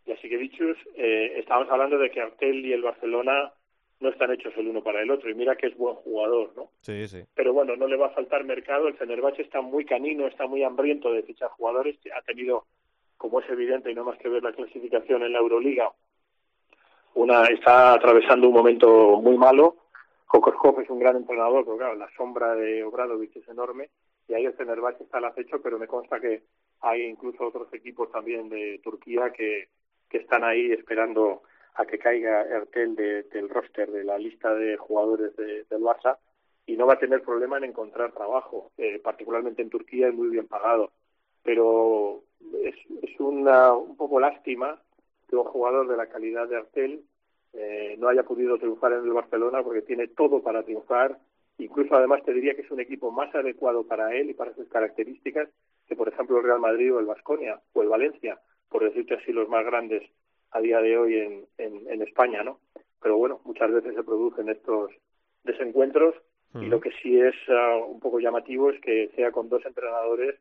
que 0.05 0.37
dichos, 0.37 0.77
eh, 0.97 1.35
estamos 1.37 1.69
hablando 1.71 1.99
de 1.99 2.11
que 2.11 2.21
Artel 2.21 2.65
y 2.67 2.73
el 2.73 2.83
Barcelona 2.83 3.53
no 4.01 4.11
están 4.11 4.33
hechos 4.33 4.53
el 4.57 4.69
uno 4.69 4.83
para 4.83 5.03
el 5.03 5.11
otro. 5.11 5.31
Y 5.31 5.35
mira 5.35 5.57
que 5.57 5.67
es 5.67 5.77
buen 5.77 5.97
jugador, 5.97 6.53
¿no? 6.57 6.71
Sí, 6.83 7.07
sí. 7.09 7.25
Pero 7.35 7.53
bueno, 7.53 7.77
no 7.77 7.87
le 7.87 7.97
va 7.97 8.07
a 8.07 8.15
faltar 8.15 8.45
mercado. 8.45 8.89
El 8.89 8.95
Fenerbahce 8.95 9.43
está 9.43 9.61
muy 9.61 9.85
canino, 9.85 10.27
está 10.27 10.47
muy 10.47 10.63
hambriento 10.63 11.13
de 11.13 11.23
fichar 11.23 11.51
jugadores. 11.51 11.97
Ha 12.17 12.23
tenido, 12.23 12.67
como 13.17 13.41
es 13.41 13.51
evidente 13.51 13.91
y 13.91 13.95
no 13.95 14.05
más 14.05 14.19
que 14.19 14.29
ver 14.29 14.43
la 14.43 14.53
clasificación 14.53 15.23
en 15.23 15.33
la 15.33 15.39
Euroliga, 15.39 15.91
una 17.15 17.45
está 17.45 17.95
atravesando 17.95 18.49
un 18.49 18.55
momento 18.55 19.21
muy 19.21 19.37
malo. 19.37 19.77
Kokorkov 20.27 20.81
es 20.81 20.91
un 20.91 20.99
gran 20.99 21.17
entrenador, 21.17 21.65
pero 21.65 21.79
claro, 21.79 21.95
la 21.95 22.11
sombra 22.17 22.55
de 22.55 22.85
Obradovic 22.85 23.35
es 23.37 23.49
enorme 23.49 23.89
y 24.29 24.35
ahí 24.35 24.45
el 24.45 24.53
Fenerbahce 24.53 25.05
está 25.05 25.19
al 25.19 25.25
acecho, 25.25 25.61
pero 25.63 25.79
me 25.79 25.87
consta 25.87 26.21
que 26.21 26.43
hay 26.81 27.03
incluso 27.07 27.47
otros 27.47 27.73
equipos 27.73 28.13
también 28.13 28.49
de 28.51 28.79
Turquía 28.85 29.33
que, 29.33 29.69
que 30.09 30.19
están 30.19 30.45
ahí 30.45 30.71
esperando 30.71 31.43
a 31.81 31.87
que 31.87 31.99
caiga 31.99 32.43
Ertel 32.43 32.97
de- 32.97 33.23
del 33.35 33.49
roster, 33.49 33.91
de 33.91 34.03
la 34.05 34.19
lista 34.19 34.53
de 34.55 34.77
jugadores 34.77 35.35
de- 35.37 35.65
del 35.71 35.83
Barça, 35.83 36.19
y 36.67 36.77
no 36.77 36.87
va 36.87 36.95
a 36.95 36.99
tener 36.99 37.23
problema 37.23 37.57
en 37.57 37.65
encontrar 37.65 38.13
trabajo, 38.13 38.73
eh, 38.77 38.99
particularmente 38.99 39.63
en 39.63 39.71
Turquía 39.71 40.09
es 40.09 40.15
muy 40.15 40.29
bien 40.29 40.47
pagado. 40.49 40.91
Pero 41.45 42.23
es, 42.63 42.75
es 43.03 43.19
una, 43.21 43.73
un 43.73 43.97
poco 43.97 44.19
lástima 44.21 44.81
que 45.29 45.37
un 45.37 45.45
jugador 45.45 45.87
de 45.89 45.97
la 45.97 46.07
calidad 46.09 46.49
de 46.49 46.57
Artel 46.57 47.05
eh, 47.55 47.97
no 47.99 48.09
haya 48.09 48.25
podido 48.25 48.59
triunfar 48.59 48.93
en 48.93 49.05
el 49.05 49.13
Barcelona 49.13 49.63
porque 49.63 49.83
tiene 49.83 50.09
todo 50.09 50.43
para 50.43 50.63
triunfar. 50.65 51.19
Incluso 51.59 51.95
además 51.95 52.23
te 52.25 52.33
diría 52.35 52.55
que 52.55 52.63
es 52.63 52.71
un 52.71 52.81
equipo 52.81 53.11
más 53.11 53.35
adecuado 53.35 53.87
para 53.87 54.15
él 54.15 54.31
y 54.31 54.35
para 54.35 54.55
sus 54.55 54.69
características 54.69 55.49
que 55.87 55.97
por 55.97 56.09
ejemplo 56.09 56.37
el 56.39 56.45
Real 56.45 56.61
Madrid 56.61 56.95
o 56.95 56.99
el 57.01 57.07
Vasconia 57.07 57.59
o 57.73 57.83
el 57.83 57.89
Valencia, 57.89 58.39
por 58.69 58.85
decirte 58.85 59.15
así 59.15 59.33
los 59.33 59.49
más 59.49 59.65
grandes 59.65 60.03
a 60.51 60.61
día 60.61 60.81
de 60.81 60.97
hoy 60.97 61.17
en, 61.17 61.47
en, 61.59 61.91
en 61.91 62.03
España, 62.03 62.43
¿no? 62.43 62.61
Pero 63.01 63.17
bueno, 63.17 63.41
muchas 63.45 63.73
veces 63.73 63.95
se 63.95 64.03
producen 64.03 64.49
estos 64.49 64.91
desencuentros 65.45 66.15
y 66.55 66.67
lo 66.67 66.81
que 66.81 66.91
sí 67.03 67.21
es 67.21 67.35
ah, 67.49 67.77
un 67.87 68.01
poco 68.01 68.19
llamativo 68.19 68.71
es 68.71 68.81
que 68.81 69.11
sea 69.15 69.31
con 69.31 69.49
dos 69.49 69.65
entrenadores 69.67 70.37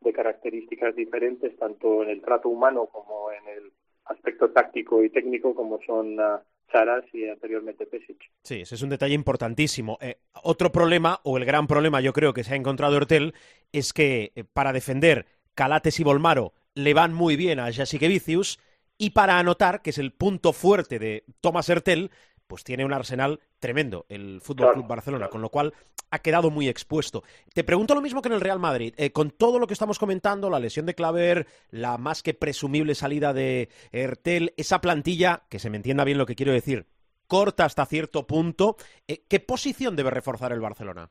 de 0.00 0.12
características 0.12 0.94
diferentes, 0.94 1.56
tanto 1.58 2.02
en 2.04 2.10
el 2.10 2.22
trato 2.22 2.48
humano 2.48 2.86
como 2.86 3.30
en 3.32 3.48
el 3.48 3.72
aspecto 4.04 4.50
táctico 4.50 5.02
y 5.02 5.10
técnico, 5.10 5.54
como 5.54 5.80
son 5.82 6.18
ah, 6.20 6.42
Saras 6.70 7.04
y 7.12 7.28
anteriormente 7.28 7.86
Pesic. 7.86 8.30
Sí, 8.44 8.60
ese 8.60 8.74
es 8.76 8.82
un 8.82 8.90
detalle 8.90 9.14
importantísimo. 9.14 9.98
Eh, 10.00 10.16
otro 10.42 10.70
problema, 10.70 11.18
o 11.24 11.38
el 11.38 11.44
gran 11.44 11.66
problema 11.66 12.00
yo 12.00 12.12
creo 12.12 12.32
que 12.32 12.44
se 12.44 12.52
ha 12.52 12.56
encontrado 12.56 12.96
Hortel, 12.96 13.34
es 13.72 13.92
que 13.92 14.32
eh, 14.36 14.44
para 14.44 14.72
defender 14.72 15.26
Calates 15.54 15.98
y 15.98 16.04
Volmaro 16.04 16.52
le 16.74 16.94
van 16.94 17.12
muy 17.12 17.36
bien 17.36 17.58
a 17.58 17.72
Jasikevicius 17.72 18.60
y 18.98 19.10
para 19.10 19.38
anotar, 19.38 19.80
que 19.80 19.90
es 19.90 19.98
el 19.98 20.12
punto 20.12 20.52
fuerte 20.52 20.98
de 20.98 21.24
Thomas 21.40 21.68
Hertel, 21.68 22.10
pues 22.46 22.64
tiene 22.64 22.84
un 22.84 22.92
arsenal 22.92 23.40
tremendo 23.60 24.06
el 24.08 24.40
Fútbol 24.40 24.66
Claro, 24.66 24.74
Club 24.74 24.86
Barcelona, 24.88 25.26
claro. 25.26 25.32
con 25.32 25.42
lo 25.42 25.50
cual 25.50 25.74
ha 26.10 26.18
quedado 26.20 26.50
muy 26.50 26.68
expuesto. 26.68 27.22
Te 27.52 27.64
pregunto 27.64 27.94
lo 27.94 28.00
mismo 28.00 28.22
que 28.22 28.28
en 28.28 28.34
el 28.34 28.40
Real 28.40 28.58
Madrid. 28.58 28.94
Eh, 28.96 29.12
con 29.12 29.30
todo 29.30 29.58
lo 29.58 29.66
que 29.66 29.74
estamos 29.74 29.98
comentando, 29.98 30.50
la 30.50 30.58
lesión 30.58 30.86
de 30.86 30.94
Claver, 30.94 31.46
la 31.70 31.98
más 31.98 32.22
que 32.22 32.34
presumible 32.34 32.94
salida 32.94 33.32
de 33.32 33.68
Hertel, 33.92 34.54
esa 34.56 34.80
plantilla, 34.80 35.42
que 35.50 35.58
se 35.58 35.70
me 35.70 35.76
entienda 35.76 36.04
bien 36.04 36.18
lo 36.18 36.26
que 36.26 36.34
quiero 36.34 36.52
decir, 36.52 36.86
corta 37.26 37.66
hasta 37.66 37.86
cierto 37.86 38.26
punto, 38.26 38.76
eh, 39.06 39.22
¿qué 39.28 39.38
posición 39.38 39.94
debe 39.94 40.10
reforzar 40.10 40.52
el 40.52 40.60
Barcelona? 40.60 41.10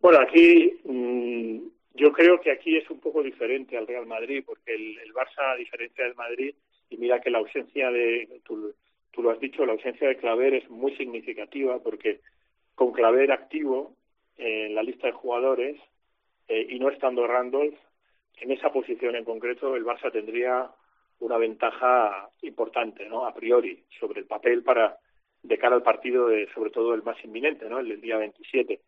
Bueno, 0.00 0.20
aquí 0.20 0.80
mm, 0.84 1.58
yo 1.98 2.12
creo 2.12 2.40
que 2.40 2.52
aquí 2.52 2.76
es 2.76 2.88
un 2.90 3.00
poco 3.00 3.22
diferente 3.22 3.76
al 3.76 3.86
Real 3.86 4.06
Madrid, 4.06 4.44
porque 4.46 4.74
el, 4.74 5.12
Barça, 5.12 5.52
a 5.52 5.56
diferencia 5.56 6.04
del 6.04 6.14
Madrid, 6.14 6.54
y 6.88 6.96
mira 6.96 7.20
que 7.20 7.30
la 7.30 7.38
ausencia 7.38 7.90
de, 7.90 8.40
tú, 8.44 8.72
tú 9.10 9.22
lo 9.22 9.30
has 9.30 9.40
dicho, 9.40 9.66
la 9.66 9.72
ausencia 9.72 10.08
de 10.08 10.16
Claver 10.16 10.54
es 10.54 10.70
muy 10.70 10.96
significativa, 10.96 11.78
porque 11.82 12.20
con 12.74 12.92
Claver 12.92 13.32
activo 13.32 13.96
eh, 14.36 14.66
en 14.66 14.74
la 14.76 14.82
lista 14.82 15.08
de 15.08 15.12
jugadores 15.12 15.76
eh, 16.46 16.66
y 16.70 16.78
no 16.78 16.88
estando 16.88 17.26
Randolph, 17.26 17.76
en 18.40 18.52
esa 18.52 18.72
posición 18.72 19.16
en 19.16 19.24
concreto 19.24 19.74
el 19.74 19.84
Barça 19.84 20.12
tendría 20.12 20.70
una 21.18 21.36
ventaja 21.36 22.30
importante, 22.42 23.08
¿no? 23.08 23.26
A 23.26 23.34
priori, 23.34 23.82
sobre 23.98 24.20
el 24.20 24.26
papel 24.26 24.62
para 24.62 24.98
de 25.42 25.58
cara 25.58 25.74
al 25.74 25.82
partido, 25.82 26.28
de, 26.28 26.48
sobre 26.54 26.70
todo 26.70 26.94
el 26.94 27.02
más 27.02 27.16
inminente, 27.24 27.68
¿no? 27.68 27.80
El 27.80 27.88
del 27.88 28.00
día 28.00 28.18
27 28.18 28.80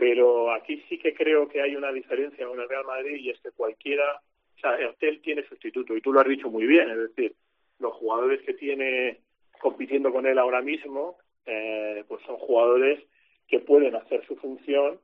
pero 0.00 0.50
aquí 0.50 0.82
sí 0.88 0.98
que 0.98 1.12
creo 1.12 1.46
que 1.46 1.60
hay 1.60 1.76
una 1.76 1.92
diferencia 1.92 2.46
con 2.46 2.58
el 2.58 2.70
Real 2.70 2.86
Madrid 2.86 3.16
y 3.16 3.28
es 3.28 3.38
que 3.40 3.50
cualquiera, 3.50 4.22
o 4.56 4.58
sea, 4.58 4.74
Ertel 4.76 5.20
tiene 5.20 5.46
sustituto 5.46 5.94
y 5.94 6.00
tú 6.00 6.10
lo 6.10 6.20
has 6.20 6.26
dicho 6.26 6.48
muy 6.48 6.66
bien, 6.66 6.88
es 6.88 6.96
decir, 6.96 7.34
los 7.78 7.92
jugadores 7.92 8.40
que 8.40 8.54
tiene 8.54 9.20
compitiendo 9.60 10.10
con 10.10 10.26
él 10.26 10.38
ahora 10.38 10.62
mismo, 10.62 11.18
eh, 11.44 12.02
pues 12.08 12.22
son 12.24 12.38
jugadores 12.38 12.98
que 13.46 13.60
pueden 13.60 13.94
hacer 13.94 14.24
su 14.26 14.36
función 14.36 14.98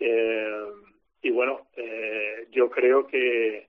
eh, 0.00 0.66
y 1.22 1.30
bueno, 1.30 1.68
eh, 1.74 2.46
yo 2.50 2.68
creo 2.68 3.06
que, 3.06 3.68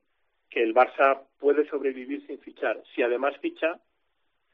que 0.50 0.64
el 0.64 0.76
Barça 0.76 1.22
puede 1.40 1.66
sobrevivir 1.70 2.28
sin 2.28 2.40
fichar. 2.40 2.84
Si 2.94 3.02
además 3.02 3.38
ficha, 3.38 3.80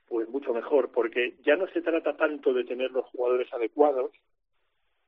pues 0.07 0.29
mucho 0.29 0.53
mejor, 0.53 0.91
porque 0.91 1.33
ya 1.43 1.55
no 1.55 1.65
se 1.69 1.81
trata 1.81 2.15
tanto 2.15 2.53
de 2.53 2.65
tener 2.65 2.91
los 2.91 3.05
jugadores 3.05 3.51
adecuados, 3.51 4.11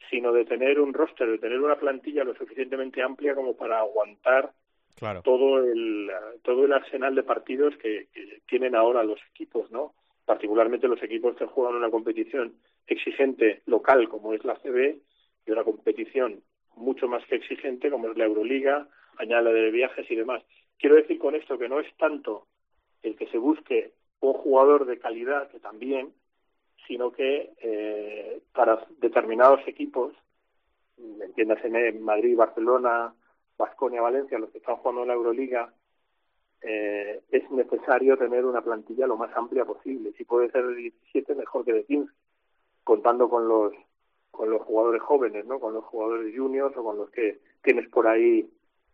sino 0.09 0.31
de 0.31 0.45
tener 0.45 0.79
un 0.79 0.93
roster, 0.93 1.29
de 1.29 1.37
tener 1.39 1.59
una 1.59 1.77
plantilla 1.77 2.23
lo 2.23 2.35
suficientemente 2.35 3.01
amplia 3.01 3.35
como 3.35 3.55
para 3.55 3.79
aguantar 3.79 4.51
Claro. 4.95 5.21
todo 5.23 5.59
el 5.59 6.09
todo 6.41 6.63
el 6.63 6.71
arsenal 6.71 7.15
de 7.15 7.23
partidos 7.23 7.75
que, 7.77 8.07
que 8.13 8.39
tienen 8.47 8.75
ahora 8.75 9.03
los 9.03 9.19
equipos, 9.31 9.69
¿no? 9.69 9.93
Particularmente 10.25 10.87
los 10.87 11.03
equipos 11.03 11.35
que 11.35 11.45
juegan 11.45 11.75
una 11.75 11.91
competición 11.91 12.53
exigente 12.87 13.61
local 13.65 14.07
como 14.07 14.33
es 14.33 14.45
la 14.45 14.55
CB 14.55 14.95
y 15.45 15.51
una 15.51 15.65
competición 15.65 16.41
mucho 16.77 17.09
más 17.09 17.25
que 17.25 17.35
exigente 17.35 17.89
como 17.91 18.09
es 18.09 18.17
la 18.17 18.23
Euroliga, 18.25 18.87
añade 19.17 19.51
de 19.53 19.71
viajes 19.71 20.09
y 20.09 20.15
demás. 20.15 20.43
Quiero 20.79 20.95
decir 20.95 21.19
con 21.19 21.35
esto 21.35 21.57
que 21.57 21.67
no 21.69 21.81
es 21.81 21.93
tanto 21.97 22.47
el 23.03 23.17
que 23.17 23.27
se 23.27 23.37
busque 23.37 23.91
un 24.21 24.33
jugador 24.33 24.85
de 24.85 24.97
calidad 24.97 25.49
que 25.51 25.59
también 25.59 26.13
sino 26.87 27.11
que 27.11 27.51
eh, 27.61 28.41
para 28.53 28.85
determinados 28.99 29.61
equipos, 29.67 30.13
entiéndase 30.97 31.67
en 31.67 32.03
Madrid, 32.03 32.35
Barcelona, 32.37 33.13
Vasconia, 33.57 34.01
Valencia, 34.01 34.39
los 34.39 34.49
que 34.51 34.59
están 34.59 34.77
jugando 34.77 35.01
en 35.03 35.07
la 35.09 35.13
Euroliga, 35.13 35.73
eh, 36.61 37.21
es 37.29 37.49
necesario 37.51 38.17
tener 38.17 38.45
una 38.45 38.61
plantilla 38.61 39.07
lo 39.07 39.17
más 39.17 39.35
amplia 39.35 39.65
posible. 39.65 40.13
Si 40.17 40.23
puede 40.25 40.49
ser 40.51 40.65
de 40.67 40.75
17, 40.75 41.35
mejor 41.35 41.63
que 41.65 41.73
de 41.73 41.85
15, 41.85 42.11
contando 42.83 43.29
con 43.29 43.47
los 43.47 43.73
con 44.31 44.49
los 44.49 44.63
jugadores 44.63 45.01
jóvenes, 45.01 45.45
¿no? 45.45 45.61
Con 45.61 45.73
los 45.73 45.85
jugadores 45.85 46.35
juniors 46.35 46.75
o 46.75 46.83
con 46.83 46.97
los 46.97 47.09
que 47.09 47.39
tienes 47.63 47.87
por 47.87 48.05
ahí 48.05 48.45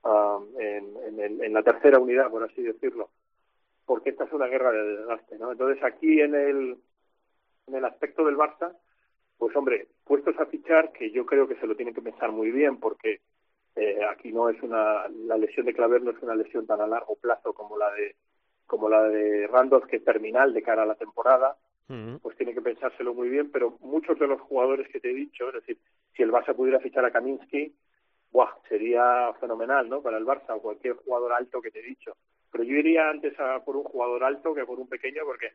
um, 0.03 0.45
en, 0.59 0.95
en, 1.07 1.19
el- 1.19 1.43
en 1.43 1.53
la 1.53 1.63
tercera 1.63 1.97
unidad, 1.99 2.29
por 2.29 2.43
así 2.43 2.61
decirlo. 2.61 3.09
Porque 3.87 4.11
esta 4.11 4.25
es 4.25 4.33
una 4.33 4.45
guerra 4.45 4.71
de 4.71 4.83
desgaste, 4.97 5.39
¿no? 5.39 5.51
Entonces 5.51 5.83
aquí 5.83 6.21
en 6.21 6.35
el 6.35 6.77
en 7.67 7.75
el 7.75 7.85
aspecto 7.85 8.25
del 8.25 8.37
Barça, 8.37 8.75
pues 9.37 9.55
hombre, 9.55 9.87
puestos 10.03 10.37
a 10.39 10.45
fichar, 10.45 10.91
que 10.91 11.11
yo 11.11 11.25
creo 11.25 11.47
que 11.47 11.55
se 11.55 11.65
lo 11.65 11.75
tienen 11.75 11.95
que 11.95 12.01
pensar 12.01 12.31
muy 12.31 12.51
bien, 12.51 12.77
porque 12.77 13.21
eh, 13.75 14.03
aquí 14.09 14.31
no 14.31 14.49
es 14.49 14.61
una, 14.61 15.07
la 15.07 15.37
lesión 15.37 15.65
de 15.65 15.73
Claver 15.73 16.01
no 16.01 16.11
es 16.11 16.21
una 16.21 16.35
lesión 16.35 16.67
tan 16.67 16.81
a 16.81 16.87
largo 16.87 17.15
plazo 17.15 17.53
como 17.53 17.77
la 17.77 17.91
de 17.91 18.15
como 18.67 18.87
la 18.87 19.03
de 19.03 19.47
Randolph, 19.47 19.85
que 19.85 19.97
es 19.97 20.03
terminal 20.05 20.53
de 20.53 20.63
cara 20.63 20.83
a 20.83 20.85
la 20.85 20.95
temporada, 20.95 21.57
pues 22.21 22.37
tiene 22.37 22.53
que 22.53 22.61
pensárselo 22.61 23.13
muy 23.13 23.27
bien, 23.27 23.51
pero 23.51 23.77
muchos 23.81 24.17
de 24.17 24.27
los 24.27 24.39
jugadores 24.39 24.87
que 24.87 25.01
te 25.01 25.11
he 25.11 25.13
dicho, 25.13 25.49
es 25.49 25.55
decir, 25.55 25.77
si 26.15 26.23
el 26.23 26.31
Barça 26.31 26.55
pudiera 26.55 26.79
fichar 26.79 27.03
a 27.03 27.11
Kaminsky, 27.11 27.75
¡buah! 28.31 28.49
sería 28.69 29.33
fenomenal, 29.41 29.89
¿no? 29.89 30.01
Para 30.01 30.17
el 30.17 30.25
Barça 30.25 30.55
o 30.55 30.61
cualquier 30.61 30.95
jugador 30.95 31.33
alto 31.33 31.61
que 31.61 31.69
te 31.69 31.79
he 31.79 31.83
dicho. 31.83 32.15
Pero 32.49 32.63
yo 32.63 32.77
iría 32.77 33.09
antes 33.09 33.37
a 33.41 33.59
por 33.65 33.75
un 33.75 33.83
jugador 33.83 34.23
alto 34.23 34.53
que 34.53 34.65
por 34.65 34.79
un 34.79 34.87
pequeño, 34.87 35.23
porque 35.25 35.51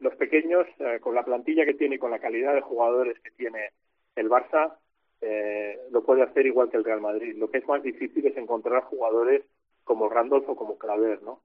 los 0.00 0.14
pequeños, 0.16 0.66
eh, 0.78 0.98
con 1.00 1.14
la 1.14 1.24
plantilla 1.24 1.64
que 1.64 1.74
tiene 1.74 1.96
y 1.96 1.98
con 1.98 2.10
la 2.10 2.18
calidad 2.18 2.54
de 2.54 2.60
jugadores 2.62 3.18
que 3.20 3.30
tiene 3.32 3.70
el 4.16 4.28
Barça, 4.28 4.74
eh, 5.20 5.78
lo 5.90 6.02
puede 6.02 6.22
hacer 6.22 6.46
igual 6.46 6.70
que 6.70 6.76
el 6.78 6.84
Real 6.84 7.00
Madrid. 7.00 7.36
Lo 7.36 7.50
que 7.50 7.58
es 7.58 7.68
más 7.68 7.82
difícil 7.82 8.26
es 8.26 8.36
encontrar 8.36 8.82
jugadores 8.84 9.42
como 9.84 10.08
Randolph 10.08 10.48
o 10.48 10.56
como 10.56 10.78
Claver, 10.78 11.22
¿no? 11.22 11.40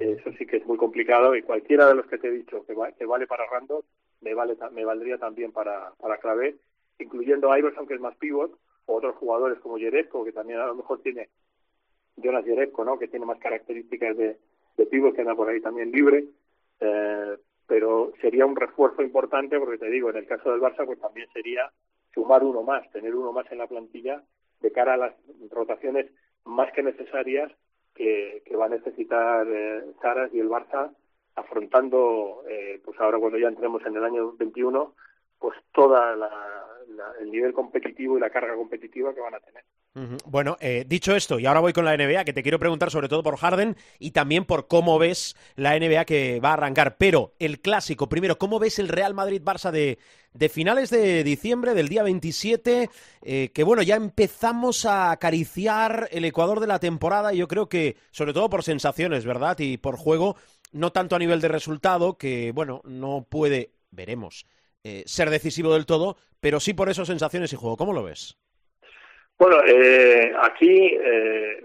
Eso 0.00 0.32
sí 0.36 0.46
que 0.46 0.56
es 0.56 0.66
muy 0.66 0.76
complicado 0.78 1.36
y 1.36 1.42
cualquiera 1.42 1.86
de 1.86 1.94
los 1.94 2.06
que 2.06 2.18
te 2.18 2.26
he 2.26 2.30
dicho 2.32 2.64
que, 2.66 2.74
va- 2.74 2.90
que 2.92 3.06
vale 3.06 3.26
para 3.28 3.46
Randolph 3.46 3.84
me 4.20 4.34
vale 4.34 4.56
me 4.72 4.84
valdría 4.84 5.16
también 5.18 5.52
para 5.52 5.92
para 6.00 6.18
Claver, 6.18 6.56
incluyendo 6.98 7.52
a 7.52 7.58
Iverson 7.58 7.86
que 7.86 7.94
es 7.94 8.00
más 8.00 8.16
pivot 8.16 8.50
o 8.86 8.94
otros 8.94 9.14
jugadores 9.16 9.58
como 9.60 9.78
Jerebko 9.78 10.24
que 10.24 10.32
también 10.32 10.58
a 10.58 10.66
lo 10.66 10.74
mejor 10.74 11.02
tiene 11.02 11.28
Jonas 12.16 12.44
Jerebko, 12.44 12.84
¿no? 12.84 12.98
Que 12.98 13.08
tiene 13.08 13.26
más 13.26 13.38
características 13.38 14.16
de, 14.16 14.36
de 14.76 14.86
pivot 14.86 15.14
que 15.14 15.20
anda 15.20 15.34
por 15.36 15.48
ahí 15.48 15.60
también 15.60 15.92
libre, 15.92 16.24
eh, 16.80 17.36
pero 17.66 18.12
sería 18.20 18.46
un 18.46 18.56
refuerzo 18.56 19.02
importante 19.02 19.58
porque 19.58 19.78
te 19.78 19.90
digo 19.90 20.10
en 20.10 20.16
el 20.16 20.26
caso 20.26 20.50
del 20.50 20.60
Barça 20.60 20.84
pues 20.86 21.00
también 21.00 21.28
sería 21.32 21.70
sumar 22.14 22.42
uno 22.44 22.62
más, 22.62 22.90
tener 22.92 23.14
uno 23.14 23.32
más 23.32 23.50
en 23.50 23.58
la 23.58 23.66
plantilla 23.66 24.22
de 24.60 24.72
cara 24.72 24.94
a 24.94 24.96
las 24.96 25.14
rotaciones 25.50 26.06
más 26.44 26.72
que 26.72 26.82
necesarias 26.82 27.52
que, 27.94 28.42
va 28.58 28.66
a 28.66 28.70
necesitar 28.70 29.46
eh, 29.48 29.84
Saras 30.00 30.32
y 30.32 30.40
el 30.40 30.48
Barça 30.48 30.94
afrontando, 31.34 32.44
eh, 32.48 32.80
pues 32.84 32.98
ahora 33.00 33.18
cuando 33.18 33.38
ya 33.38 33.48
entremos 33.48 33.84
en 33.84 33.96
el 33.96 34.04
año 34.04 34.32
21, 34.32 34.94
pues 35.38 35.56
toda 35.72 36.16
la- 36.16 36.64
el 37.20 37.30
nivel 37.30 37.52
competitivo 37.52 38.16
y 38.16 38.20
la 38.20 38.30
carga 38.30 38.54
competitiva 38.54 39.14
que 39.14 39.20
van 39.20 39.34
a 39.34 39.40
tener. 39.40 39.64
Bueno, 40.26 40.58
eh, 40.60 40.84
dicho 40.86 41.16
esto, 41.16 41.38
y 41.38 41.46
ahora 41.46 41.60
voy 41.60 41.72
con 41.72 41.86
la 41.86 41.96
NBA, 41.96 42.26
que 42.26 42.34
te 42.34 42.42
quiero 42.42 42.58
preguntar 42.58 42.90
sobre 42.90 43.08
todo 43.08 43.22
por 43.22 43.38
Harden 43.38 43.78
y 43.98 44.10
también 44.10 44.44
por 44.44 44.68
cómo 44.68 44.98
ves 44.98 45.36
la 45.54 45.74
NBA 45.74 46.04
que 46.04 46.38
va 46.38 46.50
a 46.50 46.52
arrancar. 46.52 46.98
Pero 46.98 47.32
el 47.38 47.60
clásico, 47.62 48.06
primero, 48.06 48.36
¿cómo 48.36 48.58
ves 48.58 48.78
el 48.78 48.88
Real 48.88 49.14
Madrid-Barça 49.14 49.70
de, 49.70 49.98
de 50.34 50.48
finales 50.50 50.90
de 50.90 51.24
diciembre, 51.24 51.72
del 51.72 51.88
día 51.88 52.02
27? 52.02 52.90
Eh, 53.22 53.50
que 53.54 53.64
bueno, 53.64 53.80
ya 53.80 53.96
empezamos 53.96 54.84
a 54.84 55.12
acariciar 55.12 56.10
el 56.12 56.26
Ecuador 56.26 56.60
de 56.60 56.66
la 56.66 56.78
temporada 56.78 57.32
y 57.32 57.38
yo 57.38 57.48
creo 57.48 57.70
que, 57.70 57.96
sobre 58.10 58.34
todo 58.34 58.50
por 58.50 58.64
sensaciones, 58.64 59.24
¿verdad? 59.24 59.58
Y 59.60 59.78
por 59.78 59.96
juego, 59.96 60.36
no 60.72 60.92
tanto 60.92 61.16
a 61.16 61.18
nivel 61.18 61.40
de 61.40 61.48
resultado, 61.48 62.18
que 62.18 62.52
bueno, 62.52 62.82
no 62.84 63.26
puede, 63.30 63.72
veremos, 63.90 64.44
eh, 64.84 65.04
ser 65.06 65.30
decisivo 65.30 65.72
del 65.72 65.86
todo, 65.86 66.18
pero 66.38 66.60
sí 66.60 66.74
por 66.74 66.90
esas 66.90 67.08
sensaciones 67.08 67.50
y 67.54 67.56
juego. 67.56 67.78
¿Cómo 67.78 67.94
lo 67.94 68.02
ves? 68.02 68.36
Bueno, 69.38 69.58
eh, 69.66 70.32
aquí 70.40 70.90
eh, 70.92 71.64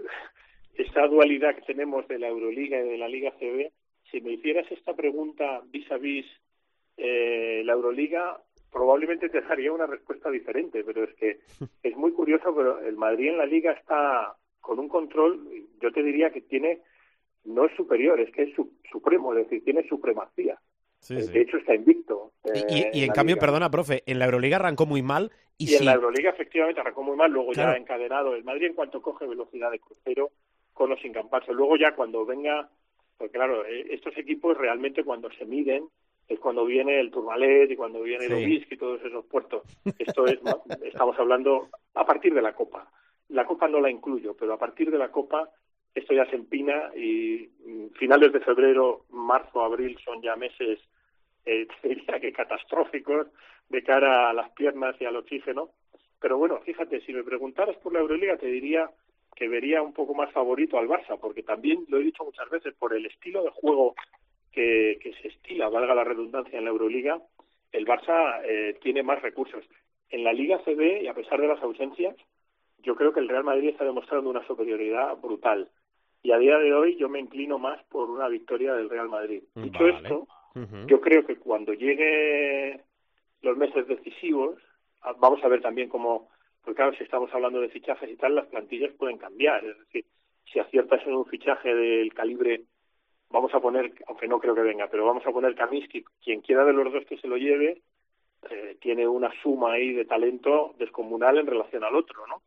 esta 0.74 1.06
dualidad 1.06 1.54
que 1.54 1.62
tenemos 1.62 2.06
de 2.08 2.18
la 2.18 2.28
Euroliga 2.28 2.78
y 2.80 2.88
de 2.88 2.98
la 2.98 3.08
Liga 3.08 3.32
CB, 3.38 3.70
si 4.10 4.20
me 4.20 4.32
hicieras 4.32 4.70
esta 4.70 4.94
pregunta 4.94 5.62
vis 5.66 5.90
a 5.90 5.96
vis 5.96 6.26
eh, 6.98 7.62
la 7.64 7.72
Euroliga, 7.72 8.38
probablemente 8.70 9.28
te 9.30 9.40
daría 9.40 9.72
una 9.72 9.86
respuesta 9.86 10.30
diferente, 10.30 10.84
pero 10.84 11.04
es 11.04 11.14
que 11.14 11.40
es 11.82 11.96
muy 11.96 12.12
curioso, 12.12 12.54
pero 12.54 12.78
el 12.80 12.96
Madrid 12.96 13.28
en 13.30 13.38
la 13.38 13.46
Liga 13.46 13.72
está 13.72 14.36
con 14.60 14.78
un 14.78 14.88
control, 14.88 15.48
yo 15.80 15.90
te 15.92 16.02
diría 16.02 16.30
que 16.30 16.42
tiene, 16.42 16.80
no 17.44 17.64
es 17.64 17.72
superior, 17.74 18.20
es 18.20 18.30
que 18.32 18.42
es 18.44 18.54
su- 18.54 18.72
supremo, 18.90 19.32
es 19.34 19.44
decir, 19.44 19.64
tiene 19.64 19.88
supremacía. 19.88 20.58
De 21.08 21.40
hecho, 21.40 21.56
está 21.56 21.74
invicto. 21.74 22.32
Y, 22.44 22.58
eh, 22.58 22.90
y- 22.94 23.00
y 23.00 23.04
en 23.04 23.10
cambio, 23.12 23.34
Liga. 23.36 23.46
perdona, 23.46 23.70
profe, 23.70 24.02
en 24.06 24.18
la 24.18 24.24
Euroliga 24.26 24.56
arrancó 24.56 24.86
muy 24.86 25.02
mal 25.02 25.30
y, 25.58 25.64
Y, 25.64 25.66
sí, 25.68 25.76
en 25.76 25.86
la 25.86 25.94
Euroliga 25.94 26.30
efectivamente 26.30 26.80
arrancó 26.80 27.02
muy 27.02 27.16
mal, 27.16 27.30
luego 27.32 27.52
Claro. 27.52 27.72
ya 27.72 27.78
encadenado 27.78 28.34
el 28.34 28.44
Madrid 28.44 28.66
en 28.66 28.74
cuanto 28.74 29.00
coge 29.02 29.26
velocidad 29.26 29.70
de 29.70 29.78
crucero 29.80 30.30
con 30.72 30.92
o 30.92 30.96
sin 30.96 31.12
camparse. 31.12 31.52
Luego 31.52 31.76
ya 31.76 31.94
cuando 31.94 32.24
venga, 32.24 32.68
porque 33.18 33.32
claro, 33.34 33.64
eh, 33.66 33.86
estos 33.90 34.16
equipos 34.16 34.56
realmente 34.56 35.04
cuando 35.04 35.30
se 35.32 35.44
miden 35.44 35.84
es 36.28 36.38
cuando 36.38 36.64
viene 36.64 36.98
el 37.00 37.10
Turmalet 37.10 37.70
y 37.70 37.76
cuando 37.76 38.00
viene 38.02 38.26
el 38.26 38.32
Obisque 38.34 38.74
y 38.76 38.78
todos 38.78 39.02
esos 39.04 39.24
puertos. 39.26 39.62
Esto 39.98 40.26
es, 40.26 40.38
estamos 40.84 41.18
hablando 41.18 41.68
a 41.94 42.06
partir 42.06 42.32
de 42.32 42.42
la 42.42 42.54
Copa. 42.54 42.90
La 43.28 43.44
Copa 43.44 43.66
no 43.68 43.80
la 43.80 43.90
incluyo, 43.90 44.34
pero 44.38 44.54
a 44.54 44.58
partir 44.58 44.90
de 44.90 44.98
la 44.98 45.10
Copa 45.10 45.50
esto 45.94 46.14
ya 46.14 46.24
se 46.30 46.36
empina 46.36 46.90
y 46.96 47.50
mm, 47.66 47.88
finales 47.98 48.32
de 48.32 48.40
febrero, 48.40 49.04
marzo, 49.10 49.62
abril 49.62 49.98
son 50.04 50.22
ya 50.22 50.36
meses 50.36 50.78
eh, 51.44 51.66
diría 51.82 52.20
que 52.20 52.32
catastróficos 52.32 53.28
de 53.68 53.82
cara 53.82 54.30
a 54.30 54.32
las 54.32 54.50
piernas 54.50 54.96
y 55.00 55.04
al 55.04 55.16
oxígeno. 55.16 55.70
Pero 56.20 56.38
bueno, 56.38 56.60
fíjate, 56.60 57.00
si 57.00 57.12
me 57.12 57.24
preguntaras 57.24 57.76
por 57.78 57.92
la 57.92 58.00
Euroliga, 58.00 58.36
te 58.36 58.46
diría 58.46 58.90
que 59.34 59.48
vería 59.48 59.82
un 59.82 59.92
poco 59.92 60.14
más 60.14 60.30
favorito 60.32 60.78
al 60.78 60.88
Barça, 60.88 61.18
porque 61.18 61.42
también 61.42 61.84
lo 61.88 61.98
he 61.98 62.04
dicho 62.04 62.24
muchas 62.24 62.48
veces, 62.50 62.74
por 62.74 62.94
el 62.94 63.06
estilo 63.06 63.42
de 63.42 63.50
juego 63.50 63.94
que, 64.52 64.98
que 65.02 65.14
se 65.14 65.28
estila, 65.28 65.68
valga 65.68 65.94
la 65.94 66.04
redundancia, 66.04 66.58
en 66.58 66.64
la 66.64 66.70
Euroliga, 66.70 67.20
el 67.72 67.86
Barça 67.86 68.42
eh, 68.44 68.78
tiene 68.82 69.02
más 69.02 69.20
recursos. 69.22 69.64
En 70.10 70.24
la 70.24 70.32
Liga 70.32 70.60
CB, 70.64 71.02
y 71.02 71.08
a 71.08 71.14
pesar 71.14 71.40
de 71.40 71.48
las 71.48 71.62
ausencias, 71.62 72.14
yo 72.82 72.94
creo 72.94 73.12
que 73.12 73.20
el 73.20 73.28
Real 73.28 73.44
Madrid 73.44 73.70
está 73.70 73.84
demostrando 73.84 74.28
una 74.28 74.46
superioridad 74.46 75.16
brutal. 75.16 75.68
Y 76.22 76.32
a 76.32 76.38
día 76.38 76.58
de 76.58 76.74
hoy 76.74 76.96
yo 76.96 77.08
me 77.08 77.18
inclino 77.18 77.58
más 77.58 77.82
por 77.84 78.10
una 78.10 78.28
victoria 78.28 78.74
del 78.74 78.90
Real 78.90 79.08
Madrid. 79.08 79.42
Dicho 79.54 79.82
Vale. 79.82 80.08
Yo 80.86 81.00
creo 81.00 81.24
que 81.26 81.36
cuando 81.36 81.72
llegue 81.72 82.82
los 83.42 83.56
meses 83.56 83.86
decisivos, 83.86 84.58
ah, 85.02 85.14
vamos 85.18 85.42
a 85.44 85.48
ver 85.48 85.60
también 85.60 85.88
cómo, 85.88 86.28
porque 86.62 86.76
claro, 86.76 86.94
si 86.96 87.04
estamos 87.04 87.32
hablando 87.32 87.60
de 87.60 87.68
fichajes 87.68 88.10
y 88.10 88.16
tal, 88.16 88.34
las 88.34 88.46
plantillas 88.46 88.92
pueden 88.94 89.18
cambiar. 89.18 89.64
Es 89.64 89.78
decir, 89.78 90.04
si 90.52 90.58
aciertas 90.58 91.06
en 91.06 91.14
un 91.14 91.26
fichaje 91.26 91.74
del 91.74 92.12
calibre, 92.12 92.62
vamos 93.30 93.54
a 93.54 93.60
poner, 93.60 93.92
aunque 94.06 94.28
no 94.28 94.38
creo 94.38 94.54
que 94.54 94.62
venga, 94.62 94.88
pero 94.88 95.06
vamos 95.06 95.26
a 95.26 95.32
poner 95.32 95.54
Kaminsky, 95.54 96.04
quien 96.22 96.40
quiera 96.40 96.64
de 96.64 96.72
los 96.72 96.92
dos 96.92 97.04
que 97.06 97.18
se 97.18 97.28
lo 97.28 97.36
lleve, 97.36 97.82
eh, 98.50 98.76
tiene 98.80 99.06
una 99.06 99.32
suma 99.42 99.72
ahí 99.72 99.92
de 99.92 100.04
talento 100.04 100.74
descomunal 100.78 101.38
en 101.38 101.46
relación 101.46 101.84
al 101.84 101.96
otro, 101.96 102.26
¿no? 102.26 102.42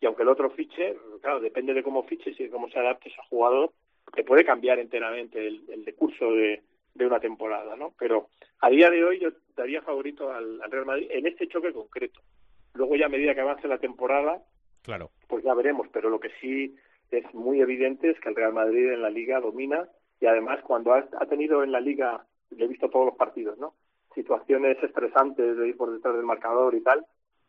Y 0.00 0.06
aunque 0.06 0.22
el 0.22 0.28
otro 0.28 0.50
fiche, 0.50 0.96
claro, 1.22 1.40
depende 1.40 1.72
de 1.72 1.82
cómo 1.82 2.02
fiches 2.02 2.38
y 2.38 2.44
de 2.44 2.50
cómo 2.50 2.68
se 2.68 2.78
adapte 2.78 3.08
ese 3.08 3.20
jugador, 3.30 3.72
te 4.14 4.24
puede 4.24 4.44
cambiar 4.44 4.78
enteramente 4.78 5.46
el, 5.46 5.64
el 5.70 5.84
decurso 5.84 6.30
de, 6.32 6.62
de 6.96 7.06
una 7.06 7.20
temporada, 7.20 7.76
¿no? 7.76 7.92
Pero 7.98 8.28
a 8.60 8.70
día 8.70 8.90
de 8.90 9.04
hoy 9.04 9.20
yo 9.20 9.30
daría 9.56 9.82
favorito 9.82 10.32
al, 10.32 10.60
al 10.62 10.70
Real 10.70 10.86
Madrid 10.86 11.08
en 11.10 11.26
este 11.26 11.48
choque 11.48 11.72
concreto. 11.72 12.20
Luego 12.74 12.96
ya 12.96 13.06
a 13.06 13.10
medida 13.10 13.34
que 13.34 13.40
avance 13.40 13.68
la 13.68 13.78
temporada, 13.78 14.42
Claro. 14.82 15.10
pues 15.28 15.42
ya 15.44 15.54
veremos, 15.54 15.88
pero 15.92 16.10
lo 16.10 16.20
que 16.20 16.30
sí 16.40 16.76
es 17.10 17.24
muy 17.34 17.60
evidente 17.60 18.10
es 18.10 18.20
que 18.20 18.28
el 18.28 18.36
Real 18.36 18.52
Madrid 18.52 18.92
en 18.92 19.02
la 19.02 19.10
liga 19.10 19.40
domina 19.40 19.88
y 20.20 20.26
además 20.26 20.60
cuando 20.64 20.92
ha, 20.94 21.08
ha 21.20 21.26
tenido 21.26 21.62
en 21.62 21.72
la 21.72 21.80
liga, 21.80 22.24
le 22.50 22.64
he 22.64 22.68
visto 22.68 22.88
todos 22.90 23.06
los 23.06 23.16
partidos, 23.16 23.58
¿no? 23.58 23.74
Situaciones 24.14 24.82
estresantes 24.82 25.56
de 25.56 25.68
ir 25.68 25.76
por 25.76 25.92
detrás 25.92 26.14
del 26.16 26.24
marcador 26.24 26.74
y 26.74 26.80
tal, 26.82 27.04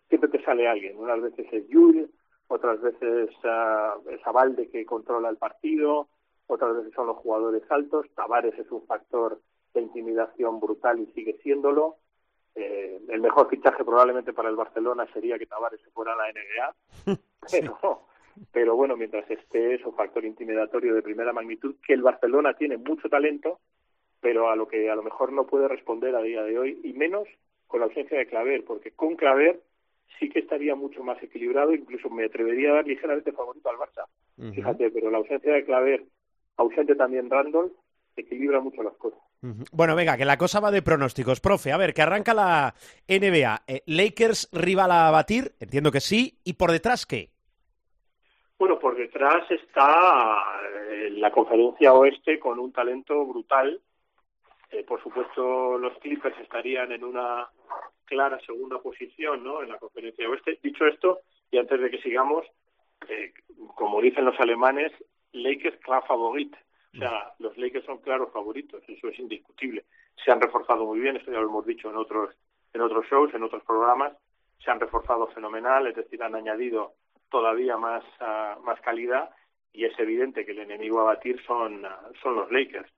siempre 0.10 0.30
te 0.30 0.44
sale 0.44 0.68
alguien. 0.68 0.98
Unas 0.98 1.22
veces 1.22 1.48
es 1.52 1.64
Jules, 1.72 2.10
otras 2.48 2.82
veces 2.82 3.30
ah, 3.44 3.96
es 4.10 4.26
Avalde 4.26 4.70
que 4.70 4.86
controla 4.86 5.30
el 5.30 5.38
partido, 5.38 6.10
otras 6.48 6.78
veces 6.78 6.94
son 6.94 7.08
los 7.08 7.18
jugadores 7.18 7.64
altos. 7.70 8.08
Tavares 8.16 8.58
es 8.58 8.70
un 8.72 8.86
factor 8.86 9.40
de 9.74 9.82
intimidación 9.82 10.60
brutal 10.60 11.00
y 11.00 11.06
sigue 11.14 11.38
siéndolo. 11.44 11.98
Eh, 12.56 13.00
el 13.10 13.22
mejor 13.22 13.50
fichaje 13.50 13.84
probablemente 13.84 14.34
para 14.34 14.50
el 14.50 14.56
Barcelona 14.56 15.06
sería 15.14 15.38
que 15.38 15.46
Tavares 15.46 15.80
se 15.82 15.92
fuera 15.92 16.14
a 16.14 16.16
la 16.16 16.32
NBA, 16.32 17.18
pero, 17.52 18.08
pero 18.52 18.76
bueno, 18.76 18.98
mientras 18.98 19.30
esté 19.30 19.76
es 19.76 19.86
un 19.86 19.94
factor 19.94 20.26
intimidatorio 20.26 20.96
de 20.96 21.04
primera 21.04 21.34
magnitud, 21.34 21.76
que 21.86 21.94
el 21.94 22.02
Barcelona 22.02 22.56
tiene 22.56 22.78
mucho 22.78 23.10
talento, 23.10 23.60
pero 24.20 24.50
a 24.50 24.56
lo 24.56 24.68
que 24.68 24.90
a 24.90 24.96
lo 24.96 25.04
mejor 25.04 25.32
no 25.32 25.46
puede 25.46 25.68
responder 25.68 26.16
a 26.16 26.22
día 26.22 26.42
de 26.42 26.58
hoy, 26.58 26.80
y 26.84 26.94
menos 26.94 27.28
con 27.68 27.82
la 27.82 27.86
ausencia 27.86 28.18
de 28.18 28.26
Claver, 28.26 28.64
porque 28.66 28.92
con 28.92 29.16
Claver 29.16 29.62
sí 30.20 30.30
que 30.30 30.40
estaría 30.40 30.74
mucho 30.76 31.04
más 31.04 31.22
equilibrado, 31.22 31.74
incluso 31.74 32.10
me 32.10 32.26
atrevería 32.26 32.72
a 32.72 32.76
dar 32.76 32.88
ligeramente 32.88 33.32
favorito 33.32 33.70
al 33.70 33.78
Barça. 33.78 34.06
Fíjate, 34.54 34.90
pero 34.92 35.12
la 35.12 35.18
ausencia 35.18 35.54
de 35.54 35.66
Claver, 35.66 36.04
ausente 36.58 36.96
también 36.96 37.30
Randolph, 37.30 37.72
equilibra 38.16 38.60
mucho 38.60 38.84
las 38.84 38.96
cosas. 38.96 39.20
Bueno, 39.72 39.96
venga, 39.96 40.18
que 40.18 40.26
la 40.26 40.38
cosa 40.38 40.60
va 40.60 40.72
de 40.72 40.82
pronósticos. 40.82 41.40
Profe, 41.40 41.72
a 41.72 41.78
ver, 41.78 41.94
que 41.94 42.02
arranca 42.02 42.34
la 42.34 42.74
NBA. 43.08 43.64
Eh, 43.68 43.84
Lakers 43.86 44.50
rival 44.52 44.92
a 44.92 45.12
batir, 45.12 45.54
entiendo 45.60 45.92
que 45.92 46.02
sí. 46.02 46.40
¿Y 46.44 46.54
por 46.54 46.72
detrás 46.72 47.06
qué? 47.06 47.30
Bueno, 48.58 48.80
por 48.80 48.98
detrás 48.98 49.50
está 49.52 50.44
eh, 50.90 51.12
la 51.12 51.32
conferencia 51.32 51.94
oeste 51.94 52.40
con 52.40 52.58
un 52.58 52.72
talento 52.72 53.24
brutal. 53.26 53.80
Eh, 54.72 54.84
por 54.84 55.02
supuesto, 55.02 55.78
los 55.78 55.98
Clippers 56.00 56.38
estarían 56.40 56.92
en 56.92 57.04
una 57.04 57.48
clara 58.06 58.40
segunda 58.46 58.80
posición 58.80 59.44
¿no? 59.44 59.62
en 59.62 59.70
la 59.70 59.78
conferencia 59.78 60.28
oeste. 60.28 60.60
Dicho 60.64 60.88
esto, 60.88 61.20
y 61.52 61.58
antes 61.58 61.80
de 61.80 61.92
que 61.92 62.02
sigamos, 62.02 62.46
eh, 63.08 63.32
como 63.76 64.02
dicen 64.02 64.26
los 64.26 64.40
alemanes, 64.40 64.92
Lakers 65.44 65.80
klar 65.82 66.04
favorit. 66.08 66.56
O 66.94 67.00
sea, 67.00 67.34
los 67.40 67.56
Lakers 67.58 67.86
son 67.86 68.00
claros 68.00 68.32
favoritos, 68.34 68.82
eso 68.88 69.10
es 69.10 69.20
indiscutible. 69.20 69.86
Se 70.24 70.32
han 70.32 70.42
reforzado 70.42 70.86
muy 70.86 71.00
bien, 71.00 71.16
esto 71.16 71.32
ya 71.32 71.40
lo 71.40 71.48
hemos 71.48 71.66
dicho 71.66 71.90
en 71.90 71.96
otros, 71.96 72.34
en 72.74 72.82
otros 72.82 73.06
shows, 73.06 73.34
en 73.36 73.44
otros 73.44 73.64
programas. 73.64 74.14
Se 74.64 74.72
han 74.72 74.80
reforzado 74.80 75.28
fenomenal, 75.28 75.86
es 75.86 75.96
decir, 75.96 76.24
han 76.24 76.34
añadido 76.34 76.94
todavía 77.30 77.78
más, 77.78 78.04
ah, 78.20 78.58
más 78.64 78.80
calidad 78.82 79.30
y 79.74 79.86
es 79.86 79.98
evidente 80.00 80.46
que 80.46 80.54
el 80.54 80.60
enemigo 80.60 81.02
a 81.02 81.14
batir 81.14 81.40
son, 81.46 81.86
ah, 81.86 82.10
son 82.24 82.36
los 82.36 82.52
Lakers. 82.52 82.90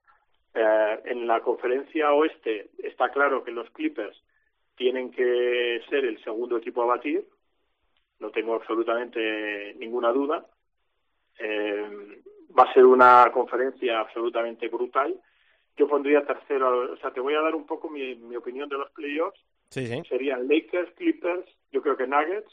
Eh, 0.54 1.00
en 1.06 1.28
la 1.28 1.42
conferencia 1.42 2.14
oeste 2.14 2.70
está 2.78 3.10
claro 3.10 3.44
que 3.44 3.52
los 3.52 3.70
Clippers 3.72 4.24
tienen 4.76 5.12
que 5.12 5.82
ser 5.90 6.06
el 6.06 6.24
segundo 6.24 6.58
equipo 6.58 6.84
a 6.84 6.96
batir, 6.96 7.26
no 8.20 8.32
tengo 8.32 8.56
absolutamente 8.56 9.74
ninguna 9.76 10.12
duda. 10.12 10.46
Eh, 11.38 12.22
va 12.58 12.64
a 12.64 12.74
ser 12.74 12.86
una 12.86 13.30
conferencia 13.34 14.00
absolutamente 14.00 14.68
brutal. 14.68 15.20
Yo 15.78 15.88
pondría 15.88 16.26
tercero, 16.26 16.94
o 16.94 16.98
sea, 16.98 17.12
te 17.12 17.20
voy 17.20 17.34
a 17.36 17.42
dar 17.42 17.56
un 17.56 17.66
poco 17.66 17.90
mi, 17.90 18.16
mi 18.16 18.36
opinión 18.36 18.68
de 18.70 18.78
los 18.78 18.92
playoffs. 18.92 19.40
Sí, 19.70 19.86
sí. 19.88 20.02
Serían 20.10 20.48
Lakers, 20.48 20.92
Clippers, 20.96 21.46
yo 21.72 21.82
creo 21.82 21.96
que 21.96 22.08
Nuggets, 22.08 22.52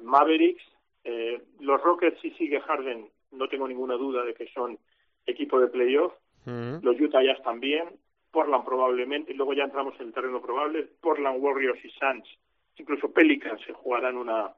Mavericks, 0.00 0.62
eh, 1.04 1.42
los 1.60 1.80
Rockets 1.82 2.20
si 2.20 2.30
sigue 2.32 2.60
Harden, 2.60 3.08
no 3.32 3.48
tengo 3.48 3.68
ninguna 3.68 3.94
duda 3.94 4.24
de 4.24 4.34
que 4.34 4.48
son 4.48 4.78
equipo 5.26 5.60
de 5.60 5.68
playoff. 5.68 6.12
Ujú. 6.46 6.80
Los 6.82 7.00
Utah 7.00 7.22
Jazz 7.22 7.42
también, 7.42 7.88
Portland 8.30 8.64
probablemente, 8.64 9.32
y 9.32 9.36
luego 9.36 9.52
ya 9.52 9.64
entramos 9.64 9.94
en 10.00 10.08
el 10.08 10.14
terreno 10.14 10.40
probable, 10.40 10.88
Portland 11.00 11.42
Warriors 11.42 11.84
y 11.84 11.90
Suns, 11.90 12.26
incluso 12.76 13.12
Pelicans 13.12 13.60
se 13.64 13.72
jugarán 13.72 14.16
una, 14.16 14.52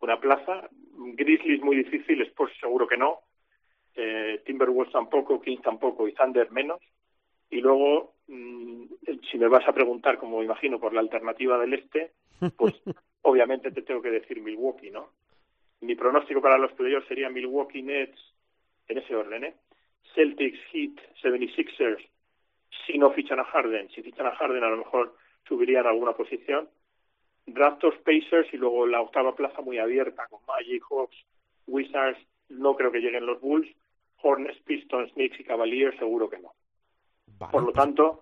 una 0.00 0.20
plaza, 0.20 0.68
Grizzlies 0.92 1.62
muy 1.62 1.76
difícil, 1.76 2.20
Spurs 2.22 2.52
seguro 2.60 2.86
que 2.86 2.96
no, 2.96 3.20
eh, 3.96 4.42
Timberwolves 4.44 4.92
tampoco, 4.92 5.40
Kings 5.40 5.62
tampoco 5.62 6.08
y 6.08 6.12
Thunder 6.12 6.50
menos, 6.50 6.80
y 7.50 7.60
luego, 7.60 8.14
mm, 8.28 8.84
si 9.30 9.38
me 9.38 9.48
vas 9.48 9.66
a 9.68 9.72
preguntar, 9.72 10.18
como 10.18 10.42
imagino, 10.42 10.80
por 10.80 10.94
la 10.94 11.00
alternativa 11.00 11.58
del 11.58 11.74
este, 11.74 12.12
pues 12.56 12.74
obviamente 13.22 13.70
te 13.70 13.82
tengo 13.82 14.02
que 14.02 14.10
decir 14.10 14.40
Milwaukee, 14.40 14.90
¿no? 14.90 15.10
Mi 15.80 15.94
pronóstico 15.94 16.40
para 16.40 16.58
los 16.58 16.72
playoffs 16.72 17.08
sería 17.08 17.28
Milwaukee 17.28 17.82
Nets, 17.82 18.18
en 18.88 18.98
ese 18.98 19.14
orden, 19.14 19.44
¿eh? 19.44 19.54
Celtics, 20.14 20.58
Heat, 20.72 20.92
76ers, 21.22 22.04
si 22.86 22.98
no 22.98 23.10
fichan 23.12 23.40
a 23.40 23.44
Harden. 23.44 23.88
Si 23.90 24.02
fichan 24.02 24.26
a 24.26 24.34
Harden, 24.34 24.64
a 24.64 24.70
lo 24.70 24.78
mejor 24.78 25.16
subirían 25.46 25.86
a 25.86 25.90
alguna 25.90 26.12
posición. 26.12 26.68
Raptors, 27.46 27.98
Pacers 27.98 28.52
y 28.52 28.56
luego 28.56 28.86
la 28.86 29.00
octava 29.00 29.34
plaza 29.34 29.60
muy 29.62 29.78
abierta 29.78 30.26
con 30.28 30.40
Magic, 30.46 30.82
Hawks, 30.88 31.16
Wizards. 31.66 32.18
No 32.48 32.76
creo 32.76 32.92
que 32.92 33.00
lleguen 33.00 33.26
los 33.26 33.40
Bulls. 33.40 33.68
Hornets, 34.22 34.58
Pistons, 34.62 35.12
Knicks 35.12 35.40
y 35.40 35.44
Cavaliers, 35.44 35.96
seguro 35.98 36.28
que 36.30 36.38
no. 36.38 36.52
Vale, 37.26 37.52
Por 37.52 37.62
lo 37.62 37.72
pues- 37.72 37.76
tanto, 37.84 38.20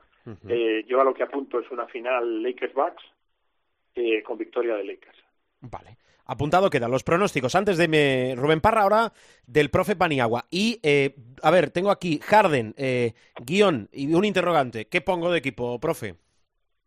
eh, 0.49 0.85
yo 0.87 1.01
a 1.01 1.05
lo 1.05 1.15
que 1.15 1.23
apunto 1.23 1.59
es 1.61 1.71
una 1.71 1.87
final 1.87 2.43
Lakers-Bucks 2.43 3.03
eh, 3.95 4.23
con 4.23 4.39
victoria 4.39 4.77
de 4.77 4.85
Lakers. 4.85 5.19
Vale. 5.61 5.97
Apuntado 6.27 6.71
quedan 6.71 6.93
los 6.93 7.03
pronósticos. 7.03 7.57
Antes 7.57 7.77
de 7.77 7.89
me... 7.89 8.35
Rubén 8.37 8.61
Parra, 8.61 8.83
ahora 8.83 9.13
del 9.47 9.69
profe 9.69 9.97
Paniagua. 9.97 10.47
Y, 10.49 10.79
eh, 10.85 11.17
a 11.43 11.51
ver, 11.51 11.71
tengo 11.71 11.91
aquí 11.91 12.21
Harden, 12.23 12.73
eh, 12.77 13.15
guion 13.45 13.89
y 13.93 14.15
un 14.15 14.25
interrogante. 14.25 14.85
¿Qué 14.87 15.01
pongo 15.01 15.33
de 15.33 15.39
equipo, 15.39 15.81
profe? 15.81 16.15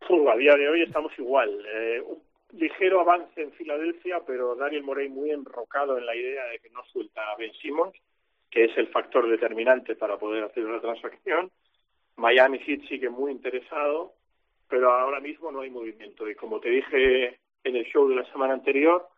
Fu, 0.08 0.30
a 0.30 0.36
día 0.36 0.54
de 0.56 0.66
hoy 0.66 0.82
estamos 0.82 1.12
igual. 1.18 1.50
Eh, 1.74 2.00
un 2.00 2.22
ligero 2.58 3.00
avance 3.00 3.42
en 3.42 3.52
Filadelfia, 3.52 4.22
pero 4.26 4.54
Daniel 4.56 4.82
Morey 4.82 5.10
muy 5.10 5.30
enrocado 5.30 5.98
en 5.98 6.06
la 6.06 6.16
idea 6.16 6.44
de 6.46 6.58
que 6.60 6.70
no 6.70 6.82
suelta 6.86 7.20
a 7.30 7.36
Ben 7.36 7.52
Simmons, 7.60 7.94
que 8.54 8.66
es 8.66 8.78
el 8.78 8.86
factor 8.86 9.28
determinante 9.28 9.96
para 9.96 10.16
poder 10.16 10.44
hacer 10.44 10.64
una 10.64 10.80
transacción. 10.80 11.50
Miami 12.14 12.60
Heat 12.60 12.82
sigue 12.88 13.10
muy 13.10 13.32
interesado, 13.32 14.12
pero 14.68 14.92
ahora 14.92 15.18
mismo 15.18 15.50
no 15.50 15.62
hay 15.62 15.70
movimiento. 15.70 16.30
Y 16.30 16.36
como 16.36 16.60
te 16.60 16.70
dije 16.70 17.40
en 17.64 17.74
el 17.74 17.84
show 17.86 18.08
de 18.08 18.14
la 18.14 18.24
semana 18.30 18.54
anterior, 18.54 19.08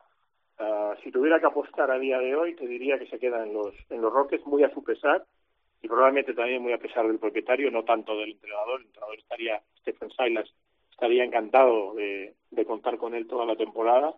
ah, 0.58 0.96
si 1.04 1.10
tuviera 1.10 1.38
que 1.38 1.44
apostar 1.44 1.90
a 1.90 1.98
día 1.98 2.18
de 2.18 2.34
hoy, 2.34 2.54
te 2.54 2.66
diría 2.66 2.98
que 2.98 3.08
se 3.08 3.18
queda 3.18 3.44
en 3.44 3.52
los, 3.52 3.74
en 3.90 4.00
los 4.00 4.10
Rockets 4.10 4.46
muy 4.46 4.64
a 4.64 4.72
su 4.72 4.82
pesar 4.82 5.22
y 5.82 5.86
probablemente 5.86 6.32
también 6.32 6.62
muy 6.62 6.72
a 6.72 6.78
pesar 6.78 7.06
del 7.06 7.18
propietario, 7.18 7.70
no 7.70 7.84
tanto 7.84 8.16
del 8.16 8.30
entrenador. 8.30 8.80
El 8.80 8.86
entrenador 8.86 9.18
estaría, 9.18 9.60
Stephen 9.80 10.10
Silas, 10.12 10.50
estaría 10.90 11.24
encantado 11.24 11.92
de, 11.92 12.36
de 12.50 12.64
contar 12.64 12.96
con 12.96 13.14
él 13.14 13.26
toda 13.26 13.44
la 13.44 13.56
temporada, 13.56 14.14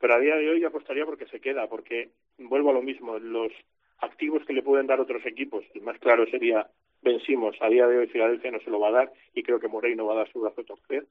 pero 0.00 0.14
a 0.14 0.18
día 0.18 0.34
de 0.34 0.50
hoy 0.50 0.64
apostaría 0.64 1.06
porque 1.06 1.26
se 1.26 1.40
queda, 1.40 1.68
porque 1.68 2.10
vuelvo 2.36 2.70
a 2.70 2.74
lo 2.74 2.82
mismo, 2.82 3.16
los 3.20 3.52
activos 3.98 4.44
que 4.44 4.52
le 4.52 4.62
pueden 4.62 4.86
dar 4.86 5.00
otros 5.00 5.24
equipos, 5.26 5.64
el 5.74 5.82
más 5.82 5.98
claro 5.98 6.26
sería 6.26 6.68
Ben 7.02 7.20
Simmons, 7.20 7.56
a 7.60 7.68
día 7.68 7.86
de 7.86 7.98
hoy 7.98 8.06
Filadelfia 8.08 8.50
no 8.50 8.60
se 8.60 8.70
lo 8.70 8.80
va 8.80 8.88
a 8.88 8.92
dar 8.92 9.12
y 9.34 9.42
creo 9.42 9.60
que 9.60 9.68
Morey 9.68 9.94
no 9.94 10.06
va 10.06 10.14
a 10.14 10.18
dar 10.18 10.32
su 10.32 10.40
brazo 10.40 10.60
a 10.62 11.02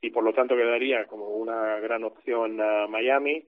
y 0.00 0.10
por 0.10 0.22
lo 0.22 0.34
tanto 0.34 0.54
quedaría 0.56 1.06
como 1.06 1.28
una 1.28 1.78
gran 1.80 2.04
opción 2.04 2.60
a 2.60 2.86
Miami, 2.88 3.46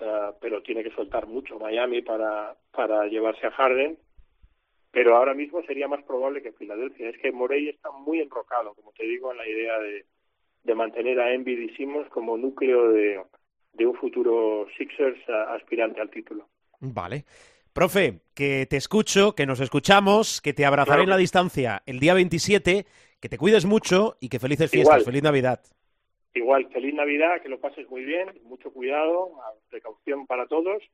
ah, 0.00 0.32
pero 0.40 0.62
tiene 0.62 0.82
que 0.82 0.90
soltar 0.92 1.26
mucho 1.26 1.58
Miami 1.58 2.00
para, 2.02 2.56
para 2.70 3.06
llevarse 3.06 3.46
a 3.46 3.50
Harden 3.50 3.98
pero 4.90 5.16
ahora 5.16 5.34
mismo 5.34 5.60
sería 5.64 5.88
más 5.88 6.04
probable 6.04 6.40
que 6.40 6.52
Filadelfia. 6.52 7.08
Es 7.10 7.18
que 7.18 7.32
Morey 7.32 7.68
está 7.68 7.90
muy 7.90 8.20
enrocado, 8.20 8.74
como 8.74 8.92
te 8.92 9.04
digo, 9.04 9.32
en 9.32 9.38
la 9.38 9.48
idea 9.48 9.76
de, 9.80 10.06
de 10.62 10.74
mantener 10.76 11.18
a 11.18 11.34
Embiid 11.34 11.58
y 11.58 11.74
Simmons 11.74 12.08
como 12.10 12.36
núcleo 12.36 12.90
de, 12.92 13.20
de 13.72 13.86
un 13.86 13.96
futuro 13.96 14.68
Sixers 14.78 15.18
a- 15.28 15.54
aspirante 15.54 16.00
al 16.00 16.10
título. 16.10 16.48
Vale. 16.78 17.24
Profe, 17.74 18.20
que 18.36 18.66
te 18.66 18.76
escucho, 18.76 19.34
que 19.34 19.46
nos 19.46 19.58
escuchamos, 19.58 20.40
que 20.40 20.52
te 20.52 20.64
abrazaré 20.64 20.98
Claro 20.98 21.02
en 21.02 21.10
la 21.10 21.16
distancia 21.16 21.82
el 21.86 21.98
día 21.98 22.14
27, 22.14 22.86
que 23.20 23.28
te 23.28 23.36
cuides 23.36 23.64
mucho 23.64 24.16
y 24.20 24.28
que 24.28 24.38
felices 24.38 24.70
fiestas, 24.70 24.98
Igual. 24.98 25.04
feliz 25.04 25.22
Navidad. 25.24 25.60
Igual, 26.34 26.68
feliz 26.72 26.94
Navidad, 26.94 27.42
que 27.42 27.48
lo 27.48 27.60
pases 27.60 27.90
muy 27.90 28.04
bien, 28.04 28.28
mucho 28.44 28.70
cuidado, 28.70 29.32
precaución 29.70 30.24
para 30.28 30.46
todos. 30.46 30.84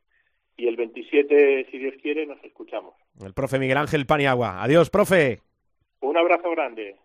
Y 0.56 0.68
el 0.68 0.76
27, 0.76 1.66
si 1.70 1.78
Dios 1.78 1.94
quiere, 2.00 2.24
nos 2.24 2.42
escuchamos. 2.42 2.94
El 3.22 3.34
profe 3.34 3.58
Miguel 3.58 3.76
Ángel 3.76 4.06
Paniagua. 4.06 4.62
Adiós, 4.62 4.88
profe. 4.88 5.42
Un 6.00 6.16
abrazo 6.16 6.50
grande. 6.50 6.96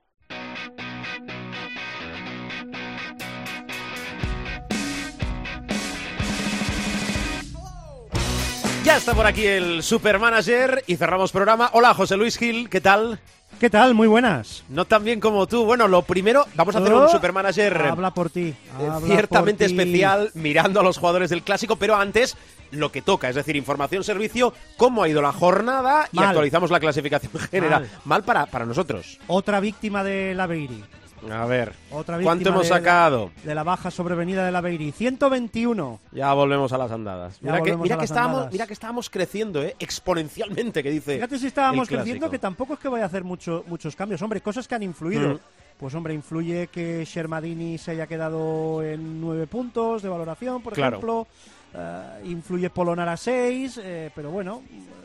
Ya 8.86 8.98
está 8.98 9.16
por 9.16 9.26
aquí 9.26 9.46
el 9.48 9.82
supermanager 9.82 10.84
y 10.86 10.96
cerramos 10.96 11.32
programa. 11.32 11.72
Hola, 11.74 11.94
José 11.96 12.18
Luis 12.18 12.38
Gil, 12.38 12.70
¿qué 12.70 12.80
tal? 12.82 13.20
¿Qué 13.60 13.70
tal? 13.70 13.96
Muy 13.96 14.08
buenas. 14.08 14.64
No 14.70 14.86
tan 14.86 15.04
bien 15.04 15.20
como 15.20 15.48
tú. 15.48 15.66
Bueno, 15.66 15.88
lo 15.88 16.04
primero, 16.04 16.46
vamos 16.56 16.76
a 16.76 16.80
hacer 16.80 16.94
un 16.94 17.04
Oh, 17.04 17.10
supermanager 17.10 17.76
Habla 17.78 18.12
por 18.14 18.30
ti. 18.30 18.50
eh, 18.50 18.56
habla 18.92 19.08
ciertamente 19.08 19.66
por 19.66 19.70
ti. 19.76 19.80
especial 19.82 20.32
mirando 20.36 20.82
a 20.82 20.84
los 20.84 20.98
jugadores 21.00 21.32
del 21.32 21.42
clásico, 21.42 21.78
pero 21.78 21.96
antes 21.96 22.38
lo 22.72 22.92
que 22.92 23.02
toca, 23.02 23.28
es 23.30 23.36
decir, 23.36 23.56
información, 23.56 24.04
servicio, 24.04 24.54
cómo 24.78 25.02
ha 25.04 25.10
ido 25.10 25.22
la 25.22 25.32
jornada 25.32 26.08
y 26.12 26.18
Mal. 26.18 26.28
actualizamos 26.30 26.70
la 26.70 26.80
clasificación 26.80 27.32
general. 27.52 27.82
Mal. 27.84 28.02
Mal 28.06 28.24
para, 28.24 28.46
para 28.46 28.66
nosotros. 28.66 29.18
Otra 29.28 29.60
víctima 29.62 30.04
de 30.04 30.36
la 30.36 30.46
Beiri. 30.46 30.84
A 31.32 31.46
ver, 31.46 31.74
Otra 31.92 32.20
¿cuánto 32.22 32.50
hemos 32.50 32.64
de 32.64 32.70
sacado? 32.70 33.32
De 33.44 33.56
la 33.56 33.64
baja 33.64 33.92
sobrevenida 33.92 34.46
de 34.46 34.52
la 34.52 34.62
Beiri. 34.62 34.92
121. 34.92 36.00
Ya 36.12 36.34
volvemos 36.34 36.72
a 36.74 36.78
las 36.78 36.92
andadas. 36.92 37.38
Mira, 37.42 37.62
que, 37.62 37.76
mira 37.76 37.98
estábamos, 38.04 38.36
andadas. 38.38 38.52
mira 38.54 38.68
que 38.68 38.74
estábamos 38.74 39.10
creciendo, 39.10 39.62
¿eh? 39.64 39.76
exponencialmente, 39.80 40.84
que 40.84 40.92
dice. 40.92 41.16
Fíjate 41.16 41.40
si 41.40 41.48
estábamos 41.48 41.88
creciendo 41.88 42.30
que 42.30 42.40
tampoco 42.40 42.74
es 42.76 42.80
que 42.80 42.88
vaya 42.90 43.04
a 43.06 43.08
hacer 43.08 43.24
mucho, 43.24 43.64
muchos 43.68 43.96
cambios. 43.96 44.22
Hombre, 44.22 44.42
cosas 44.42 44.68
que 44.68 44.76
han 44.76 44.84
influido. 44.84 45.36
Mm. 45.36 45.40
Pues 45.78 45.94
hombre, 45.94 46.14
influye 46.14 46.68
que 46.68 47.04
Shermadini 47.04 47.78
se 47.78 47.92
haya 47.92 48.08
quedado 48.08 48.82
en 48.82 49.20
nueve 49.20 49.46
puntos 49.46 50.02
de 50.02 50.08
valoración, 50.10 50.62
por 50.62 50.74
Claro. 50.74 50.98
ejemplo. 50.98 51.28
Eh, 51.74 52.22
influye 52.26 52.70
Polonar 52.70 53.10
a 53.10 53.18
6, 53.18 53.82
pero 54.16 54.30
bueno, 54.32 54.62
eh, 54.72 55.05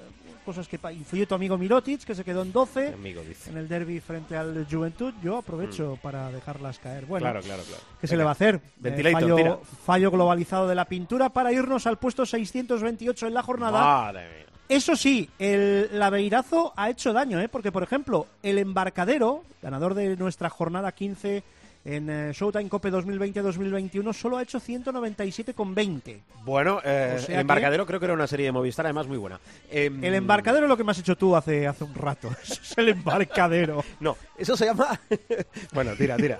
cosas 0.56 0.68
que... 0.68 0.78
Influye 0.92 1.26
tu 1.26 1.34
amigo 1.34 1.56
Mirotic, 1.56 2.04
que 2.04 2.14
se 2.14 2.24
quedó 2.24 2.42
en 2.42 2.52
12 2.52 2.88
Amigo, 2.94 3.22
en 3.46 3.56
el 3.56 3.68
derby 3.68 4.00
frente 4.00 4.36
al 4.36 4.66
Juventud. 4.70 5.12
Yo 5.22 5.38
aprovecho 5.38 5.98
para 6.02 6.30
dejarlas 6.30 6.78
caer. 6.78 7.06
Bueno, 7.06 7.26
Mm. 7.26 7.30
Claro, 7.30 7.42
claro, 7.46 7.62
claro. 7.62 7.82
¿Qué 8.00 8.06
se 8.06 8.14
Venga. 8.14 8.18
le 8.20 8.24
va 8.24 8.30
a 8.30 8.32
hacer? 8.32 8.60
Eh, 8.82 9.12
fallo, 9.12 9.60
fallo 9.84 10.10
globalizado 10.10 10.66
de 10.68 10.74
la 10.74 10.84
pintura 10.86 11.28
para 11.28 11.52
irnos 11.52 11.86
al 11.86 11.98
puesto 11.98 12.24
628 12.26 13.26
en 13.26 13.34
la 13.34 13.42
jornada. 13.42 13.80
Madre 13.80 14.20
mía. 14.20 14.46
Eso 14.68 14.94
sí, 14.94 15.28
el 15.38 15.88
Laveirazo 15.98 16.72
ha 16.76 16.90
hecho 16.90 17.12
daño, 17.12 17.40
¿eh? 17.40 17.48
porque 17.48 17.72
por 17.72 17.82
ejemplo, 17.82 18.26
el 18.42 18.56
embarcadero, 18.58 19.42
ganador 19.62 19.94
de 19.94 20.16
nuestra 20.16 20.48
jornada 20.48 20.92
15 20.92 21.42
en 21.84 22.10
eh, 22.10 22.32
Showtime 22.34 22.68
Cope 22.68 22.90
2020-2021, 22.92 24.12
solo 24.12 24.36
ha 24.36 24.42
hecho 24.42 24.60
197,20. 24.60 26.20
Bueno, 26.44 26.80
eh, 26.84 27.14
O 27.16 27.18
sea 27.18 27.20
el 27.20 27.26
que- 27.26 27.40
embarcadero 27.40 27.86
creo 27.86 27.98
que 27.98 28.04
era 28.06 28.14
una 28.14 28.26
serie 28.26 28.46
de 28.46 28.52
Movistar, 28.52 28.84
además 28.86 29.06
muy 29.06 29.16
buena. 29.16 29.40
Em, 29.70 30.02
El 30.04 30.14
embarcadero 30.14 30.66
es 30.66 30.68
lo 30.68 30.76
que 30.76 30.84
me 30.84 30.90
has 30.92 30.98
hecho 30.98 31.16
tú 31.16 31.34
hace, 31.34 31.66
hace 31.66 31.84
un 31.84 31.94
rato. 31.94 32.28
Eso 32.42 32.60
es 32.62 32.78
el 32.78 32.88
embarcadero. 32.90 33.82
No, 34.00 34.16
eso 34.36 34.56
se 34.56 34.66
llama. 34.66 35.00
bueno, 35.72 35.92
tira, 35.96 36.16
tira. 36.16 36.38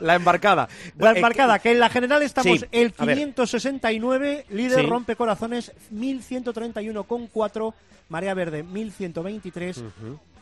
La 0.00 0.14
embarcada. 0.14 0.68
La 0.96 1.12
Eh, 1.12 1.16
embarcada, 1.16 1.58
que 1.58 1.72
en 1.72 1.80
la 1.80 1.88
general 1.88 2.22
estamos 2.22 2.60
Sí, 2.60 2.66
el 2.72 2.94
a 2.98 3.04
ver. 3.04 3.16
569, 3.18 4.46
líder 4.50 4.80
Sí. 4.80 4.86
rompe 4.86 5.16
corazones 5.16 5.72
1131,4, 5.92 7.74
marea 8.08 8.34
verde 8.34 8.62
1123, 8.62 9.82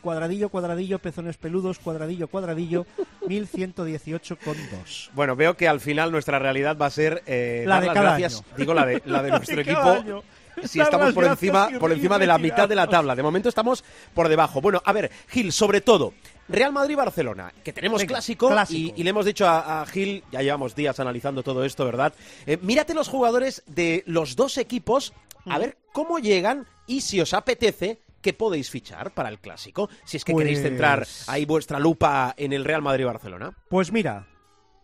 cuadradillo, 0.07 0.47
cuadradillo, 0.47 0.99
pezones 0.99 1.35
peludos, 1.35 1.79
cuadradillo, 1.79 2.29
cuadradillo, 2.29 2.85
1118,2. 3.27 5.09
Bueno, 5.13 5.35
veo 5.35 5.57
que 5.57 5.67
al 5.67 5.81
final 5.81 6.13
nuestra 6.13 6.39
realidad 6.39 6.77
va 6.77 6.85
a 6.85 6.89
ser 6.89 7.23
eh, 7.25 7.63
La 7.67 7.75
dar 7.75 7.81
de 7.81 7.87
las 7.87 7.93
cada 7.93 8.09
gracias. 8.17 8.35
año. 8.35 8.45
Digo 8.57 8.73
la 8.73 8.85
de, 8.85 9.01
la 9.05 9.21
de 9.21 9.29
nuestro 9.31 9.55
de 9.57 9.61
equipo. 9.63 9.81
año. 9.81 10.23
Si 10.63 10.79
Dar 10.79 10.87
estamos 10.87 11.13
por 11.13 11.25
encima, 11.25 11.69
por 11.77 11.91
encima 11.91 12.17
de 12.17 12.25
la 12.25 12.37
mitad 12.37 12.69
de 12.69 12.75
la 12.75 12.87
tabla. 12.87 13.15
De 13.17 13.21
momento 13.21 13.49
estamos 13.49 13.83
por 14.13 14.29
debajo. 14.29 14.61
Bueno, 14.61 14.81
a 14.85 14.93
ver, 14.93 15.11
Gil, 15.27 15.51
sobre 15.51 15.81
todo, 15.81 16.13
Real 16.47 16.71
Madrid-Barcelona, 16.71 17.51
que 17.65 17.73
tenemos 17.73 17.99
Venga, 17.99 18.13
clásico, 18.13 18.47
clásico. 18.47 18.93
Y, 18.95 19.01
y 19.01 19.03
le 19.03 19.09
hemos 19.09 19.25
dicho 19.25 19.45
a, 19.45 19.81
a 19.81 19.85
Gil, 19.87 20.23
ya 20.31 20.41
llevamos 20.41 20.73
días 20.73 21.01
analizando 21.01 21.43
todo 21.43 21.65
esto, 21.65 21.83
¿verdad? 21.83 22.13
Eh, 22.45 22.57
mírate 22.61 22.93
los 22.93 23.09
jugadores 23.09 23.61
de 23.67 24.03
los 24.07 24.37
dos 24.37 24.57
equipos, 24.57 25.11
a 25.45 25.59
ver 25.59 25.77
cómo 25.91 26.17
llegan 26.17 26.65
y 26.87 27.01
si 27.01 27.19
os 27.19 27.33
apetece 27.33 27.99
podéis 28.33 28.69
fichar 28.69 29.11
para 29.11 29.29
el 29.29 29.39
clásico, 29.39 29.89
si 30.05 30.17
es 30.17 30.25
que 30.25 30.33
queréis 30.35 30.59
Pues- 30.59 30.69
centrar 30.69 31.07
ahí 31.27 31.45
vuestra 31.45 31.79
lupa 31.79 32.33
en 32.37 32.53
el 32.53 32.65
Real 32.65 32.81
Madrid-Barcelona. 32.81 33.51
Pues 33.69 33.91
mira, 33.91 34.27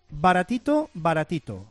baratito, 0.10 0.90
baratito. 0.94 1.66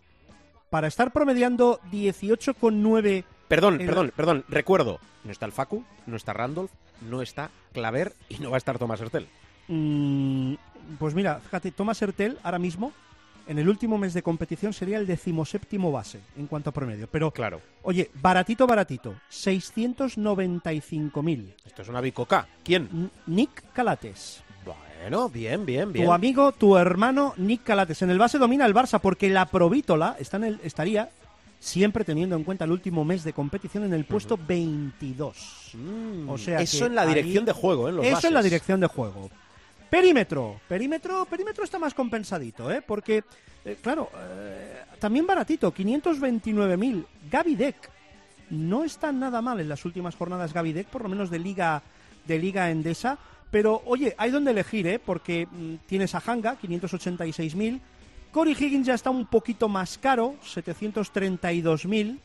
Para 0.70 0.88
estar 0.88 1.12
promediando 1.12 1.80
18,9 1.90 3.24
Perdón, 3.48 3.80
El- 3.80 3.86
perdón, 3.86 4.12
perdón, 4.16 4.44
recuerdo, 4.48 4.98
no 5.24 5.30
está 5.32 5.44
el 5.44 5.52
Facu, 5.52 5.84
no 6.06 6.16
está 6.16 6.32
Randolph, 6.32 6.70
no 7.02 7.20
está 7.20 7.50
Claver 7.74 8.14
y 8.30 8.36
no 8.38 8.50
va 8.50 8.56
a 8.56 8.58
estar 8.58 8.78
Tomás 8.78 9.00
Hertel. 9.00 9.28
Mm, 9.68 10.54
pues 10.98 11.14
mira, 11.14 11.38
fíjate, 11.40 11.70
Thomas 11.70 12.00
Hertel 12.00 12.38
ahora 12.42 12.58
mismo, 12.58 12.92
en 13.46 13.58
el 13.58 13.68
último 13.68 13.98
mes 13.98 14.14
de 14.14 14.22
competición, 14.22 14.72
sería 14.72 14.98
el 14.98 15.06
decimoséptimo 15.06 15.92
base 15.92 16.20
en 16.36 16.46
cuanto 16.46 16.70
a 16.70 16.72
promedio. 16.72 17.08
Pero, 17.10 17.30
Claro, 17.30 17.60
oye, 17.82 18.10
baratito, 18.14 18.66
baratito, 18.66 19.14
695.000. 19.30 21.54
esto 21.66 21.82
es 21.82 21.88
una 21.88 22.00
bicoca. 22.00 22.46
¿Quién? 22.64 22.88
N- 22.92 23.08
Nick 23.26 23.62
Calates. 23.72 24.42
Bueno, 24.64 25.28
bien, 25.28 25.66
bien, 25.66 25.92
bien. 25.92 26.06
Tu 26.06 26.12
amigo, 26.12 26.52
tu 26.52 26.76
hermano 26.76 27.34
Nick 27.36 27.64
Calates. 27.64 28.02
En 28.02 28.10
el 28.10 28.18
base 28.18 28.38
domina 28.38 28.66
el 28.66 28.74
Barça 28.74 29.00
porque 29.00 29.28
la 29.30 29.46
Provítola 29.46 30.16
está 30.18 30.36
en 30.36 30.44
el, 30.44 30.60
estaría 30.62 31.10
siempre 31.58 32.04
teniendo 32.04 32.36
en 32.36 32.44
cuenta 32.44 32.64
el 32.64 32.70
último 32.72 33.04
mes 33.04 33.24
de 33.24 33.32
competición 33.32 33.84
en 33.84 33.94
el 33.94 34.04
puesto 34.04 34.36
22. 34.36 35.74
O 36.28 36.38
sea 36.38 36.60
Eso 36.60 36.86
en 36.86 36.94
la 36.94 37.02
ahí- 37.02 37.08
dirección 37.14 37.44
de 37.44 37.52
juego, 37.52 37.88
¿eh? 37.88 37.92
los 37.92 38.06
Eso 38.06 38.28
en 38.28 38.34
la 38.34 38.42
dirección 38.42 38.80
de 38.80 38.86
juego. 38.86 39.30
Perímetro, 39.92 40.58
perímetro, 40.66 41.26
perímetro 41.26 41.64
está 41.64 41.78
más 41.78 41.92
compensadito, 41.92 42.72
¿eh? 42.72 42.80
Porque, 42.80 43.24
eh, 43.62 43.76
claro, 43.82 44.08
eh, 44.16 44.84
también 44.98 45.26
baratito, 45.26 45.70
529.000. 45.70 47.04
Gaby 47.30 47.56
Deck 47.56 47.90
no 48.48 48.84
está 48.84 49.12
nada 49.12 49.42
mal 49.42 49.60
en 49.60 49.68
las 49.68 49.84
últimas 49.84 50.16
jornadas 50.16 50.54
Gaby 50.54 50.72
Deck, 50.72 50.86
por 50.86 51.02
lo 51.02 51.10
menos 51.10 51.28
de 51.28 51.38
liga 51.38 51.82
de 52.26 52.38
liga 52.38 52.70
endesa. 52.70 53.18
Pero, 53.50 53.82
oye, 53.84 54.14
hay 54.16 54.30
donde 54.30 54.52
elegir, 54.52 54.86
¿eh? 54.86 54.98
Porque 54.98 55.46
mm, 55.46 55.86
tienes 55.86 56.14
a 56.14 56.22
Hanga, 56.24 56.56
586.000. 56.58 57.78
Corey 58.30 58.56
Higgins 58.58 58.86
ya 58.86 58.94
está 58.94 59.10
un 59.10 59.26
poquito 59.26 59.68
más 59.68 59.98
caro, 59.98 60.36
732.000. 60.42 62.18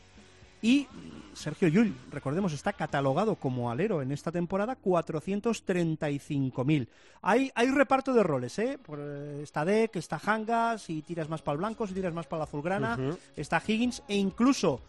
Y 0.62 0.86
Sergio 1.34 1.68
Llull, 1.68 1.94
recordemos, 2.10 2.52
está 2.52 2.72
catalogado 2.72 3.36
como 3.36 3.70
alero 3.70 4.02
en 4.02 4.10
esta 4.10 4.32
temporada, 4.32 4.76
435.000. 4.82 6.88
Hay, 7.22 7.52
hay 7.54 7.70
reparto 7.70 8.12
de 8.12 8.24
roles, 8.24 8.58
¿eh? 8.58 8.76
Eh, 8.96 9.40
está 9.42 9.64
Deck, 9.64 9.94
está 9.96 10.20
Hanga, 10.24 10.78
si 10.78 11.02
tiras 11.02 11.28
más 11.28 11.42
para 11.42 11.54
el 11.54 11.58
blanco, 11.58 11.86
si 11.86 11.94
tiras 11.94 12.12
más 12.12 12.26
para 12.26 12.38
la 12.38 12.44
azulgrana, 12.44 12.98
está 13.36 13.62
Higgins 13.64 14.02
e 14.08 14.16
incluso, 14.16 14.80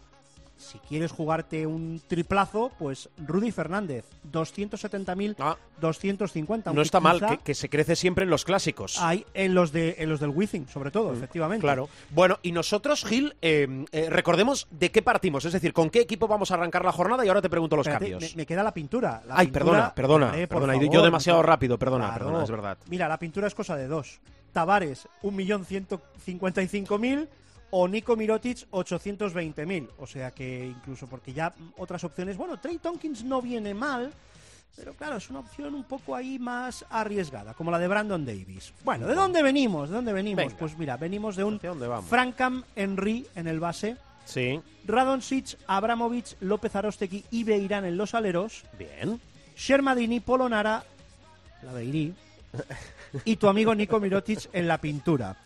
si 0.60 0.78
quieres 0.80 1.10
jugarte 1.10 1.66
un 1.66 2.00
triplazo, 2.06 2.70
pues 2.78 3.08
Rudy 3.18 3.50
Fernández, 3.50 4.04
270.000, 4.30 5.56
250. 5.80 6.72
No 6.72 6.82
está 6.82 7.00
mal, 7.00 7.20
que, 7.26 7.38
que 7.38 7.54
se 7.54 7.68
crece 7.68 7.96
siempre 7.96 8.24
en 8.24 8.30
los 8.30 8.44
clásicos. 8.44 8.98
Hay 9.00 9.24
en 9.34 9.54
los, 9.54 9.72
de, 9.72 9.96
en 9.98 10.08
los 10.10 10.20
del 10.20 10.30
Wizzing, 10.30 10.68
sobre 10.68 10.90
todo, 10.90 11.12
efectivamente. 11.12 11.62
Claro. 11.62 11.88
Bueno, 12.10 12.38
y 12.42 12.52
nosotros, 12.52 13.04
Gil, 13.04 13.34
eh, 13.42 13.84
eh, 13.92 14.08
recordemos 14.10 14.66
de 14.70 14.90
qué 14.90 15.02
partimos, 15.02 15.44
es 15.44 15.52
decir, 15.52 15.72
con 15.72 15.90
qué 15.90 16.00
equipo 16.00 16.28
vamos 16.28 16.50
a 16.50 16.54
arrancar 16.54 16.84
la 16.84 16.92
jornada 16.92 17.24
y 17.24 17.28
ahora 17.28 17.42
te 17.42 17.50
pregunto 17.50 17.76
los 17.76 17.86
Espérate, 17.86 18.10
cambios. 18.12 18.36
Me, 18.36 18.42
me 18.42 18.46
queda 18.46 18.62
la 18.62 18.74
pintura. 18.74 19.22
La 19.26 19.36
Ay, 19.38 19.46
pintura, 19.46 19.92
perdona, 19.94 19.94
perdona, 19.94 20.30
por 20.30 20.48
perdona. 20.48 20.72
favor, 20.74 20.92
yo 20.94 21.02
demasiado 21.02 21.42
rápido, 21.42 21.78
perdona, 21.78 22.08
Claro. 22.08 22.26
perdona, 22.26 22.44
es 22.44 22.50
verdad. 22.50 22.78
Mira, 22.88 23.08
la 23.08 23.18
pintura 23.18 23.46
es 23.46 23.54
cosa 23.54 23.76
de 23.76 23.86
dos. 23.88 24.20
Tavares, 24.52 25.08
1.155.000 25.22 27.28
o 27.70 27.88
Nico 27.88 28.16
Mirotic, 28.16 28.68
820.000. 28.70 29.88
O 29.98 30.06
sea 30.06 30.30
que 30.30 30.66
incluso 30.66 31.06
porque 31.06 31.32
ya 31.32 31.52
otras 31.76 32.04
opciones... 32.04 32.36
Bueno, 32.36 32.58
Trey 32.58 32.78
Tompkins 32.78 33.24
no 33.24 33.40
viene 33.40 33.74
mal, 33.74 34.12
pero 34.76 34.94
claro, 34.94 35.16
es 35.16 35.28
una 35.30 35.40
opción 35.40 35.74
un 35.74 35.84
poco 35.84 36.14
ahí 36.14 36.38
más 36.38 36.84
arriesgada, 36.90 37.54
como 37.54 37.70
la 37.70 37.78
de 37.78 37.88
Brandon 37.88 38.24
Davis. 38.24 38.72
Bueno, 38.84 39.06
¿de 39.06 39.14
dónde 39.14 39.42
venimos? 39.42 39.88
¿De 39.88 39.96
dónde 39.96 40.12
venimos? 40.12 40.44
Venga. 40.44 40.56
Pues 40.58 40.78
mira, 40.78 40.96
venimos 40.96 41.36
de 41.36 41.44
un? 41.44 41.60
Francam 42.08 42.64
Henry 42.74 43.26
en 43.34 43.46
el 43.46 43.60
base. 43.60 43.96
Sí. 44.24 44.60
Radonsic, 44.86 45.58
Abramovic, 45.66 46.36
López 46.40 46.76
Arostegui 46.76 47.24
y 47.30 47.44
Beirán 47.44 47.84
en 47.84 47.96
los 47.96 48.14
aleros. 48.14 48.64
Bien. 48.78 49.20
Shermadini, 49.56 50.20
Polonara, 50.20 50.84
la 51.62 51.72
Beirí, 51.72 52.14
y 53.24 53.36
tu 53.36 53.48
amigo 53.48 53.74
Nico 53.74 54.00
Mirotic 54.00 54.48
en 54.52 54.66
la 54.66 54.78
pintura. 54.78 55.36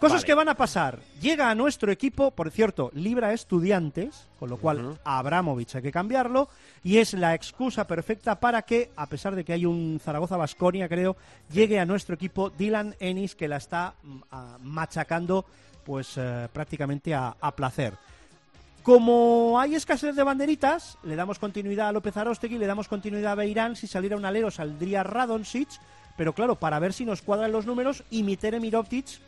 Cosas 0.00 0.16
Vale. 0.18 0.26
que 0.26 0.34
van 0.34 0.48
a 0.48 0.54
pasar. 0.56 0.98
Llega 1.20 1.48
a 1.48 1.54
nuestro 1.54 1.92
equipo, 1.92 2.30
por 2.32 2.50
cierto, 2.50 2.90
libra 2.94 3.32
estudiantes, 3.32 4.26
con 4.38 4.50
lo 4.50 4.56
cual 4.56 4.98
a 5.04 5.18
Abramovich 5.18 5.76
hay 5.76 5.82
que 5.82 5.92
cambiarlo, 5.92 6.48
y 6.82 6.98
es 6.98 7.14
la 7.14 7.34
excusa 7.34 7.86
perfecta 7.86 8.40
para 8.40 8.62
que, 8.62 8.90
a 8.96 9.06
pesar 9.06 9.36
de 9.36 9.44
que 9.44 9.52
hay 9.52 9.64
un 9.64 10.00
Zaragoza 10.02 10.36
Basconia, 10.36 10.88
creo, 10.88 11.16
llegue 11.52 11.78
a 11.78 11.84
nuestro 11.86 12.14
equipo 12.16 12.50
Dylan 12.50 12.96
Ennis, 12.98 13.34
que 13.36 13.46
la 13.48 13.58
está 13.58 13.94
mm, 14.02 14.18
machacando 14.62 15.44
pues 15.84 16.14
eh, 16.16 16.48
prácticamente 16.52 17.14
a, 17.14 17.36
a 17.40 17.54
placer. 17.54 17.94
Como 18.82 19.60
hay 19.60 19.76
escasez 19.76 20.16
de 20.16 20.24
banderitas, 20.24 20.98
le 21.04 21.14
damos 21.14 21.38
continuidad 21.38 21.88
a 21.88 21.92
López 21.92 22.16
Arostegui, 22.16 22.58
le 22.58 22.66
damos 22.66 22.88
continuidad 22.88 23.32
a 23.32 23.36
Beirán. 23.36 23.76
Si 23.76 23.86
saliera 23.86 24.16
un 24.16 24.24
alero, 24.24 24.50
saldría 24.50 25.04
Radonsic. 25.04 25.68
Pero 26.16 26.32
claro, 26.34 26.56
para 26.56 26.78
ver 26.80 26.92
si 26.92 27.04
nos 27.04 27.22
cuadran 27.22 27.52
los 27.52 27.64
números, 27.64 28.02
y 28.10 28.22
Mirotic, 28.24 29.06
co- 29.06 29.20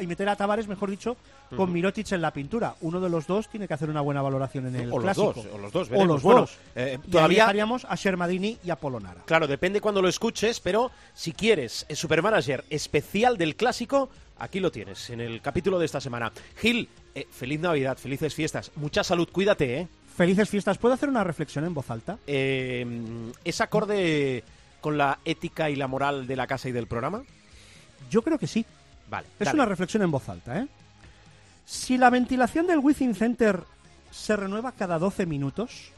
y 0.00 0.06
meter 0.06 0.28
a 0.28 0.36
Tavares, 0.36 0.68
mejor 0.68 0.90
dicho, 0.90 1.16
con. 1.56 1.72
Mirotic 1.72 2.10
en 2.12 2.20
la 2.22 2.32
pintura. 2.32 2.74
Uno 2.80 3.00
de 3.00 3.08
los 3.10 3.26
dos 3.26 3.48
tiene 3.48 3.66
que 3.68 3.74
hacer 3.74 3.90
una 3.90 4.00
buena 4.00 4.22
valoración 4.22 4.66
en 4.66 4.76
el 4.76 4.90
O 4.92 4.96
los 4.96 5.02
clásico. 5.04 5.32
dos, 5.34 5.46
o 5.52 5.58
los 5.58 5.72
dos, 5.72 5.88
O 5.92 6.04
los 6.04 6.22
Bueno, 6.22 6.40
dos. 6.42 6.56
eh, 6.74 6.98
Y 7.04 7.10
todavía- 7.10 7.42
dejaríamos 7.44 7.84
a 7.88 7.94
Shermadini 7.96 8.58
y 8.64 8.70
a 8.70 8.76
Polonara. 8.76 9.22
Claro, 9.26 9.46
depende 9.46 9.80
cuando 9.80 10.00
lo 10.02 10.08
escuches, 10.08 10.60
pero 10.60 10.90
si 11.14 11.32
quieres 11.32 11.84
el 11.88 11.96
Supermanager 11.96 12.64
especial 12.70 13.36
del 13.38 13.56
clásico, 13.56 14.08
aquí 14.38 14.60
lo 14.60 14.70
tienes, 14.72 15.10
en 15.10 15.20
el 15.20 15.40
capítulo 15.40 15.78
de 15.78 15.86
esta 15.86 16.00
semana. 16.00 16.32
Gil, 16.56 16.88
eh, 17.14 17.26
feliz 17.30 17.60
Navidad, 17.60 17.96
felices 17.98 18.34
fiestas, 18.34 18.70
mucha 18.76 19.04
salud, 19.04 19.28
cuídate, 19.30 19.78
¿eh? 19.78 19.88
Felices 20.16 20.48
fiestas. 20.50 20.76
¿Puedo 20.78 20.94
hacer 20.94 21.08
una 21.08 21.24
reflexión 21.24 21.64
en 21.64 21.72
voz 21.72 21.90
alta? 21.90 22.18
Eh, 22.26 22.86
¿Es 23.44 23.60
acorde 23.62 24.44
con 24.82 24.98
la 24.98 25.18
ética 25.24 25.70
y 25.70 25.76
la 25.76 25.86
moral 25.86 26.26
de 26.26 26.36
la 26.36 26.46
casa 26.46 26.68
y 26.68 26.72
del 26.72 26.86
programa? 26.86 27.22
Yo 28.10 28.20
creo 28.22 28.38
que 28.38 28.46
sí. 28.46 28.66
Vale. 29.12 29.28
Es 29.38 29.44
dale. 29.44 29.56
una 29.60 29.66
reflexión 29.66 30.02
en 30.02 30.10
voz 30.10 30.26
alta, 30.28 30.58
¿eh? 30.58 30.66
Si 31.66 31.98
la 31.98 32.08
ventilación 32.10 32.66
del 32.66 32.78
Within 32.78 33.14
Center 33.14 33.62
se 34.10 34.34
renueva 34.36 34.72
cada 34.72 34.98
12 34.98 35.26
minutos 35.26 35.92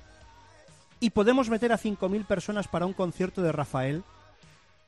y 1.01 1.11
podemos 1.11 1.49
meter 1.49 1.73
a 1.73 1.79
5.000 1.79 2.27
personas 2.27 2.67
para 2.69 2.87
un 2.87 2.93
concierto 2.93 3.41
de 3.41 3.53
Rafael, 3.53 4.03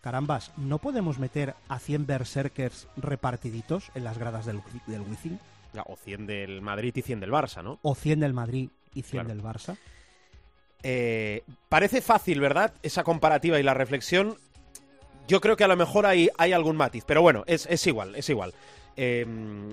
carambas, 0.00 0.50
¿no 0.56 0.78
podemos 0.78 1.18
meter 1.18 1.54
a 1.68 1.78
100 1.78 2.06
berserkers 2.06 2.88
repartiditos 2.96 3.90
en 3.94 4.02
las 4.04 4.18
gradas 4.18 4.44
del, 4.44 4.60
del 4.86 5.02
Within? 5.02 5.38
O 5.86 5.96
100 5.96 6.26
del 6.26 6.62
Madrid 6.62 6.92
y 6.96 7.02
100 7.02 7.20
del 7.20 7.30
Barça, 7.30 7.62
¿no? 7.62 7.78
¿O 7.82 7.94
100 7.94 8.20
del 8.20 8.32
Madrid 8.32 8.70
y 8.92 9.02
100 9.02 9.24
Claro. 9.24 9.28
del 9.28 9.42
Barça? 9.42 9.76
Eh, 10.82 11.42
parece 11.68 12.00
fácil, 12.02 12.40
¿verdad? 12.40 12.72
Esa 12.82 13.04
comparativa 13.04 13.58
y 13.58 13.62
la 13.62 13.74
reflexión. 13.74 14.36
Yo 15.28 15.40
creo 15.40 15.56
que 15.56 15.64
a 15.64 15.68
lo 15.68 15.76
mejor 15.76 16.06
hay, 16.06 16.28
hay 16.38 16.52
algún 16.52 16.76
matiz, 16.76 17.04
pero 17.06 17.22
bueno, 17.22 17.44
es, 17.46 17.66
es 17.66 17.86
igual, 17.86 18.14
es 18.14 18.28
igual. 18.28 18.54
Eh, 18.96 19.26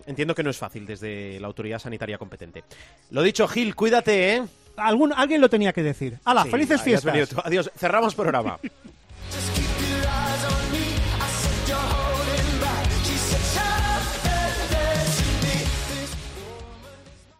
entiendo 0.06 0.36
que 0.36 0.44
no 0.44 0.50
es 0.50 0.58
fácil 0.58 0.86
desde 0.86 1.40
la 1.40 1.48
autoridad 1.48 1.80
sanitaria 1.80 2.18
competente. 2.18 2.64
Lo 3.12 3.22
dicho, 3.22 3.48
Gil, 3.48 3.76
cuídate, 3.76 4.36
¿eh? 4.36 4.44
Algún, 4.76 5.14
alguien 5.14 5.40
lo 5.40 5.50
tenía 5.50 5.72
que 5.72 5.84
decir. 5.84 6.20
¡Hala, 6.26 6.44
Sí, 6.44 6.50
felices 6.50 6.82
fiestas! 6.82 7.28
Adiós, 7.44 7.72
cerramos 7.78 8.16
programa. 8.16 8.60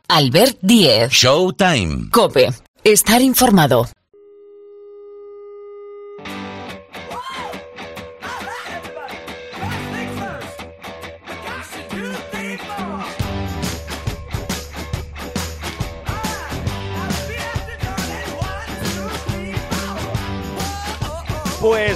Albert 0.08 0.60
Diez. 0.62 1.12
Showtime. 1.12 2.10
Cope. 2.12 2.50
Estar 2.84 3.22
informado. 3.22 3.88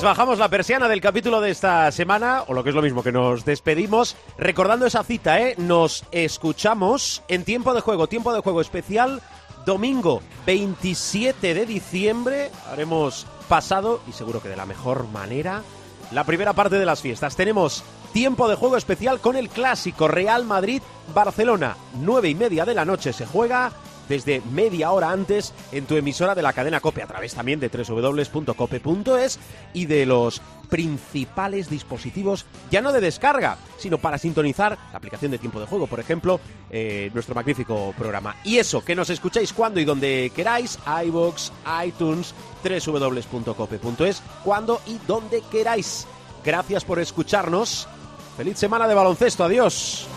Bajamos 0.07 0.39
la 0.39 0.47
persiana 0.47 0.87
del 0.87 1.01
capítulo 1.01 1.41
de 1.41 1.51
esta 1.51 1.91
semana, 1.91 2.45
o 2.47 2.53
lo 2.53 2.63
que 2.63 2.69
es 2.69 2.75
lo 2.75 2.81
mismo, 2.81 3.03
que 3.03 3.11
nos 3.11 3.43
despedimos, 3.43 4.15
recordando 4.37 4.85
esa 4.85 5.03
cita, 5.03 5.41
¿eh? 5.41 5.55
Nos 5.57 6.05
escuchamos 6.11 7.23
en 7.27 7.43
tiempo 7.43 7.73
de 7.73 7.81
juego, 7.81 8.07
tiempo 8.07 8.33
de 8.33 8.39
juego 8.39 8.61
especial, 8.61 9.21
domingo 9.65 10.21
27 10.45 11.53
de 11.53 11.65
diciembre. 11.65 12.51
Haremos 12.71 13.27
pasado, 13.49 13.99
y 14.07 14.13
seguro 14.13 14.41
que 14.41 14.47
de 14.47 14.55
la 14.55 14.65
mejor 14.65 15.09
manera, 15.09 15.61
la 16.11 16.23
primera 16.23 16.53
parte 16.53 16.79
de 16.79 16.85
las 16.85 17.01
fiestas. 17.01 17.35
Tenemos 17.35 17.83
tiempo 18.13 18.47
de 18.47 18.55
juego 18.55 18.77
especial 18.77 19.19
con 19.19 19.35
el 19.35 19.49
clásico 19.49 20.07
Real 20.07 20.45
Madrid-Barcelona. 20.45 21.75
Nueve 21.95 22.29
y 22.29 22.35
media 22.35 22.63
de 22.63 22.75
la 22.75 22.85
noche 22.85 23.11
se 23.11 23.25
juega 23.25 23.73
desde 24.09 24.41
media 24.51 24.91
hora 24.91 25.11
antes 25.11 25.53
en 25.71 25.85
tu 25.85 25.95
emisora 25.95 26.35
de 26.35 26.41
la 26.41 26.53
cadena 26.53 26.79
Cope, 26.79 27.03
a 27.03 27.07
través 27.07 27.33
también 27.33 27.59
de 27.59 27.69
www.cope.es 27.69 29.39
y 29.73 29.85
de 29.85 30.05
los 30.05 30.41
principales 30.69 31.69
dispositivos, 31.69 32.45
ya 32.69 32.81
no 32.81 32.91
de 32.91 33.01
descarga, 33.01 33.57
sino 33.77 33.97
para 33.97 34.17
sintonizar 34.17 34.77
la 34.91 34.97
aplicación 34.97 35.31
de 35.31 35.37
tiempo 35.37 35.59
de 35.59 35.65
juego, 35.65 35.87
por 35.87 35.99
ejemplo, 35.99 36.39
eh, 36.69 37.09
nuestro 37.13 37.35
magnífico 37.35 37.93
programa. 37.97 38.35
Y 38.43 38.57
eso, 38.57 38.83
que 38.83 38.95
nos 38.95 39.09
escucháis 39.09 39.53
cuando 39.53 39.79
y 39.79 39.85
donde 39.85 40.31
queráis, 40.35 40.77
iBox, 41.05 41.51
iTunes, 41.85 42.33
www.cope.es, 42.63 44.21
cuando 44.43 44.81
y 44.85 44.99
donde 45.07 45.41
queráis. 45.51 46.05
Gracias 46.43 46.85
por 46.85 46.99
escucharnos. 46.99 47.87
Feliz 48.37 48.57
semana 48.57 48.87
de 48.87 48.93
baloncesto, 48.93 49.43
adiós. 49.43 50.07